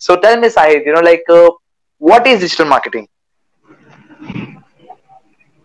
So 0.00 0.16
tell 0.16 0.40
me, 0.40 0.48
Sahid, 0.48 0.86
you 0.86 0.92
know, 0.92 1.00
like, 1.00 1.24
uh, 1.28 1.50
what 2.02 2.26
is 2.26 2.40
digital 2.40 2.66
marketing? 2.66 3.06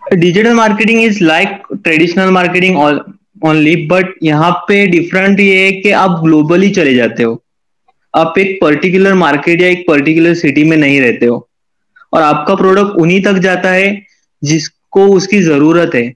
Digital 0.02 0.54
marketing 0.54 1.04
is 1.04 1.24
like 1.24 1.62
traditional 1.84 2.30
marketing 2.32 2.78
only 3.46 3.76
but 3.88 4.14
यहाँ 4.24 4.52
पे 4.68 4.86
different 4.88 5.40
ये 5.40 5.64
है 5.66 5.72
कि 5.82 5.92
आप 6.00 6.20
globally 6.24 6.70
चले 6.72 6.94
जाते 6.96 7.24
हो। 7.24 7.42
आप 8.14 8.38
एक 8.40 8.58
पर्टिकुलर 8.62 9.14
मार्केट 9.22 9.62
या 9.62 9.68
एक 9.68 9.86
पर्टिकुलर 9.88 10.34
सिटी 10.42 10.64
में 10.70 10.76
नहीं 10.78 11.00
रहते 11.02 11.26
हो। 11.26 11.48
और 12.14 12.22
आपका 12.22 12.56
प्रोडक्ट 12.56 13.00
उन्हीं 13.02 13.22
तक 13.24 13.38
जाता 13.48 13.70
है 13.72 13.88
जिसको 14.42 15.08
उसकी 15.16 15.42
ज़रूरत 15.42 15.96
है। 15.96 16.14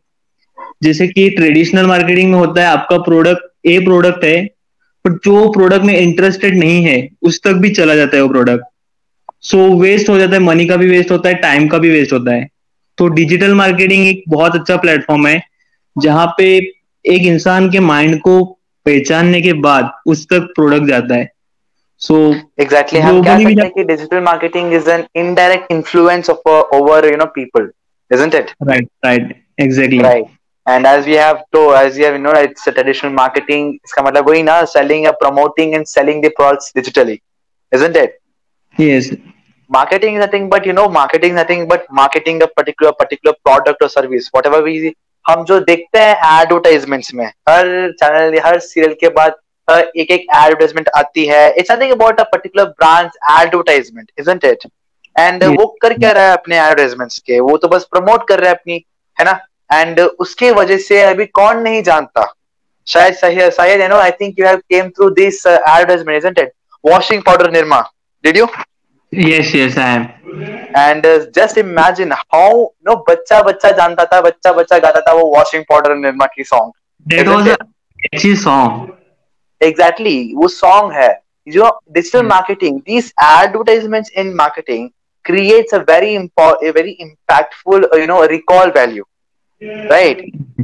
जैसे 0.83 1.07
कि 1.07 1.29
ट्रेडिशनल 1.37 1.85
मार्केटिंग 1.87 2.31
में 2.31 2.37
होता 2.39 2.61
है 2.61 2.67
आपका 2.67 2.97
प्रोडक्ट 3.09 3.49
ए 3.65 3.79
प्रोडक्ट 3.85 4.23
है 4.23 4.37
बट 5.07 5.13
जो 5.23 5.51
प्रोडक्ट 5.51 5.85
में 5.85 5.97
इंटरेस्टेड 5.97 6.57
नहीं 6.57 6.83
है 6.85 7.09
उस 7.21 7.41
तक 7.43 7.53
भी 7.53 7.69
चला 7.69 7.95
जाता 7.95 8.17
है 8.17 8.23
वो 8.23 8.29
प्रोडक्ट 8.29 8.63
सो 9.41 9.57
वेस्ट 9.79 10.09
हो 10.09 10.17
जाता 10.17 10.33
है 10.33 10.39
मनी 10.39 10.65
का 10.65 10.75
भी 10.75 10.87
वेस्ट 10.89 11.11
होता 11.11 11.29
है 11.29 11.35
टाइम 11.35 11.67
का 11.67 11.77
भी 11.77 11.89
वेस्ट 11.89 12.13
होता 12.13 12.33
है। 12.33 12.47
तो 12.97 13.07
डिजिटल 13.07 13.53
मार्केटिंग 13.53 14.07
एक 14.07 14.23
बहुत 14.29 14.55
अच्छा 14.55 14.77
प्लेटफॉर्म 14.77 15.27
है 15.27 15.41
जहाँ 15.97 16.25
पे 16.37 16.57
एक 17.05 17.25
इंसान 17.25 17.71
के 17.71 17.79
माइंड 17.79 18.19
को 18.21 18.43
पहचानने 18.85 19.41
के 19.41 19.53
बाद 19.53 19.91
उस 20.05 20.25
तक 20.25 20.39
प्रोडक्ट 20.55 20.87
जाता 20.87 21.15
है। 21.15 21.31
सो 21.97 22.35
एग्जैक्टली 22.59 22.99
हम 22.99 23.23
हैं 23.23 23.69
कि 23.69 23.83
digital 23.83 24.19
marketing 24.19 24.73
is 24.73 24.89
an 24.89 25.03
indirect 25.15 25.71
influence 25.71 26.29
of 26.29 26.49
over 26.49 27.09
you 27.11 27.17
know 27.17 27.25
people 27.25 27.71
isn't 28.11 28.33
it? 28.33 28.51
Right 28.61 28.85
right 29.05 29.35
exactly 29.57 29.97
right. 29.99 30.27
And 30.67 30.85
as 30.85 31.05
we 31.05 31.13
have 31.13 31.39
to 31.55 31.61
as 31.75 31.97
you 31.97 32.05
have 32.05 32.15
you 32.17 32.23
know 32.25 32.35
it's 32.47 32.67
a 32.67 32.73
traditional 32.77 33.13
marketing 33.13 33.71
इसका 33.85 34.01
मतलब 34.03 34.29
वही 34.29 34.43
ना 34.43 34.59
selling 34.73 35.07
or 35.07 35.15
promoting 35.23 35.75
and 35.75 35.89
selling 35.95 36.21
the 36.21 36.31
products 36.39 36.71
digitally 36.77 37.17
isn't 37.71 37.99
it 38.03 38.19
yes 38.75 39.09
marketing 39.69 40.15
is 40.15 40.25
nothing 40.25 40.49
but 40.49 40.65
you 40.65 40.73
know 40.73 40.87
marketing 40.99 41.35
is 41.35 41.39
nothing 41.41 41.67
but 41.67 41.89
marketing 42.01 42.41
a 42.41 42.47
particular 42.59 42.93
particular 43.03 43.35
product 43.45 43.87
or 43.87 43.89
service 43.97 44.31
whatever 44.37 44.63
we 44.69 44.77
हम 45.25 45.43
जो 45.45 45.59
देखते 45.59 45.99
हैं 45.99 46.41
advertisements 46.41 47.13
में 47.13 47.25
हर 47.49 47.67
channel 47.99 48.37
हर 48.45 48.59
serial 48.59 48.93
के 48.99 49.09
बाद 49.17 49.33
एक 49.67 50.11
एक 50.11 50.21
advertisement 50.35 50.89
आती 50.97 51.25
है 51.25 51.41
it's 51.59 51.71
nothing 51.71 51.91
about 51.91 52.19
a 52.19 52.23
particular 52.33 52.65
branch 52.65 53.17
advertisement 53.31 54.11
isn't 54.19 54.45
it 54.45 54.63
and 55.15 55.43
वो 55.59 55.65
कर 55.81 55.93
क्या 55.97 56.11
रहा 56.17 56.27
है 56.27 56.37
अपने 56.37 56.57
एडवर्टाइजमेंट्स 56.57 57.19
के 57.27 57.39
वो 57.39 57.57
तो 57.57 57.67
बस 57.67 57.87
प्रमोट 57.91 58.27
कर 58.29 58.39
रहा 58.39 58.49
है 58.49 58.55
अपनी 58.55 58.83
है 59.17 59.25
ना 59.25 59.39
एंड 59.69 59.99
उसके 59.99 60.51
वजह 60.51 60.77
से 60.77 61.01
अभी 61.01 61.25
कौन 61.39 61.61
नहीं 61.61 61.81
जानता 61.83 62.33
शायद 62.87 63.49
शायद 63.51 63.81
you 63.81 63.87
know 63.87 63.97
I 63.97 64.11
think 64.21 64.39
you 64.39 64.45
have 64.45 64.57
came 64.69 64.89
through 64.89 65.09
this 65.09 65.45
advertisement 65.47 66.39
washing 66.83 67.21
powder 67.21 67.51
Nirma 67.51 67.81
did 68.23 68.37
you 68.37 68.47
yes 69.13 69.51
yes 69.55 69.77
I 69.77 69.95
am 69.95 70.07
and 70.77 71.05
just 71.35 71.57
imagine 71.57 72.11
how 72.13 72.63
no 72.87 72.95
बच्चा 73.09 73.41
बच्चा 73.41 73.71
जानता 73.71 74.05
था 74.05 74.21
बच्चा 74.21 74.53
बच्चा 74.53 74.77
गाता 74.79 75.01
था 75.01 75.13
वो 75.13 75.25
वॉशिंग 75.35 75.63
पाउडर 75.69 75.95
निर्मा 75.95 76.25
की 76.25 76.43
song 76.43 76.71
that 77.05 77.27
was 77.27 77.49
a 77.49 77.55
catchy 77.99 78.35
song 78.35 78.93
exactly 79.61 80.33
वो 80.35 80.47
सॉन्ग 80.47 80.93
है 80.93 81.09
जो 81.47 81.69
digital 81.91 82.25
marketing 82.25 82.79
this 82.79 83.11
advertisements 83.23 84.11
in 84.17 84.33
marketing 84.35 84.89
creates 85.25 85.73
a 85.73 85.77
very 85.89 86.13
important 86.15 86.75
very 86.75 86.91
impactful 86.91 87.89
you 87.99 88.05
know 88.07 88.23
recall 88.25 88.71
value 88.77 89.03
right 89.61 90.19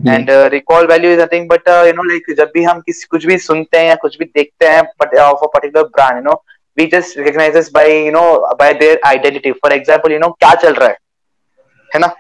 and 0.07 0.29
recall 0.53 0.87
value 0.87 1.11
is 1.11 1.19
nothing 1.21 1.47
but 1.49 1.67
you 1.67 1.93
know 1.93 2.03
like 2.09 2.33
जब 2.37 2.51
भी 2.53 2.63
हम 2.63 2.79
किसी 2.79 3.07
कुछ 3.09 3.25
भी 3.25 3.37
सुनते 3.37 3.77
हैं 3.77 3.87
या 3.87 3.95
कुछ 4.01 4.17
भी 4.17 4.25
देखते 4.25 4.67
हैं 4.67 4.81
of 5.21 5.43
a 5.43 5.47
particular 5.53 5.83
brand 5.85 6.17
you 6.17 6.23
know 6.23 6.33
we 6.77 6.85
just 6.93 7.17
recognize 7.17 7.69
by 7.73 7.91
you 8.05 8.11
know 8.11 8.23
by 8.59 8.73
their 8.73 8.99
identity 9.07 9.51
for 9.51 9.73
example 9.73 10.11
you 10.13 10.19
know 10.19 10.29
क्या 10.29 10.53
चल 10.55 10.73
रहा 10.73 10.89
है? 10.89 10.97
है 11.91 11.99
ना? 11.99 12.13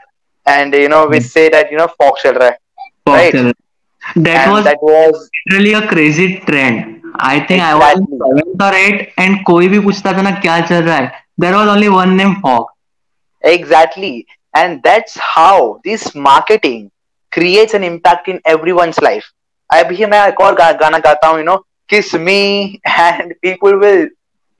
And 0.45 0.75
you 0.75 0.87
know 0.89 1.05
we 1.07 1.19
say 1.21 1.47
that 1.49 1.71
you 1.73 1.79
know 1.79 1.85
fox 2.01 2.23
चल 2.23 2.33
रहा 2.33 2.47
है. 2.47 2.57
Right 3.09 3.35
that 4.17 4.47
was 4.49 4.63
that 4.63 4.83
was 4.83 5.29
really 5.51 5.73
a 5.73 5.79
crazy 5.89 6.27
trend 6.45 7.01
I 7.21 7.39
think 7.49 7.61
I 7.61 7.73
was 7.79 7.97
seventh 7.97 8.63
और 8.63 8.75
एट 8.75 9.13
एंड 9.19 9.43
कोई 9.45 9.67
भी 9.67 9.79
पूछता 9.79 10.13
था 10.17 10.21
ना 10.21 10.31
क्या 10.39 10.59
चल 10.61 10.83
रहा 10.83 10.95
है? 10.95 11.11
There 11.39 11.53
was 11.55 11.67
only 11.67 11.87
one 11.87 12.09
name 12.15 12.33
fox 12.41 12.73
exactly. 13.43 14.25
and 14.54 14.82
that's 14.82 15.16
how 15.16 15.80
this 15.84 16.14
marketing 16.28 16.90
creates 17.32 17.74
an 17.74 17.84
impact 17.84 18.28
in 18.28 18.40
everyone's 18.54 19.00
life 19.08 19.32
अभी 19.70 20.06
मैं 20.06 20.26
एक 20.28 20.40
और 20.40 20.54
गा, 20.54 20.70
गाना 20.72 20.98
गाता 20.98 21.28
हूँ 21.28 21.38
you 21.38 21.46
know 21.48 21.58
kiss 21.88 22.14
me 22.28 22.80
and 22.84 23.34
people 23.42 23.78
will 23.78 24.08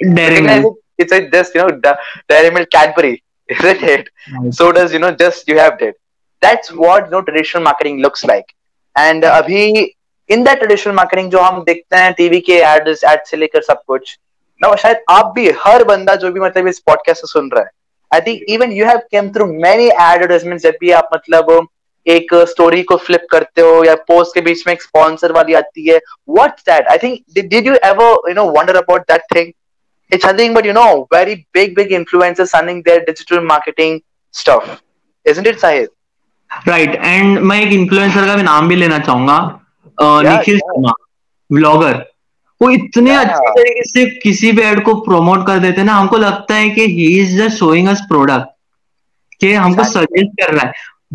Dairy 0.01 0.41
Milk. 0.41 0.79
It's 0.99 1.13
a 1.13 1.29
just 1.31 1.55
you 1.55 1.63
know 1.63 1.97
Dairy 2.29 2.51
Milk 2.51 2.71
Cadbury, 2.71 3.23
isn't 3.49 3.83
it? 3.83 4.09
Nice. 4.33 4.57
So 4.57 4.73
does 4.73 4.93
you 4.93 4.99
know 4.99 5.11
just 5.13 5.49
you 5.49 5.59
have 5.59 5.81
it. 5.83 5.97
That's 6.43 6.73
what 6.73 7.07
you 7.07 7.11
know 7.11 7.23
traditional 7.23 7.63
marketing 7.63 8.01
looks 8.01 8.25
like. 8.25 8.55
And 8.97 9.25
uh, 9.25 9.43
अभी 9.43 9.95
in 10.29 10.43
that 10.45 10.59
traditional 10.59 10.95
marketing 10.95 11.31
जो 11.31 11.39
हम 11.41 11.63
देखते 11.65 11.97
हैं 11.97 12.13
TV 12.13 12.41
के 12.49 12.57
ads 12.75 13.05
add 13.05 13.21
से 13.27 13.37
लेकर 13.37 13.63
सब 13.63 13.83
कुछ 13.87 14.19
ना 14.61 14.75
शायद 14.77 15.03
आप 15.11 15.33
भी 15.35 15.51
हर 15.65 15.85
बंदा 15.85 16.15
जो 16.23 16.33
भी 16.33 16.41
मतलब 16.41 16.69
इस 16.69 16.79
पॉडकास्ट 16.87 17.21
से 17.21 17.27
सुन 17.33 17.51
रहा 17.55 17.63
है 17.65 17.71
I 18.14 18.22
think 18.28 18.42
even 18.50 18.72
you 18.72 18.86
have 18.86 18.98
came 19.12 19.30
through 19.36 19.46
many 19.62 19.88
advertisement 19.88 20.62
जब 20.62 20.78
भी 20.82 20.92
आप 21.02 21.10
मतलब 21.14 21.68
एक 22.06 22.34
स्टोरी 22.50 22.84
को 22.84 22.96
फ्लिप 23.08 23.26
करते 23.32 23.62
हो 23.62 23.84
या 23.86 23.96
पोस्ट 24.08 24.34
के 24.36 24.42
बीच 24.48 24.64
में 24.68 24.74
एक 24.74 24.82
स्पॉन्सर 24.82 25.32
वाली 25.32 25.54
आती 25.64 25.90
है 25.90 26.00
what's 26.30 26.64
that 26.70 26.88
I 26.88 26.98
think 27.04 27.20
did 27.40 27.68
you 27.68 27.74
ever 27.74 28.30
you 28.30 28.36
know 28.36 28.50
wonder 28.60 28.76
about 28.76 29.12
that 29.12 29.36
thing 29.36 29.52
it's 30.12 30.26
nothing 30.28 30.56
but 30.56 30.66
you 30.68 30.74
know 30.78 30.90
very 31.14 31.34
big 31.58 31.72
big 31.78 31.92
influencers 31.98 32.52
running 32.56 32.80
their 32.88 33.04
digital 33.06 33.40
marketing 33.52 33.94
stuff. 34.34 34.66
Isn't 35.26 35.48
it 35.52 35.62
Sahid 35.62 35.88
right. 36.68 36.98
And 37.12 37.40
मैं 37.52 37.60
एक 37.62 37.72
influencer 37.74 38.28
का 38.28 38.36
भी 38.36 38.44
नाम 38.44 38.68
भी 38.70 38.76
लेना 38.76 39.00
चाहूँगा। 39.00 39.38
Nikhil 40.28 40.58
Sharma 40.58 40.94
vlogger 41.50 41.96
वो 42.64 42.70
इतने 42.72 43.16
अच्छे 43.16 43.50
तरीके 43.52 43.84
से 43.84 44.06
किसी 44.20 44.52
भी 44.52 44.62
एड 44.62 44.84
को 44.84 44.94
प्रमोट 45.02 45.46
कर 45.48 45.60
देते 45.60 45.82
हैं 45.82 45.86
ना 45.86 45.94
हमको 45.94 46.18
लगता 46.18 46.56
है 46.56 46.70
कि 46.70 46.86
he 46.88 47.08
is 47.22 47.38
just 47.38 47.58
showing 47.58 47.88
us 47.90 48.02
product 48.10 48.48
कि 49.42 49.54
हमको 49.54 49.84
सजेस्ट 49.84 50.42
कर 50.42 50.54
रहा 50.54 50.66
है। 50.66 50.74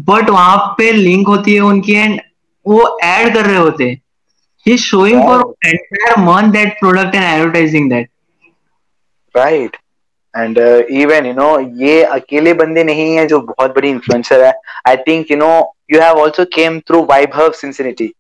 बट 0.08 0.30
वहाँ 0.30 0.56
पे 0.78 0.90
लिंक 0.92 1.28
होती 1.28 1.54
है 1.54 1.60
उनकी 1.62 1.94
एंड 1.94 2.20
वो 2.66 2.98
ऐड 3.02 3.32
कर 3.34 3.46
रहे 3.46 3.56
होते 3.56 3.84
हैं। 3.84 4.00
He 4.66 4.76
showing 4.78 5.22
for 5.22 5.54
entire 5.66 6.18
month 6.20 6.52
that 6.52 6.78
product 6.80 7.14
and 7.14 7.24
advertising 7.24 7.90
that 7.90 8.08
right 9.34 9.76
and 10.34 10.58
even 10.58 11.26
you 11.26 11.32
know 11.32 11.58
ये 11.84 12.02
अकेले 12.04 12.54
बंदे 12.54 12.84
नहीं 12.84 13.14
है 13.16 13.26
जो 13.26 13.40
बहुत 13.40 13.74
बड़ी 13.74 13.88
इन्फ्लुएंसर 13.90 14.44
है। 14.44 14.52
I 14.88 14.96
think 15.08 15.30
you 15.30 15.36
know 15.36 15.50
you 15.92 16.00
have 16.00 16.22
also 16.22 16.44
came 16.54 16.78
through 16.80 17.04
vibe 17.04 17.30
Vaibhav 17.34 17.52
सिंसिनिटी 17.56 18.12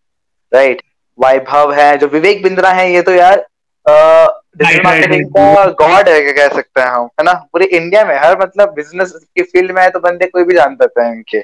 right 0.52 0.82
Vaibhav 1.20 1.72
है 1.72 1.96
जो 1.98 2.06
विवेक 2.06 2.42
बिंद्रा 2.42 2.70
है 2.70 2.92
ये 2.92 3.02
तो 3.02 3.12
यार 3.12 3.46
डिजिटल 3.86 4.82
मार्केटिंग 4.84 5.24
का 5.26 5.64
गॉड 5.66 6.08
है 6.08 6.32
कह 6.32 6.48
सकते 6.48 6.80
हैं 6.80 6.88
हम 6.88 7.04
है 7.04 7.24
ना? 7.24 7.32
पूरे 7.32 7.66
इंडिया 7.66 8.04
में 8.04 8.18
हर 8.18 8.38
मतलब 8.42 8.72
बिज़नेस 8.74 9.12
की 9.36 9.42
फ़ील्ड 9.42 9.72
में 9.72 9.82
है 9.82 9.90
तो 9.90 10.00
बंदे 10.00 10.26
कोई 10.26 10.44
भी 10.44 10.54
जान 10.54 10.76
सकते 10.76 11.02
हैं 11.02 11.14
इनके 11.14 11.38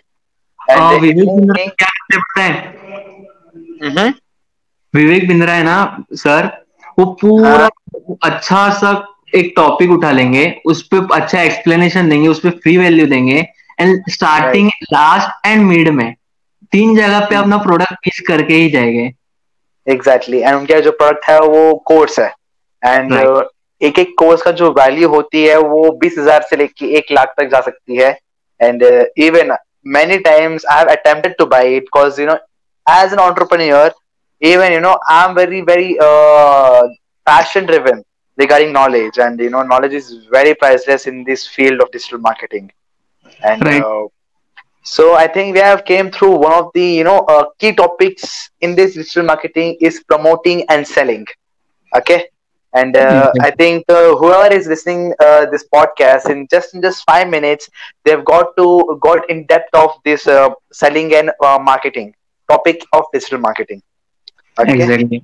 हम्म। 3.84 4.12
विवेक 4.94 5.28
बिंद्रा 5.28 5.52
है 5.52 5.62
ना 5.62 6.04
सर 6.12 6.50
वो 6.98 7.04
पूरा 7.20 7.50
हाँ. 7.50 7.70
अच्छा 8.22 8.68
सा 8.70 8.92
एक 9.34 9.52
टॉपिक 9.56 9.90
उठा 9.90 10.10
लेंगे 10.10 10.60
उस 10.66 10.82
पर 10.94 11.14
अच्छा 11.14 11.42
एक्सप्लेनेशन 11.42 12.08
देंगे 12.08 12.28
उस 12.28 12.40
पर 12.40 12.50
फ्री 12.50 12.76
वैल्यू 12.76 13.06
देंगे 13.06 13.46
and 13.80 14.10
starting 14.10 14.70
last 14.92 15.46
end 15.46 15.62
mid 15.62 15.88
में 15.88 16.14
तीन 16.72 16.96
जगह 16.96 17.20
पे 17.20 17.34
अपना 17.34 17.56
प्रोडक्ट 17.56 17.94
पिच 17.94 18.20
करके 18.20 18.54
ही 18.54 18.70
जाएँगे। 18.70 19.12
एग्जैक्टली 19.86 20.40
एंड 20.40 20.54
उनका 20.56 20.80
जो 20.80 20.90
प्रोडक्ट 20.92 21.28
है 21.28 21.38
वो 21.40 21.74
कोर्स 21.86 22.18
है. 22.20 22.32
एंड 22.82 23.12
एक 23.80 23.98
एक 23.98 24.14
कोर्स 24.18 24.42
का 24.42 24.50
जो 24.52 24.70
वैल्यू 24.72 25.08
होती 25.08 25.44
है 25.44 25.56
वो 25.58 25.90
बीस 26.00 26.18
हज़ार 26.18 26.42
से 26.50 26.56
लेके 26.56 26.86
एक 26.98 27.12
लाख 27.12 27.34
तक 27.38 27.48
जा 27.50 27.60
सकती 27.60 27.96
है. 27.96 28.18
And 28.60 28.82
even 29.18 29.56
many 29.86 30.18
times 30.18 30.66
I 30.66 30.78
have 30.78 30.88
passion 37.26 37.66
driven 37.66 38.02
regarding 38.38 38.72
knowledge 38.72 39.18
and 39.20 39.40
you 39.40 39.50
know 39.50 39.62
knowledge 39.62 39.94
is 39.94 40.12
very 40.34 40.52
priceless 40.52 41.06
in 41.08 41.22
this 41.24 41.48
field 41.56 41.82
of 41.82 41.88
digital 41.92 42.18
marketing 42.20 42.68
and 43.42 43.62
so 44.84 45.14
i 45.14 45.26
think 45.26 45.54
we 45.54 45.60
have 45.60 45.84
came 45.84 46.10
through 46.10 46.34
one 46.36 46.52
of 46.52 46.70
the 46.74 46.86
you 46.98 47.04
know 47.04 47.20
uh, 47.34 47.44
key 47.60 47.72
topics 47.74 48.50
in 48.60 48.74
this 48.76 48.94
digital 48.94 49.24
marketing 49.24 49.76
is 49.80 50.02
promoting 50.08 50.64
and 50.70 50.86
selling 50.86 51.24
okay 51.96 52.24
and 52.74 52.96
uh, 52.96 53.32
i 53.40 53.50
think 53.60 53.84
uh, 53.88 54.14
whoever 54.22 54.52
is 54.58 54.66
listening 54.72 55.02
uh, 55.26 55.44
this 55.52 55.64
podcast 55.76 56.30
in 56.34 56.46
just 56.54 56.74
in 56.74 56.82
just 56.88 57.04
five 57.12 57.28
minutes 57.36 57.68
they've 58.04 58.24
got 58.32 58.54
to 58.60 58.68
got 59.08 59.28
in 59.34 59.44
depth 59.54 59.74
of 59.84 59.90
this 60.04 60.26
uh, 60.26 60.48
selling 60.82 61.14
and 61.20 61.30
uh, 61.48 61.58
marketing 61.70 62.12
topic 62.54 62.80
of 62.92 63.04
digital 63.14 63.38
marketing 63.48 63.80
okay 64.58 64.74
exactly 64.74 65.22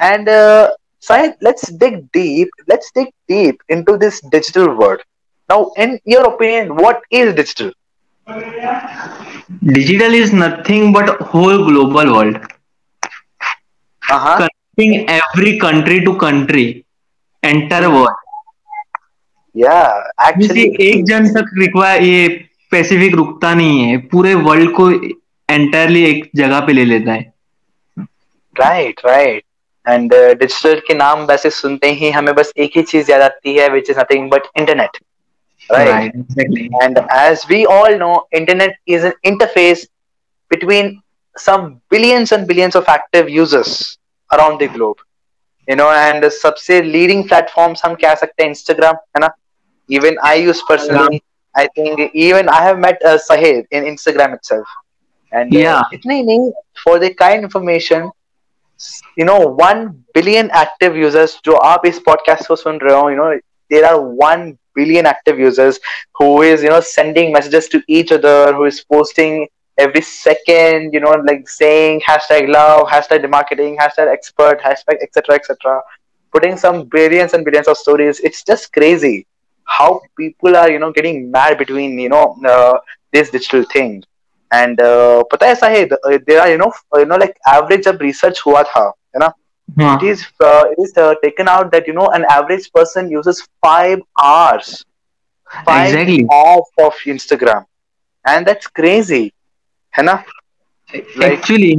and 0.00 0.28
uh, 0.28 0.70
Sahid, 1.02 1.34
let's 1.40 1.70
dig 1.72 2.10
deep. 2.12 2.48
Let's 2.68 2.90
dig 2.94 3.08
deep 3.28 3.60
into 3.68 3.96
this 3.96 4.20
digital 4.30 4.76
world. 4.76 5.00
Now, 5.48 5.70
in 5.76 5.98
your 6.04 6.26
opinion, 6.34 6.76
what 6.76 7.00
is 7.10 7.34
digital? 7.34 7.72
Digital 8.28 10.12
is 10.12 10.34
nothing 10.34 10.92
but 10.92 11.18
whole 11.22 11.64
global 11.64 12.12
world. 12.14 12.36
Uh-huh. 14.02 14.36
Connecting 14.36 15.08
every 15.08 15.58
country 15.58 16.04
to 16.04 16.14
country, 16.14 16.84
entire 17.42 17.88
world. 17.88 18.18
Yeah, 19.54 20.02
actually, 20.18 20.66
एक 20.88 21.04
जन 21.06 21.28
तक 21.34 21.50
require 21.58 22.02
ये 22.02 22.28
specific 22.66 23.14
रुकता 23.14 23.54
नहीं 23.54 23.80
है 23.82 23.96
पूरे 24.12 24.34
world 24.34 24.70
को 24.76 24.90
entirely 25.48 26.04
एक 26.04 26.30
जगह 26.36 26.60
पे 26.66 26.72
ले 26.72 26.84
लेता 26.84 27.12
है 27.12 27.32
राइट 28.56 29.00
राइट 29.06 29.42
एंड 29.86 30.12
डिजिटल 30.12 30.80
के 30.86 30.94
नाम 30.94 31.24
वैसे 31.26 31.50
सुनते 31.50 31.90
ही 32.00 32.10
हमें 32.10 32.34
बस 32.34 32.52
एक 32.56 32.76
ही 32.76 32.82
चीज़ 32.92 33.10
याद 33.12 33.22
आती 33.22 33.56
है 33.58 33.68
which 33.72 33.90
is 33.90 34.00
nothing 34.00 34.30
but 34.30 34.56
internet 34.58 34.98
right? 35.70 35.88
right 35.88 36.14
exactly. 36.14 36.70
and 36.82 36.98
as 37.10 37.46
we 37.48 37.66
all 37.66 37.98
know 37.98 38.26
internet 38.32 38.76
is 38.86 39.04
an 39.04 39.12
interface 39.24 39.86
between 40.50 41.02
some 41.36 41.80
billions 41.90 42.32
and 42.32 42.46
billions 42.46 42.74
of 42.74 42.88
active 42.88 43.28
users 43.28 43.98
around 44.32 44.58
the 44.60 44.68
globe 44.68 44.98
you 45.68 45.76
know 45.76 45.90
and 45.90 46.24
सबसे 46.24 46.80
leading 46.92 47.26
platforms 47.28 47.82
हम 47.84 47.94
कह 47.94 48.14
सकते 48.14 48.44
हैं 48.44 48.50
Instagram 48.50 48.94
है 49.16 49.20
ना 49.20 49.30
even 49.90 50.18
I 50.24 50.34
use 50.50 50.62
personally 50.70 51.22
I 51.54 51.66
think 51.78 52.00
even 52.14 52.48
I 52.48 52.62
have 52.62 52.78
met 52.78 53.04
uh, 53.04 53.18
Sahid 53.18 53.66
in 53.70 53.84
Instagram 53.84 54.34
itself 54.34 54.66
and 55.32 55.54
uh, 55.54 55.58
yeah 55.58 55.82
इतने 55.94 56.14
ही 56.14 56.22
नहीं 56.22 56.50
for 56.84 56.98
the 56.98 57.10
kind 57.22 57.48
information 57.48 58.10
you 59.16 59.24
know 59.24 59.38
one 59.60 59.84
billion 60.18 60.50
active 60.64 60.96
users 61.04 61.36
जो 61.44 61.56
आप 61.72 61.86
इस 61.86 62.00
podcast 62.08 62.46
को 62.46 62.56
सुन 62.56 62.78
रहे 62.82 62.94
हो 63.00 63.10
you 63.10 63.18
know 63.20 63.30
there 63.70 63.86
are 63.90 64.00
one 64.00 64.58
billion 64.77 65.05
active 65.05 65.39
users 65.39 65.79
who 66.15 66.41
is 66.41 66.63
you 66.63 66.69
know 66.69 66.79
sending 66.79 67.31
messages 67.31 67.67
to 67.67 67.81
each 67.87 68.11
other 68.11 68.53
who 68.53 68.65
is 68.65 68.83
posting 68.83 69.47
every 69.77 70.01
second 70.01 70.93
you 70.93 70.99
know 70.99 71.11
like 71.27 71.47
saying 71.49 72.01
hashtag 72.01 72.47
love 72.47 72.87
hashtag 72.87 73.27
marketing 73.29 73.77
hashtag 73.77 74.07
expert 74.07 74.61
hashtag 74.61 74.97
etc 75.01 75.35
etc 75.35 75.81
putting 76.31 76.57
some 76.57 76.83
billions 76.85 77.33
and 77.33 77.45
billions 77.45 77.67
of 77.67 77.77
stories 77.77 78.19
it's 78.19 78.43
just 78.43 78.71
crazy 78.73 79.25
how 79.65 80.01
people 80.17 80.55
are 80.55 80.69
you 80.69 80.79
know 80.79 80.91
getting 80.91 81.31
mad 81.31 81.57
between 81.57 81.97
you 81.97 82.09
know 82.09 82.35
uh, 82.45 82.77
this 83.11 83.29
digital 83.29 83.63
thing 83.63 84.03
and 84.51 84.79
uh, 84.81 85.23
पता 85.31 85.47
है 85.47 85.55
शायद 85.55 85.97
there 86.27 86.41
are 86.41 86.49
you 86.49 86.57
know 86.57 86.71
you 86.95 87.05
know 87.05 87.17
like 87.17 87.37
average 87.47 87.85
जब 87.85 87.99
research 87.99 88.41
हुआ 88.45 88.63
था 88.63 88.85
है 89.15 89.19
ना 89.19 89.25
हाँ 89.25 89.33
it 89.76 90.02
is 90.02 90.26
uh, 90.40 90.64
it 90.70 90.78
is 90.78 90.92
uh, 90.96 91.14
taken 91.22 91.48
out 91.48 91.70
that 91.72 91.86
you 91.86 91.92
know 91.92 92.06
an 92.08 92.24
average 92.30 92.70
person 92.72 93.10
uses 93.10 93.46
five 93.64 94.00
hours 94.22 94.84
five 95.50 95.86
Exactly. 95.86 96.26
hours 96.32 96.68
of 96.78 96.94
Instagram 97.06 97.64
and 98.24 98.46
that's 98.46 98.66
crazy 98.80 99.24
है 99.94 100.02
ना 100.04 100.22
like 101.18 101.32
actually 101.32 101.72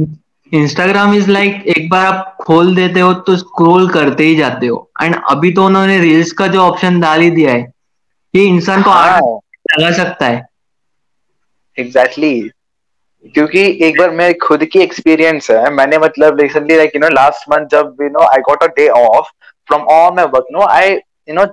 Instagram 0.52 1.14
is 1.14 1.30
like 1.30 1.66
एक 1.76 1.88
बार 1.90 2.06
आप 2.06 2.36
खोल 2.40 2.74
देते 2.76 3.00
हो 3.00 3.12
तो 3.26 3.36
स्क्रॉल 3.36 3.88
करते 3.92 4.24
ही 4.24 4.36
जाते 4.36 4.66
हो 4.66 4.78
एंड 5.02 5.16
अभी 5.30 5.52
तो 5.54 5.64
उन्होंने 5.66 5.98
रील्स 6.00 6.32
का 6.40 6.46
जो 6.46 6.60
ऑप्शन 6.60 7.00
डाल 7.00 7.20
ही 7.20 7.30
दिया 7.30 7.52
है 7.52 7.60
ये 8.34 8.44
इंसान 8.46 8.82
को 8.82 8.90
हाँ 8.90 9.20
लगा 9.72 9.90
सकता 9.96 10.26
है 10.26 10.42
एग्जैक्टली 11.78 12.32
क्योंकि 13.24 13.62
एक 13.86 13.98
बार 13.98 14.10
मेरे 14.10 14.34
खुद 14.42 14.64
की 14.72 14.80
एक्सपीरियंस 14.80 15.50
है 15.50 15.70
मैंने 15.70 15.98
मतलब 15.98 16.40
recently 16.40 16.76
like 16.76 16.92
you 16.94 17.00
know 17.00 17.08
last 17.14 17.48
month 17.50 17.66
जब 17.72 17.96
you 18.02 18.08
know 18.08 18.24
I 18.26 18.40
got 18.48 18.62
a 18.62 18.66
day 18.76 18.88
off 18.88 19.28
from 19.68 19.82
all 19.94 20.14
my 20.16 20.24
work 20.34 20.46
no 20.52 20.66
I 20.66 20.90
you 20.90 21.34
know 21.34 21.44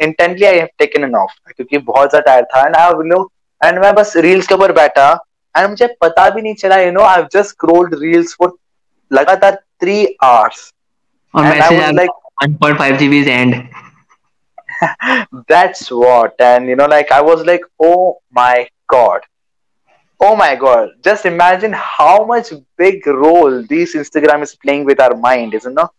intently 0.00 0.46
I 0.46 0.58
have 0.58 0.68
taken 0.78 1.04
an 1.04 1.14
off 1.16 1.32
क्योंकि 1.52 1.78
बहुत 1.80 2.10
ज़्यादा 2.10 2.30
टायर्ड 2.30 2.46
था 2.54 2.66
एंड 2.66 2.76
आई 2.76 3.08
नो 3.08 3.22
एंड 3.60 3.78
मैं 3.78 3.94
बस 3.94 4.16
reels 4.26 4.46
के 4.46 4.54
ऊपर 4.54 4.72
बैठा 4.72 5.10
एंड 5.54 5.68
मुझे 5.68 5.86
पता 6.00 6.28
भी 6.30 6.42
नहीं 6.42 6.54
चला 6.54 6.80
you 6.80 6.92
know 6.92 7.02
I 7.02 7.16
have 7.16 7.28
just 7.32 7.50
scrolled 7.50 7.94
reels 8.02 8.34
for 8.38 8.56
लगातार 9.10 9.54
थ्री 9.80 10.04
आवर्स 10.24 10.72
और 11.34 11.44
मैसेज 11.44 11.78
गया 11.80 12.06
1.5 12.44 12.98
GB 12.98 13.20
is 13.20 13.28
and 13.30 13.54
that's 15.48 15.90
what 15.92 16.40
and 16.40 16.70
you 16.70 16.76
know 16.78 16.86
like 16.86 17.12
i 17.12 17.20
was 17.20 17.44
like 17.46 17.66
oh 17.80 18.18
my 18.32 18.66
god. 18.88 19.20
Oh 20.20 20.34
my 20.36 20.54
god 20.56 20.90
just 21.02 21.26
imagine 21.26 21.72
how 21.72 22.24
much 22.26 22.52
big 22.76 23.06
role 23.06 23.56
this 23.72 23.94
instagram 23.94 24.42
is 24.42 24.54
playing 24.64 24.84
with 24.84 25.00
our 25.00 25.16
mind 25.16 25.54
isn't 25.54 25.82
it 25.84 25.90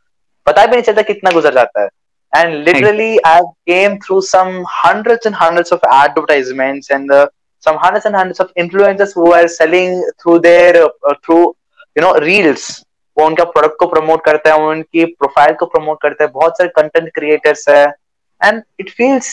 पता 0.47 0.65
भी 0.65 0.71
नहीं 0.71 0.83
चलता 0.83 1.01
कितना 1.01 1.31
गुजर 1.31 1.53
जाता 1.53 1.81
है 1.81 1.89
and 2.33 2.55
literally 2.67 3.11
i 3.25 3.39
came 3.69 3.99
through 4.05 4.21
some 4.29 4.53
hundreds 4.75 5.27
and 5.29 5.35
hundreds 5.35 5.71
of 5.71 5.83
advertisements 5.97 6.89
and 6.89 7.11
uh, 7.11 7.27
some 7.63 7.77
hundreds 7.83 8.05
and 8.05 8.15
hundreds 8.15 8.39
of 8.39 8.49
influencers 8.63 9.13
who 9.13 9.27
are 9.33 9.47
selling 9.57 9.93
through 10.21 10.39
their 10.47 10.85
uh, 10.85 11.13
through 11.25 11.43
you 11.95 12.03
know 12.05 12.13
reels 12.27 12.65
वो 13.17 13.25
उनका 13.25 13.43
प्रोडक्ट 13.55 13.75
को 13.79 13.85
प्रमोट 13.87 14.23
करते 14.25 14.49
हैं 14.49 14.57
उनकी 14.67 15.03
profile 15.05 15.53
को 15.55 15.65
promote 15.73 16.01
करते 16.01 16.23
हैं 16.23 16.31
बहुत 16.33 16.57
सारे 16.57 16.69
कंटेंट 16.75 17.09
क्रिएटर्स 17.15 17.67
है 17.69 17.83
and 18.41 18.61
it 18.79 18.89
feels 18.89 19.27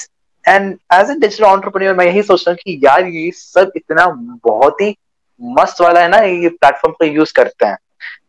and 0.51 0.73
as 0.95 1.11
a 1.11 1.15
digital 1.21 1.45
entrepreneur 1.45 1.95
मैं 1.97 2.07
यही 2.07 2.23
सोचता 2.23 2.51
हूँ 2.51 2.59
कि 2.63 2.81
यार 2.85 3.07
ये 3.07 3.31
सब 3.35 3.73
इतना 3.77 4.07
बहुत 4.47 4.81
ही 4.83 4.95
मस्त 5.41 5.81
वाला 5.81 6.01
है 6.03 6.09
ना 6.09 6.19
ये 6.19 6.49
प्लेटफॉर्म 6.49 6.95
को 6.99 7.05
यूज़ 7.05 7.33
करते 7.37 7.67
हैं। 7.67 7.79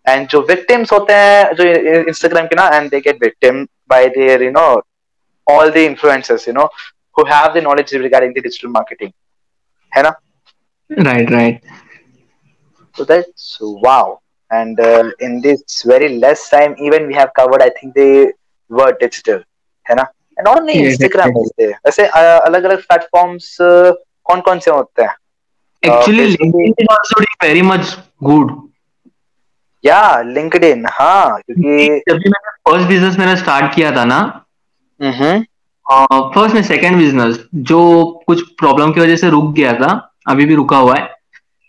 एंड 0.08 0.28
जो 0.28 0.42
विक्टिम्स 0.50 0.92
होते 0.94 1.14
हैं 1.14 1.54
जो 1.56 1.64
इंस्टाग्राम 2.10 2.46
के 2.48 2.56
ना 2.56 2.68
and 2.76 2.90
they 2.92 3.00
get 3.00 3.24
victim 3.24 3.64
by 3.90 4.08
their 4.18 4.44
you 4.44 4.52
know 4.52 4.66
all 5.48 5.72
the 5.72 5.78
influencers 5.78 6.48
you 6.48 6.54
know 6.54 6.70
who 7.18 7.24
have 7.28 7.54
the 7.54 7.62
knowledge 7.64 7.90
regarding 8.02 8.34
the 8.36 8.42
digital 8.44 8.70
marketing. 8.74 9.10
है 9.92 10.04
ना? 10.04 10.10
Right 10.90 11.32
right 11.32 11.62
so 12.96 13.06
that's 13.10 13.50
wow. 13.86 14.20
And 14.52 14.80
uh, 14.80 15.10
in 15.26 15.36
this 15.42 15.84
very 15.92 16.10
less 16.22 16.46
time 16.54 16.78
even 16.86 17.10
we 17.10 17.18
have 17.18 17.34
covered 17.40 17.64
i 17.66 17.70
think 17.76 17.94
the 18.00 18.08
word 18.72 18.98
digital. 19.04 19.42
है 19.86 19.96
ना? 19.96 20.06
Not 20.38 20.48
only 20.52 20.76
Yeah, 20.76 21.28
होते 21.36 21.64
हैं 21.64 21.80
वैसे 21.86 22.06
अलग 22.08 22.64
अलग 22.64 22.82
platforms 22.88 23.58
कौन 24.26 24.42
कौन 24.42 24.60
से 24.60 24.72
होते 24.72 25.02
हैं? 25.04 25.16
Actually 25.84 26.26
LinkedIn 26.26 26.74
is 26.80 26.92
also 26.92 27.20
doing 27.20 27.48
very 27.48 27.62
much 27.62 27.98
good 28.24 28.52
या 29.84 30.00
लिंक्डइन 30.22 30.86
हाँ 30.92 31.40
क्योंकि 31.40 32.00
जब 32.10 32.18
भी 32.18 32.30
मैंने 32.30 32.52
फ़र्स्ट 32.70 32.88
बिज़नेस 32.88 33.18
मेरा 33.20 33.36
स्टार्ट 33.36 33.74
किया 33.76 33.92
था 33.96 34.04
ना 34.06 34.20
हम्म 35.00 35.44
फ़र्स्ट 36.36 36.56
में 36.56 36.62
सेकंड 36.64 36.98
बिज़नेस 36.98 37.40
जो 37.70 37.80
कुछ 38.28 38.42
प्रॉब्लम 38.60 38.92
की 38.94 39.00
वजह 39.00 39.16
से 39.16 39.30
रुक 39.30 39.52
गया 39.54 39.74
था 39.74 39.90
अभी 40.28 40.46
भी 40.46 40.56
रुका 40.56 40.78
हुआ 40.78 40.96
है 40.96 41.06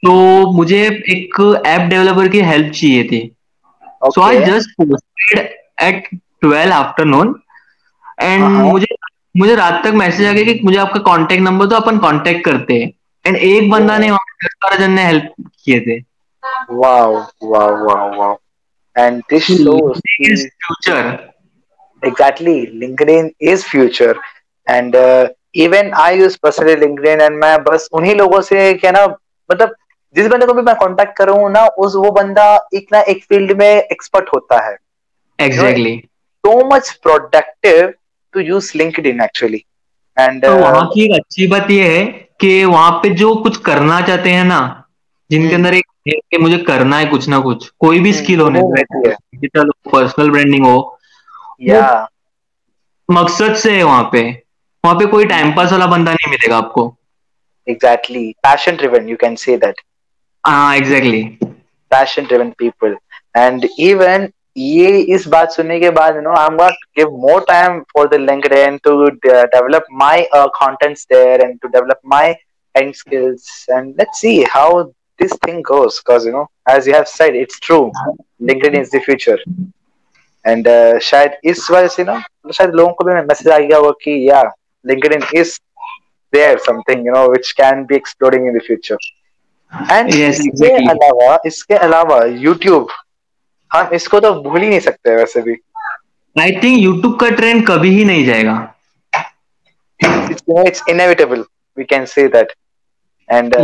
तो 0.02 0.12
मुझे 0.52 0.80
एक 1.10 1.40
ऐप 1.66 1.88
डेवलपर 1.90 2.28
की 2.28 2.40
हेल्प 2.42 2.72
चाहिए 2.72 3.04
थी। 3.04 3.20
So 4.04 4.22
I 4.22 4.38
just 4.44 4.70
posted 4.80 5.38
at 5.82 6.08
12 6.44 6.72
afternoon 6.72 7.34
and 8.20 8.42
हाँ। 8.42 8.64
मुझे 8.64 8.94
मुझे 9.36 9.54
रात 9.54 9.82
तक 9.84 9.92
मैसेज 9.94 10.26
आ 10.26 10.32
गया 10.32 10.44
कि 10.44 10.60
मुझे 10.64 10.78
आपका 10.78 11.00
कांटेक्ट 11.02 11.42
नंबर 11.42 11.66
तो 11.66 11.76
अपन 11.76 11.98
कांटेक्ट 11.98 12.44
करते 12.44 12.74
हैं। 12.74 12.92
एंड 13.24 13.36
एक 13.36 13.70
बंदा 13.70 13.98
ने 13.98 14.10
वहाँ 14.10 14.34
दस 14.44 14.56
बारह 14.62 14.76
जन 14.76 14.92
ने 14.92 15.04
हेल्प 15.06 15.34
किए 15.64 15.80
थे। 15.80 16.00
wow 16.78 17.10
wow 17.42 17.66
wow 18.18 18.30
and 18.96 19.22
this 19.32 19.44
shows 19.48 20.00
is 20.20 20.46
future 20.64 21.18
linkedin 22.04 23.30
is 23.40 23.64
future. 23.64 24.14
And 24.66 24.94
uh, 24.94 25.28
even 25.54 25.92
i 25.94 26.12
use 26.12 26.36
personally 26.36 26.76
linkedin 26.76 27.20
and 27.20 27.40
मैं 27.42 27.56
बस 27.64 27.88
उन्हीं 27.92 28.14
लोगों 28.14 28.40
से 28.40 28.72
क्या 28.74 28.90
ना 28.90 29.06
मतलब 29.06 29.74
जिस 30.14 30.26
बंदे 30.26 30.46
को 30.46 30.54
भी 30.54 30.62
मैं 30.62 30.74
कांटेक्ट 30.74 31.16
कर 31.16 31.28
रहा 31.28 31.36
हूँ 31.36 31.50
ना 31.52 31.66
उस 31.84 31.94
वो 31.96 32.10
बंदा 32.10 32.44
एक 32.74 32.86
ना 32.92 33.00
एक 33.00 33.24
फ़ील्ड 33.24 33.52
में 33.58 33.68
एक्सपर्ट 33.68 34.28
होता 34.34 34.60
है। 34.68 34.76
Exactly 35.38 35.96
so 36.44 36.64
much 36.74 36.90
productive 37.06 37.92
to 38.34 38.40
use 38.40 38.72
linkedin 38.72 39.20
actually. 39.20 39.66
And 40.16 40.42
तो 40.44 40.48
uh, 40.48 40.60
वहाँ 40.62 40.86
की 40.86 41.04
एक 41.04 41.12
अच्छी 41.14 41.46
बात 41.46 41.70
यह 41.70 41.90
है 41.90 42.04
कि 42.40 42.64
वहाँ 42.64 42.90
पे 42.90 43.10
जो 43.10 43.34
कुछ 43.34 43.56
करना 43.56 44.00
चाहते 44.00 44.30
हैं 44.30 44.44
ना 44.44 44.84
जिनके 45.30 45.54
हम्म। 45.54 45.56
अंदर 45.56 45.74
एक 45.74 45.86
कि 46.08 46.38
मुझे 46.38 46.58
करना 46.58 46.98
है 46.98 47.06
कुछ 47.06 47.28
ना 47.28 47.38
कुछ 47.40 47.68
कोई 47.78 48.00
भी 48.00 48.10
हम्म, 48.10 48.22
स्किल 48.22 48.40
होने 48.40 48.60
वो 48.60 48.68
होती 48.68 49.08
है। 49.08 49.14
पर्सनल 49.92 50.30
ब्रांडिंग 50.30 50.66
हो 50.66 50.98
या 51.62 52.08
मकसद 53.10 53.54
से 53.54 53.76
है 53.76 53.82
वहाँ 53.82 54.08
पे। 54.12 54.42
वहाँ 54.84 54.98
पे 54.98 55.06
कोई 55.06 55.24
टाइम 55.24 55.52
पास 55.52 55.72
वाला 55.72 55.86
बंदा 55.86 56.12
नहीं 56.12 56.30
मिलेगा 56.30 56.56
आपको। 56.56 56.96
Exactly. 57.70 58.34
Passion 58.46 58.76
driven 58.76 59.08
you 59.08 59.16
can 59.24 59.36
say 59.36 59.56
that. 59.56 59.74
हाँ 60.46 60.76
exactly 60.76 61.38
passion 61.90 62.24
driven 62.24 62.52
people. 62.52 62.94
And 63.38 63.66
even 63.78 64.32
ये 64.56 64.98
इस 65.14 65.26
बात 65.28 65.52
सुनने 65.52 65.78
के 65.80 65.90
बाद 65.90 66.16
you 66.16 66.20
know 66.22 66.32
I 66.36 66.46
am 66.46 66.56
going 66.56 66.74
to 66.74 67.02
give 67.02 67.16
more 67.18 67.44
time 67.48 67.78
for 67.92 68.08
the 68.08 68.14
LinkedIn 68.20 68.76
to 68.84 69.04
develop 69.26 69.84
my 70.00 70.26
contents 70.34 71.06
there 71.12 71.40
and 71.40 71.58
to 71.60 71.68
develop 71.68 72.00
my 72.06 72.34
and 72.74 72.94
skills 72.94 73.66
and 73.70 73.88
let's 73.90 74.20
see 74.20 74.42
how 74.50 74.82
this 75.20 75.32
thing 75.46 75.62
goes 75.62 75.98
because 75.98 76.26
you 76.26 76.32
know 76.32 76.46
as 76.70 76.88
you 76.88 76.94
have 76.94 77.04
said 77.08 77.36
it's 77.36 77.60
true 77.62 77.80
LinkedIn 78.42 78.80
is 78.80 78.96
the 78.96 79.00
future 79.04 79.44
and 80.44 80.68
शायद 81.02 81.36
इस 81.44 81.70
वजह 81.70 81.88
से 81.88 82.04
ना 82.04 82.14
मतलब 82.14 82.52
शायद 82.52 82.74
लोगों 82.74 82.92
को 82.92 83.04
भी 83.04 83.14
मैसेज 83.14 83.48
आ 83.48 83.58
गया 83.58 83.76
होगा 83.76 83.90
कि 84.04 84.18
या 84.28 84.42
LinkedIn 84.84 85.24
is 85.34 85.58
there 86.32 86.58
something 86.66 87.06
you 87.06 87.12
know 87.12 87.26
which 87.28 87.52
can 87.52 87.84
be 87.84 87.96
exploring 87.96 88.46
in 88.46 88.58
the 88.58 88.62
future 88.66 88.96
and 89.92 90.14
इसके 90.14 90.72
अलावा 90.88 91.38
इसके 91.46 91.74
अलावा 91.76 92.20
YouTube 92.36 92.90
हम 93.72 93.94
इसको 93.94 94.20
तो 94.20 94.32
भूल 94.42 94.60
ही 94.62 94.68
नहीं 94.68 94.80
सकते 94.80 95.14
वैसे 95.16 95.42
भी। 95.42 95.56
आई 96.36 96.52
थिंक 96.62 96.78
यूट्यूब 96.78 97.18
का 97.20 97.28
ट्रेंड 97.36 97.66
कभी 97.66 97.90
ही 97.90 98.04
नहीं 98.04 98.24
जाएगा। 98.26 98.56
It's 100.66 100.82
inevitable 100.88 101.44
we 101.76 101.84
can 101.84 102.04
say 102.06 102.26
that 102.28 102.52
and 103.28 103.56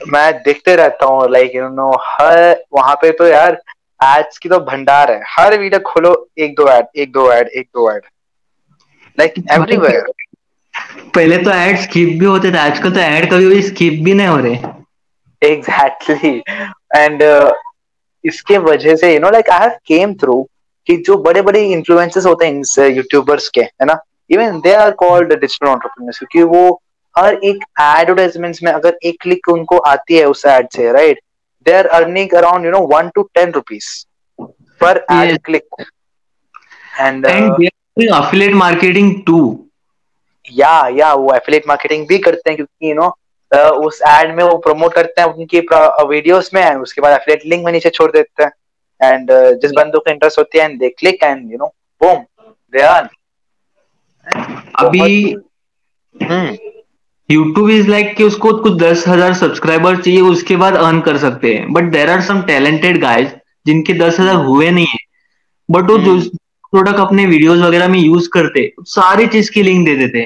मैं 0.00 0.32
देखते 0.42 0.74
रहता 0.76 1.06
हूँ 1.06 1.30
लाइक 1.32 1.54
यू 1.54 1.68
नो 1.70 1.90
हर 2.02 2.38
वहाँ 2.74 2.94
पे 3.02 3.10
तो 3.12 3.26
यार 3.26 3.60
एड्स 4.00 4.38
की 4.38 4.48
तो 4.48 4.58
भंडार 4.62 5.10
है। 5.12 5.22
हर 5.28 5.58
वीडियो 5.58 5.80
खोलो 5.86 6.12
एक 6.38 6.54
दो 6.56 6.68
एड 6.72 6.86
एक 6.96 7.12
दो 7.12 7.30
एड 7.32 7.48
एक 7.48 7.66
दो 7.74 7.90
एड 7.92 8.02
लाइक 9.18 9.34
एवरीवेयर 9.52 10.12
पहले 11.14 11.38
तो 11.38 11.50
एड 11.52 11.78
स्किप 11.80 12.18
भी 12.18 12.26
होते 12.26 12.52
थे 12.52 12.58
आजकल 12.58 12.92
तो 12.94 13.00
एड 13.00 13.30
कभी 13.30 13.48
भी 13.48 13.62
स्किप 13.62 14.04
भी 14.04 14.14
नहीं 14.14 14.26
हो 14.26 14.36
रहे। 14.38 15.50
एग्जैक्टली 15.52 16.36
एंड 16.96 17.22
इसके 18.28 18.58
वजह 18.58 18.96
से 18.96 19.12
you 19.14 19.20
know 19.20 19.30
like 19.30 19.50
I 19.50 19.58
have 19.58 19.70
came 19.86 20.14
through 20.14 20.42
कि 20.86 20.96
जो 21.06 21.16
बड़े 21.18 21.42
बड़े 21.42 21.64
इन्फ्लुएंसर्स 21.72 22.26
होते 22.26 22.46
हैं 22.46 22.88
यूट्यूबर्स 22.88 23.48
के 23.48 23.60
है 23.60 23.84
ना? 23.86 23.98
Even 24.30 24.60
they 24.60 24.72
are 24.74 24.90
called 24.90 25.32
digital 25.34 25.68
entrepreneurs 25.68 26.18
क्योंकि 26.18 26.42
वो 26.42 26.80
हर 27.18 27.34
एक 27.44 27.64
एडवर्टाइजमेंट्स 27.80 28.62
में 28.62 28.72
अगर 28.72 28.98
एक 29.02 29.16
क्लिक 29.20 29.48
उनको 29.48 29.78
आती 29.92 30.16
है 30.16 30.24
उस 30.24 30.44
एड 30.46 30.68
से 30.72 30.92
right 30.92 31.20
they 31.66 31.72
are 31.72 31.86
earning 31.98 32.34
around 32.34 32.64
you 32.64 32.70
know 32.70 32.80
one 32.86 33.08
two 33.14 33.22
ten 33.34 33.50
rupees 33.50 33.88
per 34.80 35.04
ad 35.12 35.38
click 35.44 35.84
and 37.00 37.26
affiliate 37.26 38.54
marketing 38.54 39.14
too 39.26 39.38
या 40.52 40.76
या 40.92 41.12
वो 41.14 41.34
एफिलिएट 41.34 41.68
मार्केटिंग 41.68 42.06
भी 42.08 42.18
करते 42.18 42.50
हैं 42.50 42.56
क्योंकि 42.56 42.90
यू 42.90 42.94
नो 42.94 43.08
uh, 43.08 43.12
उस 43.52 44.00
एड 44.08 44.34
में 44.36 44.42
वो 44.44 44.56
प्रमोट 44.64 44.94
करते 44.94 45.20
हैं 45.20 45.28
उनकी 45.28 45.60
वीडियोस 46.08 46.50
में 46.54 46.62
एंड 46.62 46.82
उसके 46.82 47.00
बाद 47.00 47.12
एफिलिएट 47.12 47.46
लिंक 47.46 47.64
में 47.64 47.72
नीचे 47.72 47.90
छोड़ 47.90 48.10
देते 48.12 48.42
हैं। 48.42 48.50
एंड 49.00 49.30
जिस 49.62 49.72
बंदों 49.72 50.00
को 50.00 50.10
इंटरेस्ट 50.10 50.38
होती 50.38 50.58
है 50.58 50.64
and 50.64 50.78
they 50.80 50.88
click 50.90 51.22
and 51.22 51.52
you 51.52 51.58
know 51.58 51.66
boom 52.00 52.18
they 52.72 52.82
earn 52.82 53.08
अभी 54.78 55.36
यूट्यूब 57.28 57.70
इज़ 57.70 57.88
लाइक 57.90 58.14
कि 58.16 58.24
उसको 58.24 58.52
कुछ 58.58 58.72
दस 58.78 59.04
हज़ार 59.08 59.34
सब्सक्राइबर 59.36 59.96
चाहिए 59.96 60.20
उसके 60.22 60.56
बाद 60.56 60.74
अर्न 60.76 61.00
कर 61.00 61.16
सकते 61.18 61.54
हैं। 61.54 61.72
But 61.72 61.90
there 61.92 62.10
are 62.10 62.20
some 62.22 62.42
talented 62.44 63.00
guys 63.00 63.28
जिनके 63.66 63.94
दस 63.94 64.20
हज़ार 64.20 64.34
हुए 64.44 64.70
नहीं 64.70 64.86
है। 64.86 64.98
बट 65.68 65.90
वो 65.90 65.98
जो 65.98 66.18
प्रोडक्ट 66.72 67.00
अपने 67.00 67.26
वीडियोस 67.26 67.58
वगैरह 67.60 67.88
में 67.88 67.98
यूज़ 67.98 68.28
करते 68.32 68.70
सारी 68.88 69.26
चीज़ 69.28 69.50
की 69.52 69.62
लिंक 69.62 69.84
दे 69.86 69.94
देते 69.96 70.24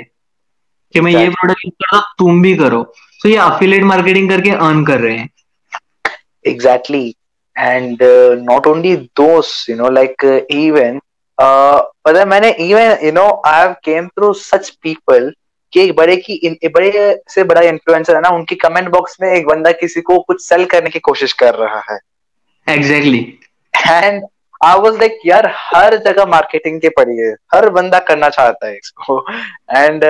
कि 0.94 1.00
मैं 1.00 1.12
ये 1.12 1.28
प्रोडक्ट 1.30 1.64
यूज़ 1.64 1.74
करता 1.74 2.00
तुम 2.18 2.42
भी 2.42 2.54
करो। 2.56 2.82
तो 3.22 3.28
ये 3.28 3.36
अफिलेट 3.38 3.82
मार्केटिंग 3.84 4.28
करके 4.30 4.50
अर्न 4.50 4.84
कर 4.84 5.00
रहे 5.00 5.16
हैं। 5.16 5.28
एग्जैक्टली 6.46 7.14
एंड 7.56 7.98
नॉट 8.42 8.66
ओनली 8.66 8.94
दोस्त 8.96 9.68
यू 9.70 9.76
नो 9.76 9.90
लाइक 9.90 10.24
इवन 10.50 10.98
पता 11.38 12.18
है 12.18 12.24
मैंने 12.28 12.50
even 12.50 12.96
you 13.04 13.12
know 13.12 13.26
I 13.46 13.60
have 13.60 13.72
came 13.84 14.08
through 14.08 14.32
such 14.34 14.70
people 14.82 15.32
कि 15.72 15.80
एक 15.80 15.94
बड़े 15.96 16.16
की 16.16 16.40
एक 16.44 16.72
बड़े 16.74 17.22
से 17.28 17.44
बड़ा 17.44 17.60
इन्फ्लुएंसर 17.62 18.14
है 18.14 18.20
ना 18.20 18.28
उनकी 18.30 18.54
कमेंट 18.56 18.88
बॉक्स 18.88 19.16
में 19.22 19.28
एक 19.30 19.46
बंदा 19.46 19.72
किसी 19.72 20.00
को 20.00 20.18
कुछ 20.20 20.44
सेल 20.44 20.64
करने 20.64 20.90
की 20.90 20.98
कोशिश 21.00 21.32
कर 21.42 21.54
रहा 21.54 21.82
है। 21.90 21.98
Exactly 22.66 23.18
and 23.74 24.22
I 24.64 24.80
was 24.80 24.98
like 24.98 25.18
यार 25.26 25.52
हर 25.56 25.96
जगह 25.98 26.26
मार्केटिंग 26.26 26.80
के 26.80 26.88
पड़ी 26.98 27.16
है। 27.18 27.32
हर 27.54 27.68
बंदा 27.70 27.98
करना 28.00 28.28
चाहता 28.30 28.66
है 28.66 28.76
इसको। 28.76 29.24
And 29.70 30.04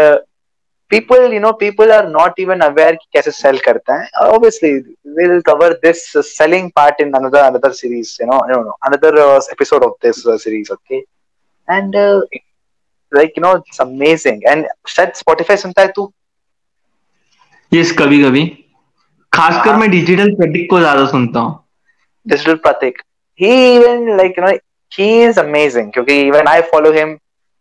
people 0.93 1.33
you 1.35 1.41
know 1.41 1.51
people 1.61 1.93
are 1.93 2.09
not 2.09 2.41
even 2.41 2.61
aware 2.61 2.95
कि 2.95 3.07
कैसे 3.13 3.31
सेल 3.31 3.59
करते 3.67 3.93
हैं। 3.93 4.09
Obviously 4.23 4.73
will 5.17 5.41
cover 5.47 5.73
this 5.85 6.03
selling 6.29 6.71
part 6.77 7.01
in 7.01 7.13
another 7.19 7.39
another 7.41 7.73
series 7.73 8.17
you 8.23 8.27
know 8.29 8.39
no 8.63 8.71
another 8.87 9.19
episode 9.53 9.85
of 9.85 9.93
this 10.07 10.23
series 10.45 10.73
okay 10.73 10.97
and 10.97 11.97
like 13.13 13.39
you 13.39 13.43
know 13.43 13.55
it's 13.57 13.81
amazing 13.81 14.43
and 14.47 14.67
शायद 14.89 15.13
Spotify 15.17 15.57
सुनता 15.57 15.83
है 15.83 15.93
तू? 15.97 16.13
Yes 17.73 17.93
कभी 17.99 18.23
कभी। 18.25 18.45
खासकर 19.33 19.77
मैं 19.77 19.91
डिजिटल 19.91 20.35
प्रतीक 20.37 20.69
को 20.71 20.79
ज़्यादा 20.81 21.07
सुनता 21.11 21.41
हूँ। 21.41 21.59
Digital 22.27 22.55
Prateek 22.67 23.03
he 23.41 23.75
even 23.77 24.17
like 24.17 24.39
you 24.39 24.45
know 24.45 24.53
he 24.93 25.05
is 25.27 25.39
amazing 25.41 25.87
क्योंकि 25.93 26.15
even 26.23 26.49
I 26.51 26.57
follow 26.71 26.91
him 26.95 27.13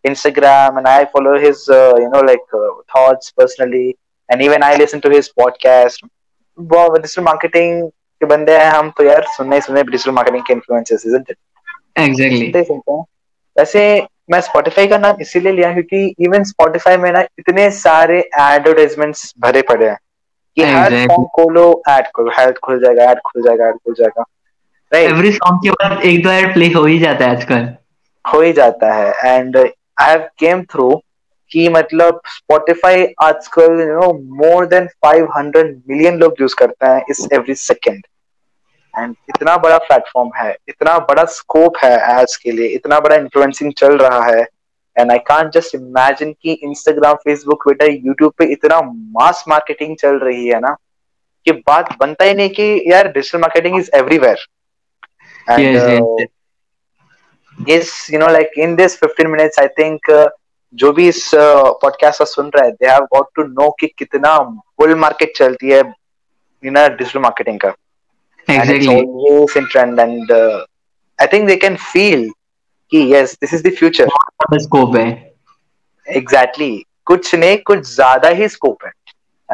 Instagram 0.06 0.78
and 0.78 0.88
I 0.88 1.06
follow 1.06 1.38
his 1.40 1.70
uh, 1.70 1.96
you 1.98 2.10
know 2.10 2.22
like 2.22 2.48
uh, 2.54 2.70
thoughts 2.94 3.32
personally. 3.38 3.98
And 4.30 4.42
even 4.42 4.64
I 4.64 4.76
listen 4.76 5.02
to 5.02 5.10
his 5.10 5.30
podcast. 5.42 6.04
वो 6.60 6.98
digital 6.98 7.24
marketing 7.24 7.90
के 7.90 8.26
बंदे 8.26 8.58
हैं 8.58 8.72
हम 8.72 8.90
तो 8.98 9.04
यार 9.04 9.24
सुनने 9.28 9.62
सुनने 9.62 9.84
डिजिटल 9.84 10.12
मार्केटिंग 10.12 10.44
के 10.48 10.54
इन्फ्लुएंसर्स 10.54 11.06
इजंट 11.06 11.30
इट 11.30 11.38
एग्जैक्टली 11.98 12.52
वैसे 13.58 14.08
मैं 14.32 14.42
स्पॉटिफाई 14.42 14.88
का 14.88 14.98
नाम 14.98 15.22
इसीलिए 15.22 15.52
लिया 15.52 15.72
क्योंकि 15.74 16.16
इवन 16.20 16.44
स्पॉटिफाई 16.44 16.98
में 16.98 17.12
ना 17.12 17.22
इतने 17.40 17.70
सारे 17.72 18.20
एडवर्टाइजमेंट्स 18.42 19.34
भरे 19.40 19.62
पड़े 19.62 19.90
हैं 19.90 19.98
कि 20.56 20.62
exactly. 20.62 20.84
हर 20.84 21.08
सॉन्ग 21.08 21.28
खोलो 21.28 21.84
ऐड 21.90 22.08
खोलो 22.16 22.32
हेल्थ 22.40 22.58
खुल 22.64 22.80
जाएगा 22.84 23.04
ऐड 23.04 23.20
खुल 23.20 23.42
जाएगा 23.42 23.68
ऐड 23.68 23.76
खुल 23.76 23.94
जाएगा। 23.94 24.26
राइट 24.94 25.12
एवरी 25.12 25.32
सॉन्ग 25.32 25.60
के 25.64 25.72
बाद 25.72 26.02
एक 26.06 26.24
दो 26.24 26.30
ऐड 26.30 26.54
प्ले 26.54 26.68
हो 26.68 26.86
ही 26.86 27.00
जाता 27.00 27.26
है 27.26 27.36
आजकल। 27.36 27.70
हो 28.34 28.42
ही 28.42 28.54
जाता 28.54 28.94
है। 28.94 29.36
And 29.38 29.58
I 30.02 30.10
have 30.10 30.28
came 30.40 30.64
through 30.64 30.90
कि 31.52 31.68
मतलब 31.70 32.22
स्पॉटिफाई 32.28 33.06
आजकल 33.24 33.80
you 33.82 34.00
know 34.00 34.12
more 34.44 34.66
than 34.66 34.88
500 35.06 35.64
million 35.90 36.18
लोग 36.20 36.36
यूज़ 36.42 36.56
करते 36.56 36.86
हैं 36.86 37.04
इस 37.10 37.28
एवरी 37.34 37.56
सेकंड 37.56 38.06
एंड 38.94 39.16
इतना 39.30 39.58
बड़ा 39.58 39.78
प्लेटफॉर्म 39.78 40.30
है 40.38 40.56
इतना 40.70 40.98
बड़ा 41.10 41.24
स्कोप 41.34 41.78
है 41.84 41.92
एड्स 42.20 42.36
के 42.38 42.52
लिए 42.52 42.68
इतना 42.76 43.00
बड़ा 43.00 43.16
इन्फ्लुएंसिंग 43.16 43.74
चल 43.78 43.98
रहा 43.98 44.24
है. 44.26 44.46
And 44.96 45.12
I 45.12 45.18
can't 45.28 45.52
just 45.54 45.76
imagine 45.76 46.32
कि 46.42 46.52
इंस्टाग्राम 46.64 47.16
फेसबुक 47.16 47.64
ट्विटर 47.64 47.92
यूट्यूब 47.92 48.34
पे 48.38 48.46
इतना 48.54 48.80
मास 49.20 49.44
मार्केटिंग 49.48 49.96
चल 49.98 50.18
रही 50.20 50.48
है 50.48 50.60
ना 50.60 50.76
कि 51.48 51.52
बात 51.68 51.96
बनता 52.00 52.26
ही 52.26 52.34
नहीं 52.34 52.50
कि 52.50 52.84
यार 52.88 53.08
digital 53.12 53.40
marketing 53.40 53.78
is 53.80 53.90
everywhere 53.96 54.46
and 57.60 57.70
इस 57.70 58.08
you 58.14 58.20
know 58.20 58.28
like 58.28 58.52
in 58.58 58.76
this 58.76 59.00
15 59.04 59.26
minutes 59.26 59.60
I 59.60 59.68
think 59.68 60.30
जो 60.74 60.92
भी 60.92 61.08
इस 61.08 61.32
पॉडकास्ट 61.36 62.14
uh, 62.14 62.20
का 62.20 62.26
सुन 62.26 62.52
रहा 62.56 62.66
है 62.66 62.72
they 62.72 62.88
have 62.88 63.02
got 63.02 63.28
to 63.36 63.44
know 63.44 63.76
कि 63.80 63.88
कितना 63.88 64.38
बुल 64.40 64.96
मार्केट 64.96 65.38
चलती 65.38 65.70
है 65.70 65.80
इन 66.66 66.74
डिजिटल 66.74 67.20
मार्केटिंग 67.20 67.60
का। 67.60 67.74
In 68.50 69.68
trend 69.68 70.00
and 70.00 70.32
uh, 70.32 70.66
i 71.20 71.28
think 71.28 71.50
they 71.50 71.58
can 71.58 71.78
feel 71.78 72.30
कि 72.92 73.12
yes 73.12 73.28
this 73.28 73.54
is 73.54 73.64
the 73.66 73.72
future. 73.84 74.08
Scope 74.54 74.96
है। 74.96 75.34
एग्जैक्टली 76.10 76.86
कुछ 77.06 77.36
नहीं 77.36 77.58
कुछ 77.58 77.80
ज़्यादा 77.96 78.30
ही 78.30 78.48
स्कोप 78.48 78.78
है। 78.86 78.92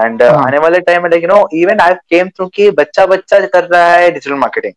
एंड 0.06 0.24
uh, 0.24 0.30
हाँ. 0.30 0.46
आने 0.46 0.58
वाले 0.58 0.80
टाइम 0.80 1.04
में 1.04 1.10
like 1.10 1.24
you 1.24 1.30
know 1.30 1.50
even 1.54 1.80
I 1.80 1.94
came 1.94 2.30
through 2.30 2.48
कि 2.48 2.72
बच्चा 2.72 3.06
बच्चा 3.06 3.40
कर 3.40 3.64
रहा 3.64 3.92
है 3.92 4.12
digital 4.12 4.36
marketing 4.36 4.74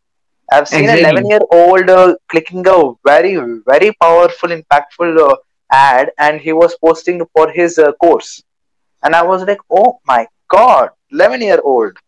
I've 0.50 0.68
seen 0.68 0.84
exactly. 0.84 1.04
a 1.04 1.10
11 1.10 1.26
year 1.26 1.40
old 1.50 1.90
uh, 1.90 2.16
clicking 2.28 2.66
a 2.66 2.92
very 3.04 3.36
very 3.66 3.92
powerful 3.92 4.50
impactful 4.50 5.18
uh, 5.18 5.36
ad 5.70 6.10
and 6.18 6.40
he 6.40 6.52
was 6.52 6.76
posting 6.84 7.24
for 7.32 7.50
his 7.50 7.78
uh, 7.78 7.92
course 7.92 8.42
and 9.02 9.14
I 9.14 9.22
was 9.22 9.44
like 9.44 9.60
oh 9.70 10.00
my 10.06 10.26
god 10.48 10.90
11 11.12 11.42
year 11.42 11.60
old 11.64 11.98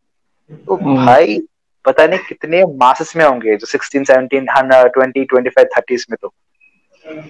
तो 0.51 0.77
mm. 0.77 0.97
भाई 1.07 1.39
पता 1.85 2.07
नहीं 2.07 2.19
कितने 2.29 2.65
masses 2.81 3.15
में 3.17 3.25
होंगे 3.25 3.57
जो 3.57 3.67
16 3.67 4.05
17 4.11 4.91
20 4.97 5.27
25 5.33 5.65
30 5.77 6.05
में 6.11 6.17
तो 6.23 6.33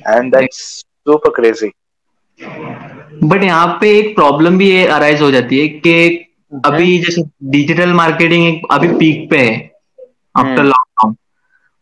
and 0.08 0.34
that's 0.34 0.58
super 1.08 1.30
crazy 1.36 1.70
but 3.24 3.42
यहाँ 3.42 3.66
पे 3.80 3.90
एक 3.98 4.14
प्रॉब्लम 4.14 4.58
भी 4.58 4.70
अराइज 4.84 5.22
हो 5.22 5.30
जाती 5.30 5.60
है 5.60 5.68
कि 5.68 5.94
अभी 6.66 6.98
जैसे 7.04 7.22
डिजिटल 7.50 7.92
मार्केटिंग 7.92 8.62
अभी 8.70 8.88
पीक 8.98 9.28
पे 9.30 9.38
है 9.38 9.71
आफ्टर 10.34 10.62
लॉकडाउन 10.62 11.14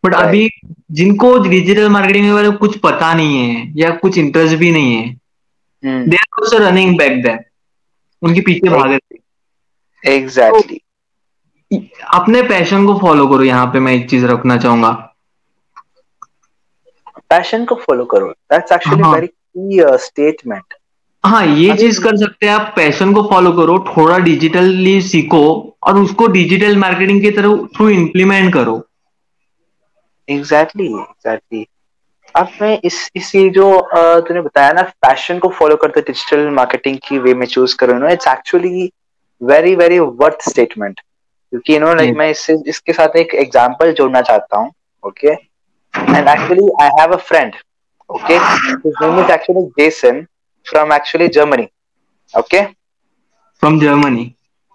बट 0.05 0.15
अभी 0.15 0.49
जिनको 0.91 1.37
डिजिटल 1.39 1.89
मार्केटिंग 1.89 2.27
के 2.27 2.33
बारे 2.33 2.49
में 2.49 2.59
कुछ 2.59 2.79
पता 2.79 3.13
नहीं 3.15 3.39
है 3.39 3.73
या 3.77 3.91
कुछ 3.97 4.19
इंटरेस्ट 4.19 4.57
भी 4.57 4.71
नहीं 4.73 4.95
है 4.95 5.09
they 6.09 6.17
are 6.17 6.43
also 6.43 6.59
running 6.59 6.97
back 6.99 7.23
that 7.23 7.49
उनके 8.23 8.41
पीछे 8.41 8.69
भाग 8.69 8.91
रहे 8.91 10.17
एग्जैक्टली 10.17 10.81
अपने 12.15 12.43
पैशन 12.43 12.87
को 12.87 12.99
फॉलो 12.99 13.27
करो 13.29 13.43
यहाँ 13.43 13.67
पे 13.67 13.81
मैं 13.81 13.93
एक 13.93 14.09
चीज़ 14.11 14.27
रखना 14.27 14.57
चाहूँगा। 14.57 14.91
पैशन 17.31 17.65
को 17.65 17.75
फॉलो 17.75 18.05
करो। 18.05 18.27
That's 18.27 18.73
actually 18.73 19.03
very 19.03 19.27
key 19.27 19.83
statement 20.05 20.75
हाँ 21.25 21.47
ये 21.47 21.77
चीज़ 21.77 22.01
कर 22.01 22.17
सकते 22.17 22.47
हैं 22.47 22.55
आप। 22.55 22.73
पैशन 22.77 23.13
को 23.15 23.23
फॉलो 23.23 23.53
करो 23.53 23.79
थोड़ा 23.89 24.19
डिजिटली 24.19 25.01
सीखो। 25.03 25.70
और 25.83 25.99
उसको 25.99 26.27
डिजिटल 26.37 26.77
मार्केटिंग 26.79 27.21
के 27.23 27.31
तरह 27.37 27.67
थ्रू 27.77 27.89
इम्प्लीमेंट 27.89 28.53
करो। 28.55 28.77
एग्जैक्टली 30.29 30.89
exactly, 30.89 31.09
एग्जैक्टली 31.11 31.67
आपने 32.35 32.75
इस 32.85 33.11
इसी 33.17 33.49
जो 33.51 33.67
तूने 34.27 34.41
बताया 34.41 34.73
ना 34.73 34.83
पैशन 35.03 35.39
को 35.39 35.49
फॉलो 35.59 35.77
करते 35.77 36.01
डिजिटल 36.01 36.49
मार्केटिंग 36.55 36.99
की 37.09 37.19
वे 37.19 37.35
में 37.35 37.47
चूज़ 37.47 37.77
करो 37.77 37.99
no 37.99 38.09
it's 38.09 38.27
actually 38.29 38.91
very 39.41 39.75
very 39.77 39.99
worth 39.99 40.49
statement 40.49 41.01
क्योंकि 41.01 41.75
यू 41.75 41.81
नो 41.81 41.95
लाइक 41.95 42.17
मैं 42.17 42.29
इससे 42.31 42.57
इसके 42.71 42.93
साथ 42.93 43.17
एक 43.17 43.35
एग्जांपल 43.35 43.93
जोड़ना 43.93 44.21
चाहता 44.31 44.59
हूँ 44.59 44.71
okay 45.03 45.29
and 45.29 46.29
actually 46.29 46.69
I 46.83 46.89
have 47.01 47.13
a 47.13 47.17
friend 47.31 47.55
okay 48.11 48.35
his 48.35 48.93
name 49.03 49.19
is 49.21 49.33
actually 49.33 49.67
Jason 49.79 50.25
from 50.67 50.93
actually 50.93 51.29
Germany 51.39 51.67
okay 52.35 52.63
from 52.63 53.81
Germany 53.81 54.33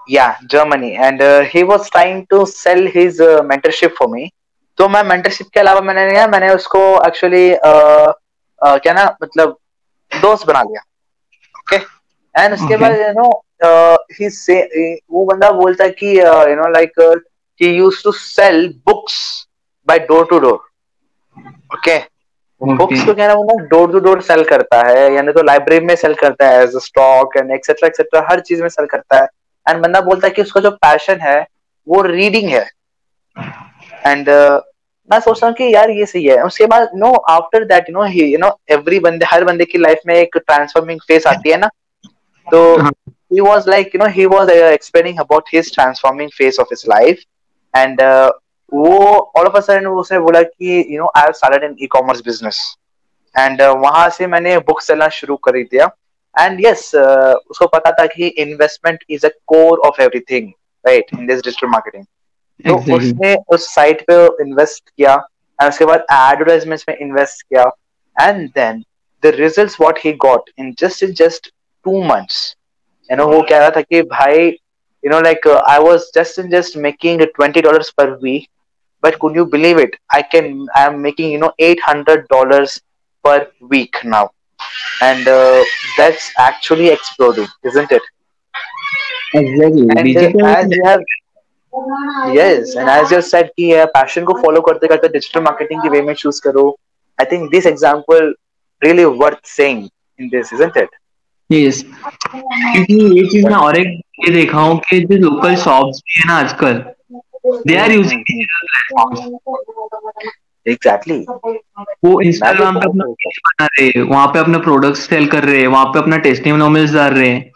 या 0.07 0.27
Germany 0.51 0.89
and 0.95 1.21
he 1.53 1.63
was 1.63 1.89
trying 1.91 2.23
to 2.29 2.45
sell 2.45 2.87
his 2.95 3.21
mentorship 3.45 3.95
for 3.99 4.07
me 4.09 4.29
तो 4.77 4.87
मैं 4.89 5.03
mentorship 5.03 5.47
के 5.53 5.59
अलावा 5.59 5.81
मैंने 5.81 6.05
नहीं 6.07 6.27
मैंने 6.29 6.49
उसको 6.53 6.79
actually 7.07 7.49
क्या 8.61 8.93
ना 8.93 9.05
मतलब 9.23 9.57
दोस्त 10.11 10.47
बना 10.47 10.61
लिया। 10.61 10.81
ओके 11.59 11.75
एंड 12.35 12.53
उसके 12.53 12.77
बाद 12.77 12.93
यू 12.93 13.11
नो 13.13 13.29
ही 14.13 14.29
से 14.29 14.59
वो 15.11 15.25
बंदा 15.25 15.51
बोलता 15.51 15.83
है 15.83 15.89
कि 15.91 16.17
you 16.19 16.55
know 16.55 16.69
like 16.71 16.99
he 17.61 17.67
use 17.67 18.03
to 18.03 18.11
sell 18.11 18.67
books 18.87 19.17
by 19.87 19.99
door 20.09 20.25
to 20.29 20.39
door 20.39 20.59
okay 21.73 21.97
books 22.61 23.05
को 23.05 23.13
क्या 23.13 23.27
ना 23.27 23.33
वो 23.33 23.57
डोर 23.69 23.91
टू 23.91 23.99
डोर 23.99 24.21
सेल 24.21 24.43
करता 24.49 24.81
है 24.87 25.13
यानी 25.13 25.31
तो 25.31 25.43
लाइब्रेरी 25.43 25.85
में 25.85 25.95
सेल 25.95 26.13
करता 26.21 26.47
है 26.49 26.61
as 26.63 26.75
a 26.75 26.79
stock 26.81 27.37
and 27.37 27.51
etcetera 27.51 27.87
etcetera 27.87 28.25
हर 28.29 28.39
चीज़ 28.41 28.61
में 28.61 28.69
सेल 28.69 28.85
करता 28.91 29.21
है। 29.21 29.27
एंड 29.69 29.81
बंदा 29.83 30.01
बोलता 30.01 30.27
है 30.27 30.33
कि 30.33 30.41
उसका 30.41 30.61
जो 30.61 30.71
पैशन 30.71 31.19
है 31.21 31.39
वो 31.87 32.01
रीडिंग 32.01 32.49
है। 32.49 32.65
एंड 34.05 34.29
uh, 34.29 34.59
मैं 35.09 35.19
सोच 35.19 35.41
रहा 35.41 35.47
हूँ 35.47 35.55
कि 35.55 35.73
यार 35.73 35.89
ये 35.89 36.05
सही 36.05 36.23
है। 36.25 36.41
उसके 36.43 36.65
बाद 36.67 36.91
no 36.95 37.11
after 37.31 37.65
that 37.65 37.89
you 37.89 37.95
know 37.95 38.03
he 38.03 38.25
you 38.33 38.37
know 38.39 38.49
every 38.71 38.99
बंदे 38.99 39.25
हर 39.31 39.43
बंदे 39.43 39.65
की 39.65 39.77
लाइफ 39.77 40.01
में 40.07 40.15
एक 40.15 40.37
ट्रांसफॉर्मिंग 40.37 40.99
फेस 41.07 41.27
आती 41.27 41.49
है 41.49 41.57
ना? 41.57 41.69
तो 42.47 42.77
like 43.67 43.93
you 43.93 43.99
know 43.99 44.07
he 44.07 44.25
was 44.27 44.49
uh, 44.49 44.71
explaining 44.71 45.19
about 45.19 45.47
his 45.51 45.69
transforming 45.71 46.29
phase 46.29 46.57
of 46.59 46.67
his 46.69 46.87
life. 46.87 47.21
And 47.73 48.01
uh, 48.01 48.31
वो 48.73 49.31
ऑल 49.37 49.45
ऑफ़ 49.47 49.55
अ 49.57 49.59
सडन 49.59 49.85
उसने 49.87 50.19
बोला 50.19 50.41
कि 50.41 50.95
you 50.95 51.01
know 51.01 51.11
I 51.17 51.23
have 51.23 51.31
started 51.31 51.63
in 51.63 51.75
e 51.83 51.87
commerce 51.87 52.21
business 52.25 52.59
and 53.35 53.61
वहाँ 53.61 54.09
से 54.09 54.27
मैंने 54.27 54.57
बुक 54.57 54.81
चलना 54.81 55.07
शुरू 55.17 55.35
कर 55.35 55.51
दिया। 55.51 55.85
एंड 56.39 56.65
यस 56.65 56.91
yes, 56.91 57.03
uh, 57.03 57.35
उसको 57.51 57.67
पता 57.75 57.91
था 57.99 58.05
कि 58.15 58.27
investment 58.45 59.03
is 59.09 59.25
a 59.25 59.29
core 59.47 59.79
of 59.87 60.01
everything 60.01 60.51
right 60.85 61.13
in 61.13 61.27
this 61.27 61.41
digital 61.43 61.67
marketing 61.67 62.05
तो 62.67 62.95
उसने 62.95 63.35
उस 63.55 63.73
साइट 63.75 64.01
पे 64.09 64.15
इन्वेस्ट 64.43 64.89
किया 64.89 65.13
एंड 65.59 65.69
उसके 65.69 65.85
बाद 65.85 66.05
एडवर्टाइजमेंट्स 66.13 66.85
में 66.89 66.95
इन्वेस्ट 66.97 67.41
किया 67.41 67.63
and 68.15 68.49
then 68.55 68.83
the 69.23 69.35
results 69.35 69.79
what 69.81 69.99
he 70.05 70.13
got 70.25 70.49
in 70.59 70.73
just 70.79 71.03
in 71.03 71.13
just 71.23 71.51
two 71.85 72.03
months 72.03 72.43
you 73.09 73.17
know 73.17 73.27
वो 73.27 73.41
कह 73.49 73.59
रहा 73.59 73.69
था 73.75 73.81
कि 73.81 74.01
भाई 74.17 74.51
you 75.03 75.11
know 75.11 75.17
like 75.23 75.43
uh, 75.45 75.57
i 75.71 75.73
was 75.79 76.05
just 76.13 76.39
in 76.41 76.47
just 76.51 76.77
making 76.83 77.19
20 77.23 77.61
dollars 77.65 77.89
per 77.97 78.05
week 78.21 78.45
but 79.03 79.19
could 79.19 79.35
you 79.35 79.45
believe 79.45 79.77
it? 79.77 79.95
I 80.09 80.21
can 80.23 80.67
i 80.75 80.85
am 80.87 81.01
making 81.01 81.31
you 81.31 81.37
know 81.37 81.53
800 81.59 82.27
dollars 82.27 82.81
per 83.25 83.47
week 83.61 84.03
now. 84.03 84.31
And 85.01 85.27
uh, 85.27 85.63
that's 85.97 86.31
actually 86.37 86.89
exploding 86.89 87.47
isn't 87.63 87.91
it? 87.91 88.01
Exactly. 89.33 89.87
And 89.89 90.17
uh, 90.17 90.47
as 90.47 90.71
you 90.71 90.83
have 90.85 91.01
yes 92.33 92.75
and 92.75 92.89
as 92.89 93.11
you 93.11 93.21
said 93.21 93.49
कि 93.59 93.85
passion 93.95 94.25
को 94.25 94.33
follow 94.41 94.61
करते 94.67 94.87
करते 94.87 95.07
digital 95.13 95.41
marketing 95.43 95.81
की 95.81 95.89
way 95.89 96.01
में 96.01 96.13
choose 96.13 96.41
करो 96.43 96.69
I 97.19 97.25
think 97.31 97.49
this 97.51 97.65
example 97.65 98.33
really 98.81 99.05
worth 99.23 99.45
saying 99.55 99.87
in 100.19 100.29
this 100.29 100.53
isn't 100.53 100.77
it 100.77 100.89
yes 101.49 101.83
क्योंकि 102.31 102.95
ये 103.19 103.25
चीज़ 103.31 103.45
मैं 103.47 103.55
और 103.55 103.77
एक 103.79 103.87
ये 104.25 104.31
देखा 104.33 104.59
हूँ 104.59 104.77
कि 104.89 104.99
जो 105.05 105.17
लोकल 105.23 105.55
शॉप्स 105.63 106.01
भी 106.05 106.21
है 106.21 106.27
ना 106.27 106.39
आजकल 106.39 106.83
they 107.67 107.77
are 107.77 107.91
using 107.91 108.21
digital 108.21 108.67
platforms 108.71 110.29
exactly 110.67 111.25
वो 112.05 112.19
इंस्टाग्राम 112.21 112.79
पे 112.79 112.87
अपना 112.89 113.05
बना 113.05 113.65
रहे 113.65 114.01
वहाँ 114.01 114.27
पे 114.27 114.39
अपने 114.39 114.57
प्रोडक्ट्स 114.57 115.07
सेल 115.09 115.27
कर 115.27 115.43
रहे 115.43 115.59
हैं 115.59 115.67
वहाँ 115.67 115.85
पे 115.85 115.99
अपना 115.99 116.17
टेस्टिमोनियल्स 116.27 116.93
डाल 116.93 117.13
रहे। 117.13 117.29
हैं 117.29 117.51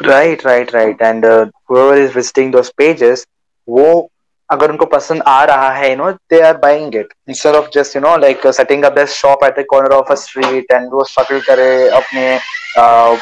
right 0.00 0.46
right 0.46 0.74
right 0.74 1.02
and 1.02 1.24
whoever 1.24 1.96
is 2.04 2.16
visiting 2.16 2.52
those 2.56 2.70
pages 2.82 3.26
वो 3.68 4.08
अगर 4.48 4.70
उनको 4.70 4.86
पसंद 4.86 5.22
आ 5.22 5.42
रहा 5.44 5.68
है 5.70 5.90
you 5.90 5.96
know 5.96 6.10
they 6.30 6.40
are 6.40 6.56
buying 6.56 6.96
it 6.96 7.12
instead 7.28 7.54
of 7.54 7.68
just 7.74 7.96
you 7.96 8.02
know 8.02 8.16
like 8.16 8.46
setting 8.46 8.84
up 8.84 8.98
shop 9.08 9.44
at 9.44 9.58
the 9.58 9.64
corner 9.70 9.92
of 9.92 10.12
a 10.12 10.14
street 10.14 10.72
and 10.72 10.88
वो 10.92 11.04
struggle 11.04 11.40
करे 11.40 11.88
अपने 11.88 12.24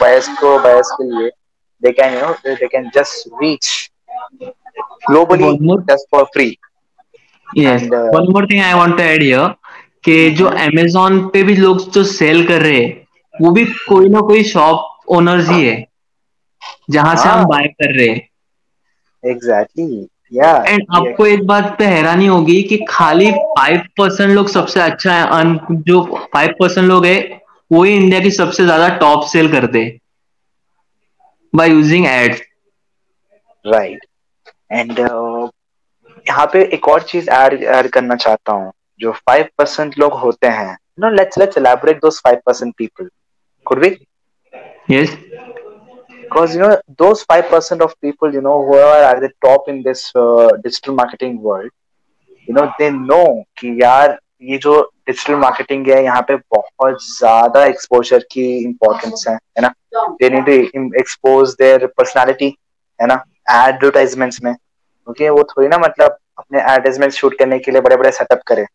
वयस 0.03 0.29
को 0.41 0.59
वयस 0.59 0.91
के 0.93 1.05
लिए 1.11 1.31
they 1.83 1.93
can 1.93 2.15
you 2.15 2.21
know 2.21 2.33
they 2.47 2.67
can 2.67 2.91
just 2.95 3.29
reach 3.43 3.69
globally 5.11 5.77
just 5.93 6.07
for 6.11 6.25
free 6.25 6.49
yes 7.57 7.83
one 8.15 8.31
more 8.33 8.47
thing 8.47 8.63
I 8.63 8.75
want 8.75 8.97
to 8.97 9.03
add 9.03 9.23
here 9.23 9.49
कि 10.05 10.31
जो 10.31 10.47
अमेज़न 10.47 11.19
पे 11.33 11.43
भी 11.43 11.55
लोग 11.57 11.91
जो 11.93 12.05
सेल 12.05 12.47
कर 12.47 12.61
रहे 12.63 12.83
हैं 12.83 13.07
वो 13.35 13.51
भी 13.51 13.65
कोई 13.89 14.09
ना 14.09 14.21
कोई 14.29 14.43
शॉप 14.45 15.13
ओनर्स 15.17 15.49
ही 15.49 15.65
है 15.67 15.77
जहाँ 16.91 17.15
से 17.17 17.29
हम 17.29 17.45
बाय 17.45 17.67
कर 17.67 17.95
रहे 17.95 18.09
हैं। 18.09 19.31
एग्जैक्टली 19.31 20.07
या 20.33 20.53
एंड 20.69 20.83
आपको 20.97 21.27
एक 21.27 21.47
बात 21.47 21.75
पे 21.79 21.85
हैरानी 21.87 22.27
होगी 22.27 22.63
कि 22.63 22.77
खाली 22.89 23.31
फाइव 23.33 23.81
परसेंट 23.99 24.31
लोग 24.31 24.49
सबसे 24.49 24.81
अच्छा 24.81 25.13
है 25.15 25.55
जो 25.89 26.03
फाइव 26.35 26.55
परसेंट 26.61 26.87
लोग 26.89 27.07
है 27.07 27.17
वो 27.71 27.83
ही 27.85 27.95
इंडिया 27.97 28.21
की 28.21 28.31
सबसे 28.31 28.65
ज़्यादा 28.65 28.89
टॉप 28.99 29.25
सेल 29.29 29.51
करते 29.53 29.85
by 31.53 31.71
using 31.71 32.07
ads 32.07 32.43
right 33.65 34.05
and 34.73 34.99
यहाँ 36.29 36.47
पे 36.53 36.63
एक 36.75 36.89
और 36.89 37.03
चीज़ 37.03 37.31
ऐड 37.31 37.63
ऐड 37.63 37.89
करना 37.93 38.15
चाहता 38.17 38.53
हूँ 38.53 38.73
जो 39.01 39.13
फाइव 39.13 39.49
परसेंट 39.59 39.99
लोग 39.99 40.13
होते 40.21 40.47
हैं। 40.47 40.77
No 41.01 41.11
let's 41.15 41.39
let's 41.39 41.59
elaborate 41.59 42.01
those 42.03 42.21
five 42.25 42.41
percent 42.47 42.75
people 42.79 43.09
could 43.67 43.79
we 43.79 43.97
yes 44.91 45.17
because 46.31 46.55
you 46.55 46.61
know 46.61 46.71
those 47.01 47.21
5% 47.29 47.83
of 47.85 47.93
people 48.05 48.35
you 48.37 48.41
know 48.47 48.55
who 48.65 48.75
are 48.87 49.03
at 49.05 49.21
the 49.21 49.29
top 49.45 49.69
in 49.73 49.77
this 49.85 50.01
uh, 50.23 50.49
digital 50.65 50.97
marketing 50.97 51.39
world 51.47 51.71
you 52.49 52.57
know 52.57 52.65
they 52.81 52.89
know 52.97 53.29
कि 53.59 53.71
यार 53.83 54.19
ये 54.51 54.59
जो 54.65 54.75
digital 55.07 55.35
marketing 55.37 55.89
है 55.91 56.03
यहाँ 56.05 56.21
पे 56.29 56.37
बहुत 56.55 57.07
ज़्यादा 57.07 57.65
exposure 57.67 58.27
की 58.33 58.47
इम्पोर्टेंस 58.65 59.25
है 59.29 59.35
है 59.35 59.63
ना? 59.63 59.73
They 59.95 60.31
need 60.31 60.45
to 60.47 60.85
expose 61.01 61.55
their 61.61 61.87
personality 61.99 62.55
है 63.01 63.07
ना? 63.07 63.23
एडवर्टाइजमेंट्स 63.53 64.43
में। 64.45 64.55
क्योंकि 65.09 65.29
वो 65.29 65.43
थोड़ी 65.51 65.69
ना 65.69 65.77
मतलब 65.79 66.17
अपने 66.39 66.59
एडवर्टाइजमेंट 66.61 67.13
शूट 67.13 67.39
करने 67.39 67.59
के 67.59 67.71
लिए 67.71 67.81
बड़े 67.81 67.97
बड़े 67.97 68.11
सेटअप 68.13 68.41
करे। 68.47 68.67